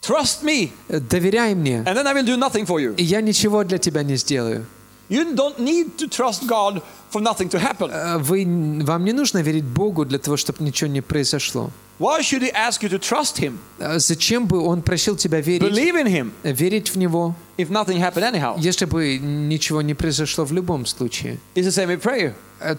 trust 0.00 0.42
me 0.42 0.72
Доверяй 0.88 1.54
мне, 1.54 1.82
and 1.86 1.94
then 1.96 2.06
I 2.06 2.14
will 2.14 2.24
do 2.24 2.36
nothing 2.38 2.64
for 2.66 2.80
you. 2.80 2.94
и 2.96 3.04
я 3.04 3.20
ничего 3.20 3.64
для 3.64 3.76
тебя 3.76 4.02
не 4.02 4.16
сделаю. 4.16 4.64
You 5.12 5.34
don't 5.34 5.58
need 5.58 5.98
to 5.98 6.08
trust 6.08 6.46
God 6.46 6.80
for 7.12 7.20
nothing 7.20 7.48
to 7.50 7.58
happen. 7.58 7.90
Э, 7.90 8.16
Вы, 8.18 8.46
вам 8.84 9.04
не 9.04 9.12
нужно 9.12 9.42
верить 9.42 9.64
Богу 9.64 10.04
для 10.06 10.18
того, 10.18 10.36
чтобы 10.38 10.64
ничего 10.64 10.88
не 10.88 11.02
произошло. 11.02 11.70
Why 11.98 12.20
should 12.22 12.40
He 12.42 12.50
ask 12.54 12.82
you 12.82 12.88
to 12.88 12.98
trust 12.98 13.38
Him, 13.38 13.58
Э, 13.78 13.98
Зачем 13.98 14.46
бы 14.46 14.58
Он 14.60 14.80
просил 14.80 15.16
тебя 15.16 15.40
верить, 15.40 15.62
believe 15.70 15.94
in 16.02 16.06
Him, 16.06 16.30
э, 16.42 16.52
верить 16.52 16.88
в 16.94 16.96
Него, 16.96 17.34
if 17.58 17.68
nothing 17.68 17.98
happened 18.00 18.24
anyhow? 18.32 18.54
если 18.58 18.86
бы 18.86 19.18
ничего 19.18 19.82
не 19.82 19.94
произошло 19.94 20.44
в 20.46 20.52
любом 20.52 20.86
случае? 20.86 21.38
It's 21.54 21.66
the 21.66 21.70
same 21.70 21.88
with 21.88 22.00
prayer. 22.02 22.32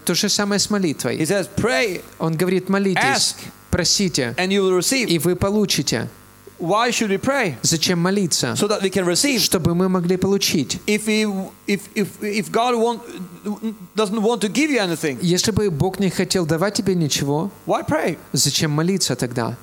То 0.04 0.14
же 0.14 0.28
самое 0.28 0.58
с 0.58 0.66
He 0.66 0.72
молитвой. 0.72 1.18
says, 1.20 1.48
pray 1.56 2.02
Он 2.18 2.36
говорит, 2.36 2.68
молитесь, 2.68 2.98
Ask. 3.04 3.36
просите, 3.70 4.34
and 4.38 4.48
you 4.48 4.62
will 4.62 4.76
receive. 4.76 5.06
и 5.06 5.18
вы 5.20 5.36
получите. 5.36 6.08
Why 6.59 6.91
should 6.91 7.09
we 7.09 7.17
pray? 7.17 7.55
Зачем 7.61 7.99
молиться? 7.99 8.53
So 8.57 8.67
that 8.67 8.81
we 8.81 8.89
can 8.89 9.05
receive. 9.05 9.39
Чтобы 9.39 9.73
мы 9.75 9.87
могли 9.87 10.17
получить. 10.17 10.79
If 10.87 11.07
we, 11.07 11.23
if, 11.67 11.81
if, 11.95 12.21
if 12.21 12.51
God 12.51 12.75
want, 12.75 13.01
doesn't 13.95 14.21
want 14.21 14.41
to 14.41 14.49
give 14.49 14.69
you 14.69 14.79
anything, 14.79 15.17
Если 15.21 15.51
бы 15.51 15.71
Бог 15.71 15.99
не 15.99 16.09
хотел 16.09 16.45
давать 16.45 16.73
тебе 16.73 16.95
ничего, 16.95 17.49
why 17.65 17.85
pray? 17.87 18.17
зачем 18.33 18.71
молиться 18.71 19.15
тогда? 19.15 19.55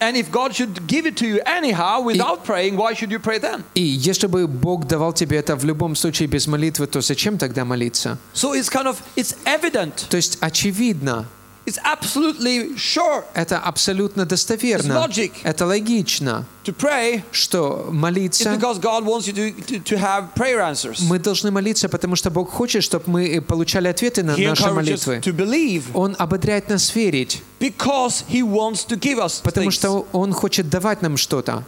And 0.00 0.16
if 0.16 0.30
God 0.30 0.54
should 0.54 0.86
give 0.86 1.06
it 1.06 1.16
to 1.16 1.26
you 1.26 1.40
anyhow 1.44 2.00
without 2.00 2.44
praying, 2.44 2.76
why 2.76 2.94
should 2.94 3.10
you 3.10 3.18
pray 3.18 3.40
then? 3.40 3.64
И 3.74 3.82
если 3.82 4.28
бы 4.28 4.46
Бог 4.46 4.86
давал 4.86 5.12
тебе 5.12 5.38
это 5.38 5.56
в 5.56 5.64
любом 5.64 5.96
случае 5.96 6.28
без 6.28 6.46
молитвы, 6.46 6.86
то 6.86 7.00
зачем 7.00 7.36
тогда 7.36 7.64
молиться? 7.64 8.16
So 8.32 8.52
it's 8.54 8.68
kind 8.70 8.86
of 8.86 9.02
it's 9.16 9.34
evident. 9.44 10.06
То 10.08 10.16
есть 10.16 10.38
очевидно, 10.40 11.26
It's 11.65 11.79
absolutely 11.81 12.75
sure 12.75 13.23
это 13.33 13.57
абсолютно 13.57 14.25
достоверно, 14.25 14.93
It's 14.93 15.07
logic. 15.07 15.31
это 15.43 15.65
логично, 15.65 16.45
to 16.65 16.75
pray 16.75 17.23
что 17.31 17.87
молиться 17.89 18.53
because 18.53 18.79
God 18.79 19.05
wants 19.05 19.27
you 19.27 19.33
to, 19.33 19.51
to, 19.67 19.79
to 19.79 19.97
have 19.97 20.33
prayer 20.35 20.59
answers. 20.59 20.99
мы 21.07 21.19
должны 21.19 21.51
молиться, 21.51 21.87
потому 21.87 22.17
что 22.17 22.29
Бог 22.31 22.49
хочет, 22.51 22.83
чтобы 22.83 23.05
мы 23.07 23.39
получали 23.41 23.87
ответы 23.87 24.23
на 24.23 24.31
He 24.31 24.45
наши 24.47 24.69
молитвы. 24.71 25.21
to 25.23 25.31
believe 25.31 25.83
Он 25.93 26.17
ободряет 26.19 26.67
нас 26.67 26.93
верить, 26.93 27.41
because 27.61 28.25
He 28.29 28.41
wants 28.43 28.85
to 28.85 28.97
give 28.99 29.17
us 29.19 29.39
потому 29.41 29.69
things. 29.69 29.75
что 29.75 30.05
Он 30.11 30.33
хочет 30.33 30.69
давать 30.69 31.01
нам 31.01 31.15
что-то. 31.15 31.63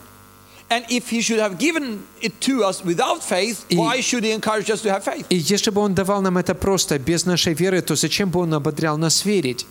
And 0.67 0.83
if 0.89 1.09
He 1.11 1.21
should 1.21 1.39
have 1.39 1.57
given 1.59 1.99
it 2.21 2.33
to 2.41 2.63
us 2.65 2.83
without 2.83 3.23
faith, 3.23 3.59
И- 3.69 3.77
why 3.77 4.01
should 4.01 4.23
He 4.25 4.31
encourage 4.33 4.69
us 4.69 4.81
to 4.81 4.89
have 4.89 5.03
faith? 5.05 5.25
И 5.29 5.37
если 5.37 5.69
бы 5.69 5.79
Он 5.79 5.93
давал 5.93 6.21
нам 6.21 6.37
это 6.37 6.53
просто, 6.55 6.97
без 6.99 7.25
нашей 7.25 7.53
веры, 7.53 7.81
то 7.81 7.95
зачем 7.95 8.29
бы 8.31 8.39
Он 8.41 8.53
ободрял 8.55 8.97
нас 8.97 9.23
верить? 9.23 9.65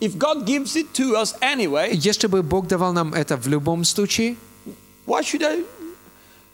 If 0.00 0.16
God 0.16 0.46
gives 0.46 0.76
it 0.76 0.92
to 0.94 1.16
us 1.16 1.34
anyway, 1.40 1.90
Если 1.92 2.28
бы 2.28 2.42
Бог 2.42 2.68
давал 2.68 2.92
нам 2.92 3.12
это 3.14 3.36
в 3.36 3.48
любом 3.48 3.84
случае, 3.84 4.36
why 5.06 5.22
should 5.22 5.42
I 5.42 5.64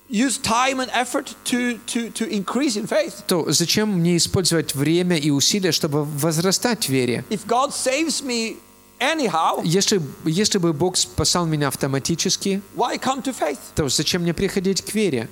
use 0.08 0.38
time 0.38 0.80
and 0.80 0.90
effort 0.92 1.34
to, 1.44 1.78
to, 1.86 2.10
to 2.12 2.26
increase 2.30 2.76
in 2.76 2.86
faith? 2.86 3.22
то 3.26 3.44
зачем 3.52 3.90
мне 4.00 4.16
использовать 4.16 4.74
время 4.74 5.16
и 5.18 5.30
усилия, 5.30 5.72
чтобы 5.72 6.04
возрастать 6.04 6.86
в 6.86 6.88
вере? 6.88 7.24
If 7.28 7.46
God 7.46 7.72
saves 7.72 8.22
me 8.22 8.56
anyhow, 8.98 9.60
Если, 9.64 10.00
если 10.24 10.56
бы 10.58 10.72
Бог 10.72 10.96
спасал 10.96 11.44
меня 11.44 11.68
автоматически, 11.68 12.62
why 12.74 12.98
come 12.98 13.22
to 13.22 13.34
faith? 13.38 13.58
то 13.74 13.88
зачем 13.90 14.22
мне 14.22 14.32
приходить 14.32 14.80
к 14.82 14.94
вере? 14.94 15.28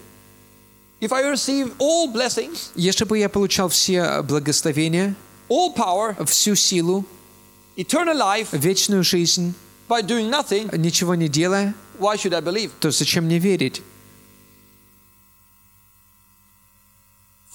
If 1.01 1.13
I 1.13 1.23
receive 1.25 1.73
all 1.79 2.13
blessings, 2.13 2.71
Если 2.75 3.05
бы 3.05 3.19
я 3.19 3.29
получал 3.31 3.69
все 3.71 4.21
благословения, 4.23 5.15
all 5.49 5.75
power, 5.75 6.15
всю 6.27 6.55
силу, 6.55 7.05
eternal 7.76 8.18
life 8.18 8.50
вечную 8.52 9.04
жизнь, 9.04 9.54
by 9.88 10.02
doing 10.02 10.30
nothing, 10.30 10.76
ничего 10.78 11.16
не 11.16 11.28
делая, 11.30 11.74
why 12.00 12.16
should 12.18 12.34
I 12.34 12.42
believe? 12.42 12.72
то 12.80 12.92
зачем 12.92 13.26
мне 13.26 13.40
верить? 13.40 13.82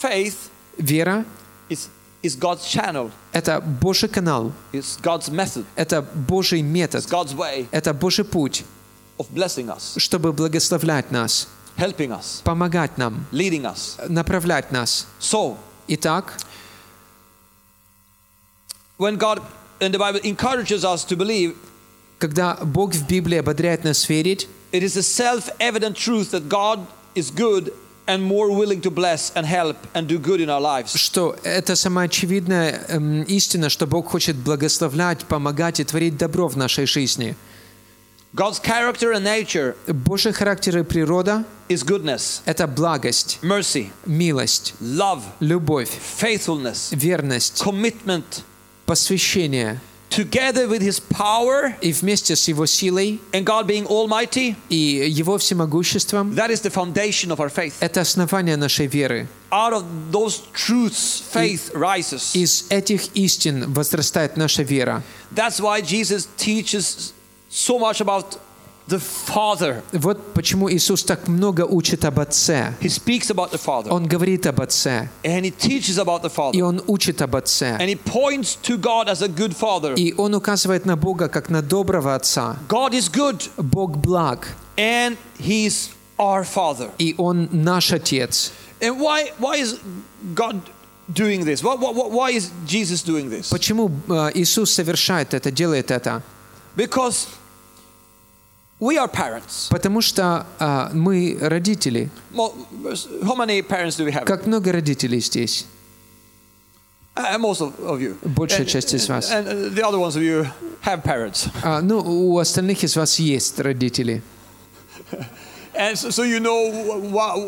Faith 0.01 0.51
Вера 0.79 1.25
is, 1.69 1.89
is 2.23 2.37
God's 2.37 2.65
channel, — 2.65 3.33
это 3.33 3.61
Божий 3.61 4.09
канал, 4.09 4.53
it's 4.73 4.99
God's 5.01 5.29
method, 5.31 5.65
это 5.77 6.03
Божий 6.03 6.63
метод, 6.63 7.05
it's 7.05 7.09
God's 7.09 7.35
way 7.35 7.69
это 7.71 7.93
Божий 7.93 8.25
путь, 8.25 8.65
of 9.19 9.29
blessing 9.31 9.69
us, 9.69 9.99
чтобы 9.99 10.33
благословлять 10.33 11.11
нас, 11.11 11.49
helping 11.77 12.11
us, 12.11 12.43
помогать 12.43 12.97
нам, 12.97 13.27
leading 13.33 13.63
us. 13.65 13.99
направлять 14.09 14.73
нас. 14.73 15.07
So, 15.21 15.57
Итак, 15.89 16.39
when 18.99 19.17
God 19.19 19.43
in 19.81 19.93
the 19.93 19.99
Bible 19.99 20.21
encourages 20.23 20.85
us 20.85 21.05
to 21.05 21.17
believe, 21.17 21.55
когда 22.19 22.57
Бог 22.63 22.95
в 22.95 23.07
Библии 23.07 23.39
ободряет 23.39 23.85
нас 23.85 24.09
верить, 24.09 24.49
it 24.73 24.83
is 24.83 24.97
a 24.97 25.03
self 25.03 25.51
evident 25.59 25.97
truth 25.97 26.31
that 26.31 26.49
God 26.49 26.87
is 27.15 27.31
good 27.31 27.73
and 28.07 28.23
more 28.23 28.51
willing 28.51 28.81
to 28.81 28.91
bless 28.91 29.33
and 29.35 29.47
help 29.47 29.77
and 29.95 30.09
do 30.09 30.19
good 30.19 30.41
in 30.41 30.49
our 30.49 30.61
lives. 30.61 30.97
что 30.97 31.37
это 31.43 31.77
самоочевидная 31.77 32.85
эм, 32.89 33.23
истина, 33.25 33.69
что 33.69 33.87
Бог 33.87 34.09
хочет 34.09 34.37
благословлять, 34.37 35.25
помогать 35.25 35.81
и 35.81 35.85
творить 35.85 36.17
добро 36.17 36.49
в 36.49 36.57
нашей 36.57 36.87
жизни. 36.87 37.37
God's 38.35 38.59
character 38.63 39.13
and 39.13 39.25
nature 39.25 39.77
Божий 39.87 40.33
характер 40.33 40.79
и 40.79 40.83
природа 40.85 41.45
is 41.69 41.85
goodness, — 41.85 42.45
это 42.47 42.67
благость, 42.67 43.39
mercy, 43.43 43.91
милость, 44.07 44.75
love, 44.81 45.23
любовь, 45.41 45.91
faithfulness, 46.21 46.95
верность, 46.97 47.63
commitment, 47.63 48.43
посвящение. 48.87 49.81
together 50.11 50.69
with 50.69 50.83
His 50.83 51.01
power 51.01 51.75
И 51.81 51.91
вместе 51.91 52.37
с 52.37 52.47
Его 52.47 52.67
силой 52.67 53.19
and 53.33 53.45
God 53.45 53.67
being 53.67 53.87
Almighty. 53.87 54.55
и 54.69 54.77
Его 55.09 55.39
всемогуществом 55.39 56.35
That 56.35 56.51
is 56.51 56.61
the 56.61 56.71
foundation 56.71 57.31
of 57.31 57.39
our 57.41 57.49
faith. — 57.49 57.81
это 57.81 58.03
основание 58.03 58.57
нашей 58.57 58.87
веры. 58.87 59.27
Out 59.51 59.73
of 59.73 59.85
those 60.11 60.43
truths, 60.55 61.23
faith 61.33 61.73
rises. 61.75 62.35
Из 62.35 62.67
этих 62.69 63.09
истин 63.15 63.73
возрастает 63.73 64.37
наша 64.37 64.63
вера. 64.63 65.03
That's 65.35 65.61
why 65.61 65.81
Jesus 65.81 66.29
teaches 66.37 67.13
so 67.51 67.79
much 67.79 68.01
about 68.03 68.39
the 68.89 68.99
Father. 68.99 69.83
Вот 69.93 70.35
почему 70.35 70.71
Иисус 70.71 71.03
так 71.05 71.29
много 71.29 71.65
учит 71.65 72.05
об 72.05 72.19
Отце. 72.19 72.75
He 72.81 72.89
speaks 72.89 73.31
about 73.31 73.51
the 73.51 73.59
Father 73.59 73.91
Он 73.91 74.07
говорит 74.07 74.47
об 74.47 74.61
Отце, 74.61 75.09
and 75.25 75.45
he 75.45 75.51
teaches 75.51 75.99
about 75.99 76.23
the 76.23 76.29
и 76.29 76.35
Father. 76.35 76.63
Он 76.63 76.83
учит 76.87 77.23
об 77.23 77.37
Отце. 77.37 77.77
And 77.79 77.89
he 77.89 77.97
points 77.97 78.57
to 78.63 78.77
God 78.77 79.09
as 79.09 79.23
a 79.23 79.29
good 79.29 79.55
Father. 79.55 79.95
И 79.95 80.15
Он 80.17 80.35
указывает 80.35 80.85
на 80.85 80.97
Бога 80.97 81.29
как 81.29 81.49
на 81.49 81.63
доброго 81.63 82.15
Отца. 82.15 82.57
God 82.69 82.93
is 82.93 83.09
good 83.09 83.49
Бог 83.57 83.97
благ, 83.97 84.49
and 84.77 85.17
he's 85.39 85.91
our 86.19 86.45
Father. 86.45 86.91
и 86.99 87.15
Он 87.19 87.49
наш 87.53 87.93
Отец. 87.93 88.53
And 88.81 88.99
why 88.99 89.33
why 89.39 89.57
is 89.57 89.79
God 90.35 90.61
doing 91.13 91.45
this? 91.45 91.63
Why, 91.63 91.75
why, 91.77 91.93
why 91.93 92.31
is 92.31 92.51
Jesus 92.67 93.03
doing 93.03 93.31
this? 93.31 93.49
Почему 93.51 93.91
э, 94.09 94.33
Иисус 94.35 94.73
совершает 94.73 95.35
это, 95.35 95.51
делает 95.51 95.91
это? 95.91 96.23
Because 96.77 97.29
we 98.81 98.97
are 98.99 99.09
parents. 99.11 99.69
Потому 99.71 100.01
что 100.01 100.47
э, 100.59 100.89
мы 100.93 101.37
родители. 101.41 102.09
Mo- 102.33 102.53
How 103.23 103.37
many 103.37 103.63
parents 103.63 103.97
do 103.97 104.05
we 104.05 104.13
have? 104.13 104.25
Как 104.25 104.47
много 104.47 104.73
родителей 104.73 105.21
здесь? 105.21 105.67
Uh, 107.15 107.37
most 107.39 107.61
of, 107.61 107.73
of 107.81 108.01
you. 108.01 108.17
Большая 108.23 108.61
And- 108.63 108.69
часть 108.71 108.95
из 108.95 109.09
вас. 109.09 109.31
And 109.31 109.47
uh, 109.47 109.69
the 109.75 109.83
other 109.83 109.99
ones 109.99 110.17
of 110.17 110.23
you 110.23 110.47
have 110.85 111.03
parents. 111.03 111.49
А, 111.63 111.81
ну, 111.83 111.99
у 112.01 112.39
остальных 112.39 112.83
из 112.85 112.97
вас 112.97 113.19
есть 113.19 113.59
родители. 113.61 114.23
And 115.77 115.97
so, 115.97 116.11
so 116.11 116.23
you 116.23 116.39
know 116.39 116.71
what, 117.11 117.39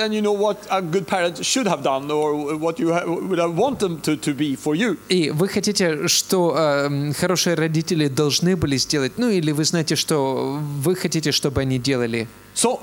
and 0.00 0.14
you 0.14 0.22
know 0.22 0.32
what 0.32 0.56
a 0.70 0.80
good 0.80 1.06
parent 1.06 1.44
should 1.44 1.66
have 1.66 1.82
done 1.82 2.10
or 2.10 2.56
what 2.56 2.78
you 2.78 2.90
ha- 2.94 3.04
would 3.04 3.38
have 3.38 3.54
want 3.54 3.80
them 3.80 4.00
to, 4.00 4.16
to 4.16 4.32
be 4.32 4.56
for 4.56 4.74
you. 4.74 4.96
И 5.10 5.30
вы 5.30 5.46
хотите, 5.48 6.08
что 6.08 6.54
э, 6.56 7.12
хорошие 7.12 7.54
родители 7.54 8.08
должны 8.08 8.56
были 8.56 8.78
сделать, 8.78 9.18
ну 9.18 9.28
или 9.28 9.52
вы 9.52 9.64
знаете, 9.64 9.94
что 9.94 10.58
вы 10.80 10.94
хотите, 10.96 11.32
чтобы 11.32 11.60
они 11.60 11.78
делали. 11.78 12.28
So 12.54 12.80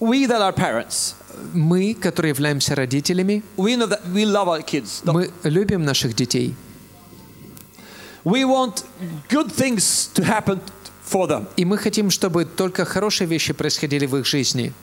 we 0.00 0.26
that 0.26 0.40
are 0.40 0.52
parents, 0.52 1.14
Мы, 1.54 1.94
которые 1.94 2.30
являемся 2.30 2.74
родителями, 2.74 3.42
we 3.56 3.76
know 3.76 3.86
that 3.86 4.00
we 4.12 4.24
love 4.24 4.48
our 4.48 4.62
kids. 4.62 5.00
мы 5.04 5.30
любим 5.44 5.84
наших 5.84 6.14
детей. 6.16 6.54
We 8.24 8.44
want 8.44 8.84
good 9.28 9.50
things 9.50 10.10
to 10.14 10.24
happen 10.24 10.60
for 11.05 11.27
them. 11.27 11.45
И 11.57 11.65
мы 11.65 11.77
хотим, 11.77 12.09
чтобы 12.09 12.45
только 12.45 12.85
хорошие 12.85 13.27
вещи 13.27 13.53
происходили 13.53 14.05
в 14.05 14.15
их 14.17 14.25
жизни. 14.25 14.73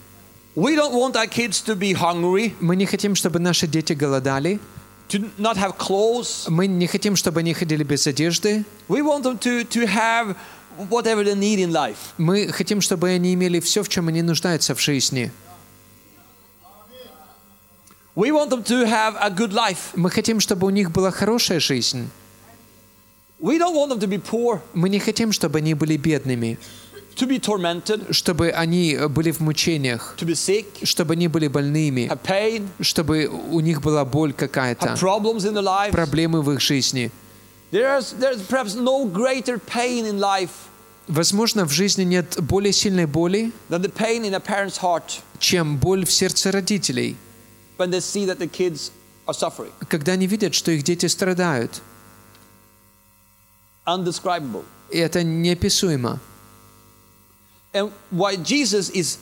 We 0.55 0.77
don't 0.77 0.93
want 0.93 1.15
our 1.17 1.27
kids 1.29 1.63
to 1.67 1.75
be 1.75 1.95
hungry, 1.95 2.55
Мы 2.61 2.77
не 2.77 2.87
хотим, 2.87 3.15
чтобы 3.15 3.39
наши 3.39 3.67
дети 3.67 3.95
голодали. 3.95 4.61
to 5.09 5.31
not 5.39 5.57
have 5.57 5.77
clothes. 5.77 6.49
Мы 6.49 6.67
не 6.67 6.87
хотим, 6.87 7.17
чтобы 7.17 7.41
они 7.41 7.53
ходили 7.55 7.85
без 7.85 8.07
одежды. 8.07 8.65
We 8.89 9.03
want 9.03 9.23
them 9.25 9.39
to, 9.41 9.65
to 9.69 9.87
have 9.87 10.37
whatever 10.91 11.23
they 11.25 11.35
need 11.35 11.59
in 11.59 11.71
life. 11.73 11.97
Мы 12.19 12.49
хотим, 12.49 12.81
чтобы 12.81 13.09
они 13.09 13.35
имели 13.35 13.61
все, 13.61 13.83
в 13.83 13.89
чем 13.89 14.09
они 14.09 14.23
нуждаются 14.23 14.75
в 14.75 14.81
жизни. 14.81 15.31
We 18.15 18.31
want 18.31 18.51
them 18.51 18.63
to 18.65 18.85
have 18.87 19.17
a 19.21 19.31
good 19.31 19.53
life. 19.53 19.79
Мы 19.95 20.11
хотим, 20.11 20.39
чтобы 20.41 20.67
у 20.67 20.71
них 20.71 20.91
была 20.91 21.11
хорошая 21.11 21.61
жизнь. 21.61 22.11
We 23.43 23.59
don't 23.59 23.75
want 23.75 23.91
them 23.91 23.99
to 23.99 24.07
be 24.07 24.19
poor, 24.19 24.61
Мы 24.73 24.89
не 24.89 25.01
хотим, 25.01 25.33
чтобы 25.33 25.59
они 25.59 25.75
были 25.75 25.97
бедными, 25.97 26.59
to 27.17 27.27
be 27.27 27.41
tormented, 27.41 28.13
чтобы 28.13 28.51
они 28.51 28.97
были 29.09 29.33
в 29.33 29.41
мучениях, 29.41 30.15
to 30.17 30.25
be 30.25 30.35
sick, 30.35 30.85
чтобы 30.85 31.15
они 31.15 31.27
были 31.27 31.49
больными, 31.49 32.09
have 32.09 32.23
pain, 32.23 32.69
чтобы 32.81 33.27
у 33.27 33.59
них 33.59 33.83
была 33.83 34.05
боль 34.05 34.33
какая-то, 34.33 34.87
have 34.87 35.01
problems 35.01 35.45
in 35.45 35.55
their 35.55 35.65
lives. 35.65 35.91
проблемы 35.91 36.41
в 36.41 36.53
их 36.53 36.61
жизни. 36.61 37.11
There's, 37.73 38.13
there's 38.21 38.41
perhaps 38.49 38.77
no 38.77 39.05
greater 39.07 39.59
pain 39.59 40.07
in 40.07 40.21
life 40.21 40.51
Возможно, 41.09 41.65
в 41.67 41.73
жизни 41.73 42.05
нет 42.05 42.41
более 42.41 42.73
сильной 42.73 43.07
боли, 43.07 43.51
than 43.69 43.83
the 43.83 43.93
pain 43.93 44.23
in 44.25 44.35
a 44.35 44.41
parent's 44.41 44.79
heart 44.81 45.21
чем 45.41 45.79
боль 45.79 46.07
в 46.07 46.13
сердце 46.13 46.53
родителей, 46.53 47.17
when 47.77 47.91
they 47.91 47.99
see 48.01 48.25
that 48.25 48.39
the 48.39 48.49
kids 48.49 48.93
are 49.27 49.35
suffering. 49.35 49.73
когда 49.89 50.13
они 50.13 50.29
видят, 50.29 50.55
что 50.55 50.71
их 50.71 50.85
дети 50.85 51.07
страдают. 51.07 51.83
Undescribable. 53.86 54.64
И 54.92 54.98
это 54.98 55.24
неописуемо. 55.24 56.20
And 57.74 57.92
why 58.12 58.36
Jesus 58.38 58.90
is 58.90 59.18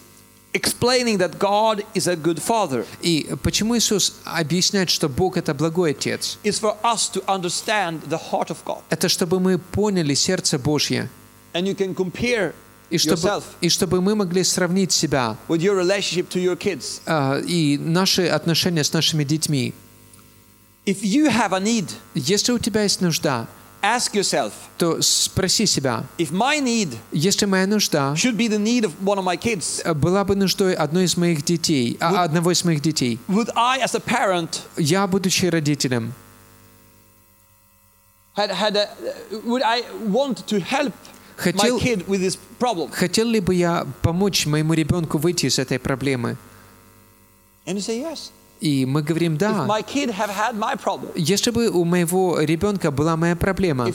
explaining 0.54 1.18
that 1.18 1.38
God 1.40 1.84
is 1.94 2.08
a 2.08 2.16
good 2.16 2.40
father 2.40 2.86
И 3.02 3.28
почему 3.44 3.76
Иисус 3.78 4.14
объясняет, 4.24 4.90
что 4.90 5.10
Бог 5.10 5.36
это 5.38 5.54
благой 5.54 5.92
Отец? 5.92 6.38
is 6.44 6.60
for 6.60 6.78
us 6.84 7.10
to 7.10 7.24
understand 7.28 8.02
the 8.08 8.18
heart 8.32 8.50
of 8.50 8.58
God. 8.66 8.82
Это 8.90 9.10
чтобы 9.10 9.40
мы 9.40 9.58
поняли 9.58 10.14
сердце 10.14 10.58
Божье, 10.58 11.10
And 11.54 11.66
you 11.68 11.76
can 11.76 11.94
compare 11.96 12.54
и 12.90 12.98
чтобы, 12.98 13.16
yourself 13.22 13.44
и 13.62 13.70
чтобы 13.70 14.00
мы 14.02 14.16
могли 14.16 14.44
сравнить 14.44 14.92
себя 14.92 15.36
with 15.50 15.62
your 15.62 15.76
relationship 15.76 16.30
to 16.30 16.40
your 16.40 16.56
kids. 16.56 17.02
а, 17.06 17.40
и 17.40 17.78
наши 17.78 18.26
отношения 18.28 18.84
с 18.84 18.94
нашими 18.94 19.24
детьми. 19.24 19.74
If 20.86 21.02
you 21.04 21.28
have 21.30 21.52
a 21.52 21.60
need, 21.60 21.90
Если 22.14 22.52
у 22.54 22.60
тебя 22.60 22.84
есть 22.84 23.02
нужда, 23.02 23.48
ask 23.82 24.14
yourself 24.16 24.52
то 24.78 25.00
спроси 25.02 25.66
себя, 25.66 26.04
if 26.18 26.32
my 26.32 26.60
need 26.60 26.98
если 27.12 27.46
моя 27.46 27.68
нужда 27.68 28.16
should 28.16 28.36
be 28.36 28.48
the 28.48 28.58
need 28.58 28.84
of 28.84 28.92
one 29.04 29.18
of 29.20 29.24
my 29.24 29.38
kids, 29.38 29.82
э, 29.84 29.94
была 29.94 30.24
бы 30.24 30.36
нуждой 30.36 30.74
одной 30.74 31.06
из 31.06 31.16
моих 31.18 31.44
детей, 31.44 31.98
а, 32.00 32.24
одного 32.24 32.52
из 32.52 32.64
моих 32.66 32.82
детей, 32.82 33.20
would 33.28 33.50
I, 33.56 33.80
as 33.82 33.94
a 33.96 34.00
parent, 34.00 34.62
я, 34.78 35.06
будучи 35.08 35.46
родителем, 35.46 36.14
had, 38.36 38.50
had 38.52 38.76
a, 38.76 38.90
would 39.46 39.62
I 39.64 39.84
want 40.08 40.46
to 40.48 40.60
help 40.60 40.94
my 41.38 41.44
Хотел- 41.54 41.80
kid 41.80 42.08
with 42.08 42.22
this 42.22 42.38
problem? 42.60 42.90
хотел 42.92 43.28
ли 43.28 43.40
бы 43.40 43.54
я 43.54 43.86
помочь 44.02 44.46
моему 44.46 44.74
ребенку 44.74 45.18
выйти 45.18 45.46
из 45.46 45.60
этой 45.60 45.80
проблемы? 45.80 46.38
And 47.66 47.78
you 47.78 47.82
say 47.82 48.00
yes. 48.00 48.32
И 48.61 48.85
мы 48.85 49.03
говорим, 49.03 49.39
да. 49.39 49.65
Если 51.17 51.51
бы 51.51 51.69
у 51.71 51.85
моего 51.85 52.41
ребенка 52.41 52.91
была 52.91 53.17
моя 53.17 53.35
проблема, 53.35 53.87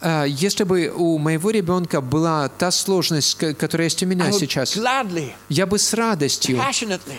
а, 0.00 0.24
если 0.24 0.64
бы 0.64 0.90
у 0.96 1.18
моего 1.18 1.50
ребенка 1.50 2.00
была 2.00 2.48
та 2.48 2.70
сложность, 2.70 3.36
которая 3.58 3.86
есть 3.88 4.02
у 4.02 4.06
меня 4.06 4.26
сейчас, 4.38 4.74
я 5.50 5.66
бы 5.66 5.78
с 5.78 5.92
радостью, 5.92 6.56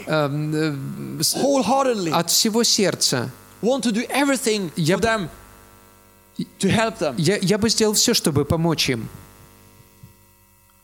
э, 0.08 0.76
wholeheartedly 1.36 2.10
от 2.12 2.30
всего 2.32 2.64
сердца, 2.64 3.30
я, 7.18 7.38
я 7.42 7.58
бы 7.58 7.70
сделал 7.70 7.94
все, 7.94 8.14
чтобы 8.14 8.46
помочь 8.46 8.90
им. 8.90 9.08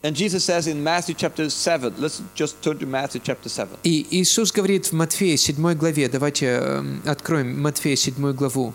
And 0.03 0.15
Jesus 0.15 0.43
says 0.43 0.65
in 0.65 0.83
Matthew 0.83 1.13
chapter 1.13 1.47
7, 1.47 1.93
let's 1.99 2.23
just 2.33 2.63
turn 2.63 2.79
to 2.79 2.87
Matthew 2.87 3.21
chapter 3.23 3.49
7. 3.49 3.77
И 3.83 4.07
Иисус 4.09 4.51
говорит 4.51 4.87
в 4.87 4.93
Матфея 4.93 5.37
7 5.37 5.75
главе, 5.75 6.09
давайте 6.09 6.47
эм, 6.47 7.03
откроем 7.05 7.61
Матфея 7.61 7.95
7 7.95 8.33
главу. 8.33 8.73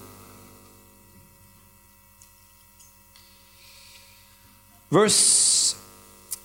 Verse 4.89 5.75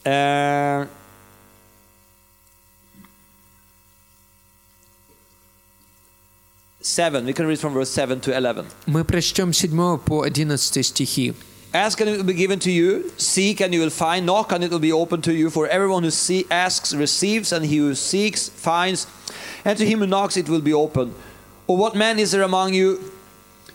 uh, 0.04 0.88
seven. 6.82 7.26
We 7.26 7.34
can 7.34 7.46
read 7.46 7.60
from 7.60 7.74
verse 7.74 7.92
seven 7.92 8.20
to 8.22 8.36
eleven. 8.36 8.66
Мы 8.88 9.04
прочтем 9.06 9.54
7 9.54 10.00
по 10.00 10.26
11 10.26 10.84
стихи. 10.84 11.36
Ask 11.77 12.01
and 12.01 12.09
it 12.09 12.17
will 12.17 12.25
be 12.25 12.33
given 12.33 12.59
to 12.61 12.71
you. 12.71 13.13
Seek 13.19 13.61
and 13.61 13.75
you 13.75 13.81
will 13.81 13.91
find. 13.91 14.25
Knock 14.25 14.51
and 14.51 14.65
it 14.65 14.71
will 14.71 14.79
be 14.79 14.93
open 14.93 15.21
to 15.21 15.35
you. 15.35 15.51
For 15.51 15.69
everyone 15.69 16.05
who 16.05 16.11
see, 16.11 16.47
asks 16.51 16.95
receives, 16.95 17.53
and 17.53 17.67
he 17.67 17.77
who 17.77 17.95
seeks 17.95 18.49
finds. 18.49 19.07
And 19.63 19.77
to 19.77 19.85
him 19.85 19.99
who 19.99 20.07
knocks 20.07 20.39
it 20.39 20.49
will 20.49 20.63
be 20.63 20.73
opened. 20.73 21.15
Or 21.67 21.77
what 21.77 21.95
man 21.95 22.19
is 22.19 22.31
there 22.31 22.41
among 22.41 22.73
you 22.73 23.13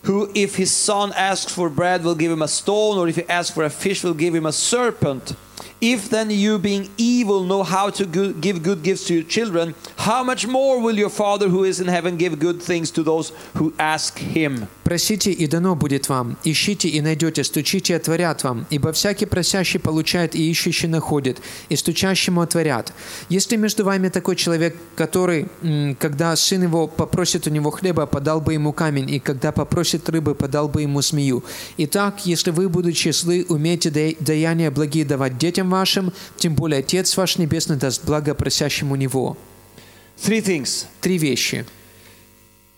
who, 0.01 0.31
if 0.33 0.55
his 0.55 0.71
son 0.71 1.13
asks 1.15 1.53
for 1.53 1.69
bread, 1.69 2.03
will 2.03 2.15
give 2.15 2.31
him 2.31 2.41
a 2.41 2.47
stone, 2.47 2.97
or 2.97 3.07
if 3.07 3.17
he 3.17 3.29
asks 3.29 3.53
for 3.53 3.63
a 3.63 3.69
fish, 3.69 4.03
will 4.03 4.15
give 4.15 4.33
him 4.33 4.47
a 4.47 4.51
serpent? 4.51 5.35
If 5.79 6.09
then 6.09 6.31
you, 6.31 6.57
being 6.57 6.89
evil, 6.97 7.43
know 7.43 7.61
how 7.61 7.91
to 7.91 8.05
give 8.07 8.63
good 8.63 8.81
gifts 8.81 9.05
to 9.07 9.13
your 9.13 9.23
children, 9.23 9.75
how 9.97 10.23
much 10.23 10.47
more 10.47 10.81
will 10.81 10.97
your 10.97 11.11
Father 11.11 11.49
who 11.49 11.63
is 11.63 11.79
in 11.79 11.87
heaven 11.87 12.17
give 12.17 12.39
good 12.39 12.63
things 12.63 12.89
to 12.91 13.03
those 13.03 13.31
who 13.57 13.75
ask 13.77 14.17
him? 14.17 14.67
«Просите, 14.91 15.31
и 15.31 15.47
дано 15.47 15.75
будет 15.75 16.09
вам, 16.09 16.37
ищите, 16.43 16.89
и 16.89 16.99
найдете, 16.99 17.45
стучите, 17.45 17.93
и 17.93 17.95
отворят 17.95 18.43
вам, 18.43 18.65
ибо 18.69 18.91
всякий 18.91 19.25
просящий 19.25 19.79
получает, 19.79 20.35
и 20.35 20.51
ищущий 20.51 20.87
находит, 20.87 21.39
и 21.69 21.77
стучащему 21.77 22.41
отворят. 22.41 22.91
Если 23.29 23.55
между 23.55 23.85
вами 23.85 24.09
такой 24.09 24.35
человек, 24.35 24.75
который, 24.97 25.47
когда 25.97 26.35
сын 26.35 26.63
его 26.63 26.87
попросит 26.87 27.47
у 27.47 27.49
него 27.51 27.71
хлеба, 27.71 28.05
подал 28.05 28.41
бы 28.41 28.51
ему 28.51 28.73
камень, 28.73 29.09
и 29.09 29.21
когда 29.21 29.53
попросит 29.53 30.09
рыбы, 30.09 30.35
подал 30.35 30.67
бы 30.67 30.81
ему 30.81 31.01
змею. 31.01 31.41
Итак, 31.77 32.25
если 32.25 32.51
вы, 32.51 32.67
будучи 32.67 33.13
злы, 33.13 33.45
умеете 33.47 33.91
да- 33.91 34.17
даяния 34.19 34.71
благие 34.71 35.05
давать 35.05 35.37
детям 35.37 35.69
вашим, 35.69 36.11
тем 36.35 36.53
более 36.53 36.79
Отец 36.79 37.15
ваш 37.15 37.37
Небесный 37.37 37.77
даст 37.77 38.03
благо 38.03 38.33
просящему 38.33 38.97
Него». 38.97 39.37
Три 40.99 41.17
вещи. 41.17 41.65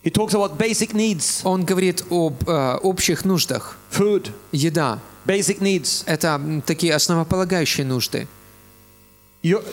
He 0.03 0.09
talks 0.09 0.33
about 0.33 0.57
basic 0.57 0.93
needs 0.93 1.41
Он 1.43 1.65
говорит 1.65 2.03
об 2.09 2.43
э, 2.47 2.77
общих 2.81 3.25
нуждах. 3.25 3.77
food, 3.91 4.31
Еда, 4.51 4.99
basic 5.25 5.59
needs. 5.59 6.03
Это 6.05 6.35
м, 6.35 6.61
такие 6.61 6.93
основополагающие 6.93 7.85
нужды. 7.85 8.27
Your, 9.43 9.63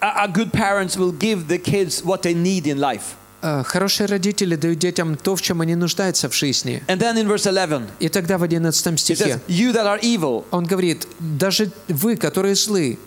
a, 0.00 0.24
a 0.24 0.28
good 0.28 0.52
parents 0.52 0.96
will 0.96 1.12
give 1.12 1.46
the 1.48 1.58
kids 1.58 2.02
what 2.04 2.22
they 2.22 2.34
need 2.34 2.66
in 2.66 2.78
life. 2.78 3.16
Э, 3.41 3.63
Хорошие 3.63 4.07
родители 4.07 4.55
дают 4.55 4.79
детям 4.79 5.15
то, 5.15 5.35
в 5.35 5.41
чем 5.41 5.61
они 5.61 5.75
нуждаются 5.75 6.29
в 6.29 6.35
жизни. 6.35 6.81
And 6.87 6.99
then 6.99 7.15
in 7.17 7.27
verse 7.27 7.47
11, 7.47 7.83
И 7.99 8.09
тогда 8.09 8.37
в 8.37 8.43
11 8.43 8.93
he 8.93 8.97
стихе 8.97 9.23
says, 9.23 9.39
You 9.47 9.73
that 9.73 9.85
are 9.85 10.01
evil. 10.01 10.45
он 10.51 10.65
говорит, 10.65 11.07
даже 11.19 11.71
вы, 11.87 12.15
которые 12.15 12.55
злы, 12.55 12.97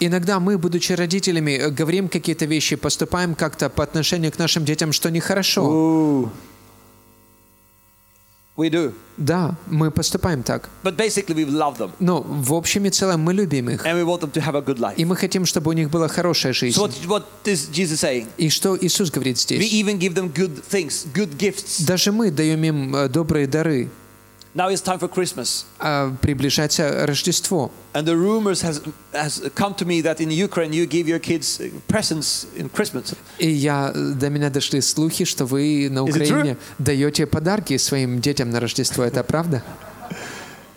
иногда 0.00 0.40
мы, 0.40 0.58
будучи 0.58 0.92
родителями, 0.92 1.52
э, 1.52 1.70
говорим 1.70 2.08
какие-то 2.08 2.44
вещи, 2.44 2.76
поступаем 2.76 3.34
как-то 3.34 3.70
по 3.70 3.82
отношению 3.82 4.32
к 4.32 4.38
нашим 4.38 4.64
детям, 4.64 4.92
что 4.92 5.10
нехорошо. 5.10 5.62
Ooh. 5.62 6.30
We 8.56 8.70
do. 8.70 8.94
Да, 9.18 9.54
мы 9.66 9.90
поступаем 9.90 10.42
так. 10.42 10.70
But 10.82 10.96
basically, 10.96 11.34
we 11.34 11.44
love 11.46 11.76
them 11.78 11.90
Но 12.00 12.22
в 12.22 12.54
общем 12.54 12.86
и 12.86 12.90
целом 12.90 13.20
мы 13.20 13.34
любим 13.34 13.68
их. 13.68 13.84
and 13.84 13.94
we 13.96 14.04
want 14.04 14.20
them 14.20 14.30
to 14.32 14.40
have 14.40 14.54
a 14.54 14.62
good 14.62 14.78
life. 14.78 14.94
И 14.96 15.04
мы 15.04 15.14
хотим, 15.14 15.44
чтобы 15.44 15.70
у 15.70 15.72
них 15.74 15.90
была 15.90 16.08
хорошая 16.08 16.52
So, 16.52 16.60
жизнь. 16.60 16.78
what, 16.80 16.90
what 17.06 17.24
is 17.44 17.68
Jesus 17.70 18.00
saying? 18.00 18.26
И 18.38 18.48
что 18.48 18.76
Иисус 18.80 19.10
говорит 19.10 19.36
We 19.36 19.40
здесь? 19.42 19.72
even 19.74 19.98
give 19.98 20.14
them 20.14 20.32
good 20.32 20.62
things, 20.70 21.06
good 21.14 21.36
gifts. 21.36 21.84
Даже 21.84 22.12
мы 22.12 22.30
даем 22.30 22.62
им 22.64 22.96
э, 22.96 23.08
добрые 23.10 23.46
дары. 23.46 23.90
Now 24.56 24.70
it's 24.70 24.80
time 24.80 24.98
for 24.98 25.08
Christmas. 25.10 25.66
А 25.78 26.10
приближается 26.22 27.04
Рождество. 27.06 27.70
And 27.92 28.06
the 28.06 28.16
rumors 28.16 28.62
has, 28.62 28.82
has 29.12 29.52
come 29.54 29.74
to 29.74 29.84
me 29.84 30.00
that 30.00 30.18
in 30.18 30.30
Ukraine 30.30 30.72
you 30.72 30.86
give 30.86 31.06
your 31.06 31.18
kids 31.18 31.60
uh, 31.60 31.70
presents 31.88 32.46
in 32.56 32.70
Christmas. 32.70 33.14
И 33.38 33.50
я, 33.50 33.92
до 33.92 34.30
меня 34.30 34.48
дошли 34.48 34.80
слухи, 34.80 35.26
что 35.26 35.44
вы 35.44 35.88
на 35.90 36.02
Украине 36.02 36.56
даете 36.78 37.26
подарки 37.26 37.76
своим 37.76 38.22
детям 38.22 38.48
на 38.48 38.58
Рождество. 38.58 39.04
Это 39.04 39.22
правда? 39.22 39.62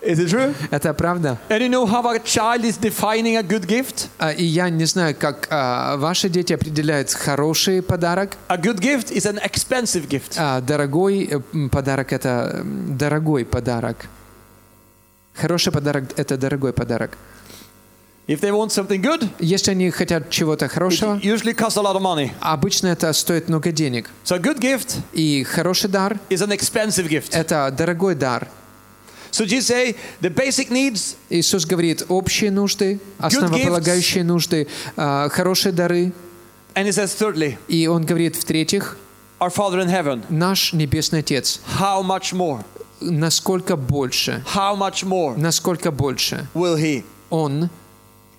Is 0.02 0.18
it 0.20 0.30
true? 0.30 0.56
Это 0.72 0.94
правда? 0.94 1.38
And 1.50 1.62
you 1.62 1.70
know 1.70 1.86
how 1.86 2.02
a 2.10 2.20
child 2.20 2.64
is 2.64 2.78
defining 2.78 3.36
a 3.36 3.44
good 3.44 3.66
gift? 3.68 4.08
А, 4.18 4.32
И 4.32 4.46
я 4.46 4.70
не 4.70 4.86
знаю, 4.86 5.14
как 5.20 5.48
а, 5.50 5.98
ваши 5.98 6.30
дети 6.30 6.54
определяют 6.54 7.12
хороший 7.14 7.82
подарок. 7.82 8.38
A 8.48 8.56
good 8.58 8.80
gift 8.80 9.12
is 9.12 9.26
an 9.26 9.40
expensive 9.44 10.08
gift. 10.08 10.36
А 10.38 10.62
дорогой 10.62 11.26
э, 11.30 11.70
подарок– 11.70 12.14
это 12.14 12.62
дорогой 12.64 13.44
подарок. 13.44 14.06
Хороший 15.36 15.72
подарок– 15.74 16.06
это 16.16 16.38
дорогой 16.38 16.72
подарок. 16.72 17.18
If 18.28 18.42
they 18.42 18.52
want 18.52 18.70
something 18.70 19.02
good, 19.02 19.28
Если 19.40 19.72
они 19.72 19.90
хотят 19.90 20.30
чего-то 20.30 20.68
хорошего, 20.70 21.16
it 21.18 21.24
usually 21.24 21.54
costs 21.54 21.78
a 21.78 21.82
lot 21.82 21.96
of 21.98 22.02
money. 22.02 22.32
обычно 22.40 22.88
это 22.88 23.12
стоит 23.12 23.50
много 23.50 23.72
денег. 23.74 24.10
So 24.24 24.36
a 24.36 24.40
good 24.40 24.60
gift 24.62 24.96
И 25.14 25.44
хороший 25.44 25.90
дар 25.90 26.18
is 26.30 26.42
an 26.42 26.52
expensive– 26.52 27.08
gift. 27.10 27.30
это 27.34 27.74
дорогой 27.76 28.16
дар. 28.16 28.48
So 29.31 29.45
Jesus 29.45 29.67
say 29.67 29.97
the 30.21 30.31
basic 30.31 30.71
needs, 30.71 31.17
Иисус 31.29 31.65
говорит 31.67 32.05
общие 32.09 32.51
нужды, 32.53 33.01
основополагающие 33.19 34.23
нужды, 34.25 34.67
а, 34.97 35.29
хорошие 35.29 35.73
дары. 35.73 36.13
and 36.77 36.87
he 36.87 36.93
says 36.93 37.15
thirdly, 37.15 37.57
И 37.69 37.87
он 37.89 38.05
говорит 38.05 38.37
в-третьих, 38.37 38.97
our 39.41 39.51
Father 39.51 39.81
in 39.81 39.89
heaven, 39.89 40.25
наш 40.29 40.73
Небесный 40.73 41.21
Отец, 41.21 41.61
how 41.79 42.01
much 42.03 42.33
more, 42.33 42.65
насколько 43.01 43.77
больше, 43.77 44.43
how 44.55 44.77
much 44.77 45.05
more 45.05 45.37
насколько 45.37 45.91
больше 45.91 46.47
will 46.55 46.77
he? 46.77 47.05
Он 47.31 47.71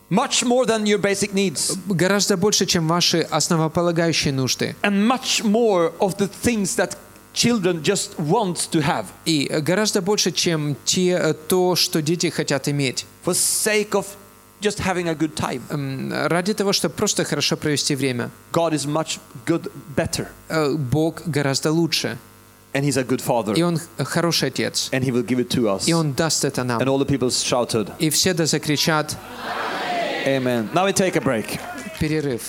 Much 0.09 0.43
more 0.45 0.65
than 0.67 0.85
your 0.85 0.99
basic 0.99 1.33
needs, 1.33 1.75
гораздо 1.87 2.37
больше, 2.37 2.65
чем 2.67 2.87
ваши 2.87 3.21
основополагающие 3.21 4.31
нужды. 4.31 4.75
and 4.83 5.05
much 5.05 5.43
more 5.43 5.91
of 5.99 6.15
the 6.17 6.27
things 6.27 6.75
that 6.75 6.95
children 7.33 7.81
just 7.83 8.17
want 8.17 8.69
to 8.71 8.81
have 8.81 9.05
И 9.25 9.47
гораздо 9.61 10.01
больше, 10.01 10.31
чем 10.31 10.75
те, 10.85 11.11
э, 11.11 11.33
то, 11.33 11.75
что 11.75 12.01
дети 12.01 12.29
хотят 12.29 12.67
иметь. 12.69 13.05
for 13.25 13.33
sake 13.33 13.91
of 13.91 14.05
just 14.61 14.79
having 14.79 15.07
a 15.09 15.13
good 15.13 15.35
time. 15.35 15.61
М, 15.69 16.11
Ради 16.29 16.53
того, 16.53 16.71
чтобы 16.71 16.95
просто 16.95 17.23
хорошо 17.25 17.57
провести 17.57 17.93
время. 17.95 18.29
God 18.53 18.73
is 18.73 18.85
much 18.85 19.19
good, 19.45 19.69
better. 19.95 20.27
Э, 20.49 20.73
Бог 20.75 21.23
гораздо 21.25 21.71
лучше. 21.71 22.17
and 22.73 22.83
He's 22.83 22.97
a 22.97 23.03
good 23.03 23.21
Father, 23.21 23.53
И 23.55 23.61
Он 23.63 23.79
хороший 23.97 24.49
Отец. 24.49 24.89
and 24.91 25.01
He 25.03 25.11
will 25.11 25.25
give 25.25 25.39
it 25.39 25.49
to 25.49 25.63
us. 25.69 25.87
И 25.87 25.93
Он 25.93 26.13
даст 26.13 26.43
это 26.45 26.63
нам. 26.63 26.81
And 26.81 26.87
all 26.87 26.97
the 26.99 27.05
people 27.05 27.29
shouted, 27.29 27.89
И 27.99 28.09
все 28.09 28.33
да 28.33 28.45
закричат 28.45 29.15
Amen. 30.25 30.69
Now 30.73 30.85
we 30.85 30.93
take 30.93 31.15
a 31.15 31.21
break. 31.21 31.59
перерыв. 31.99 32.41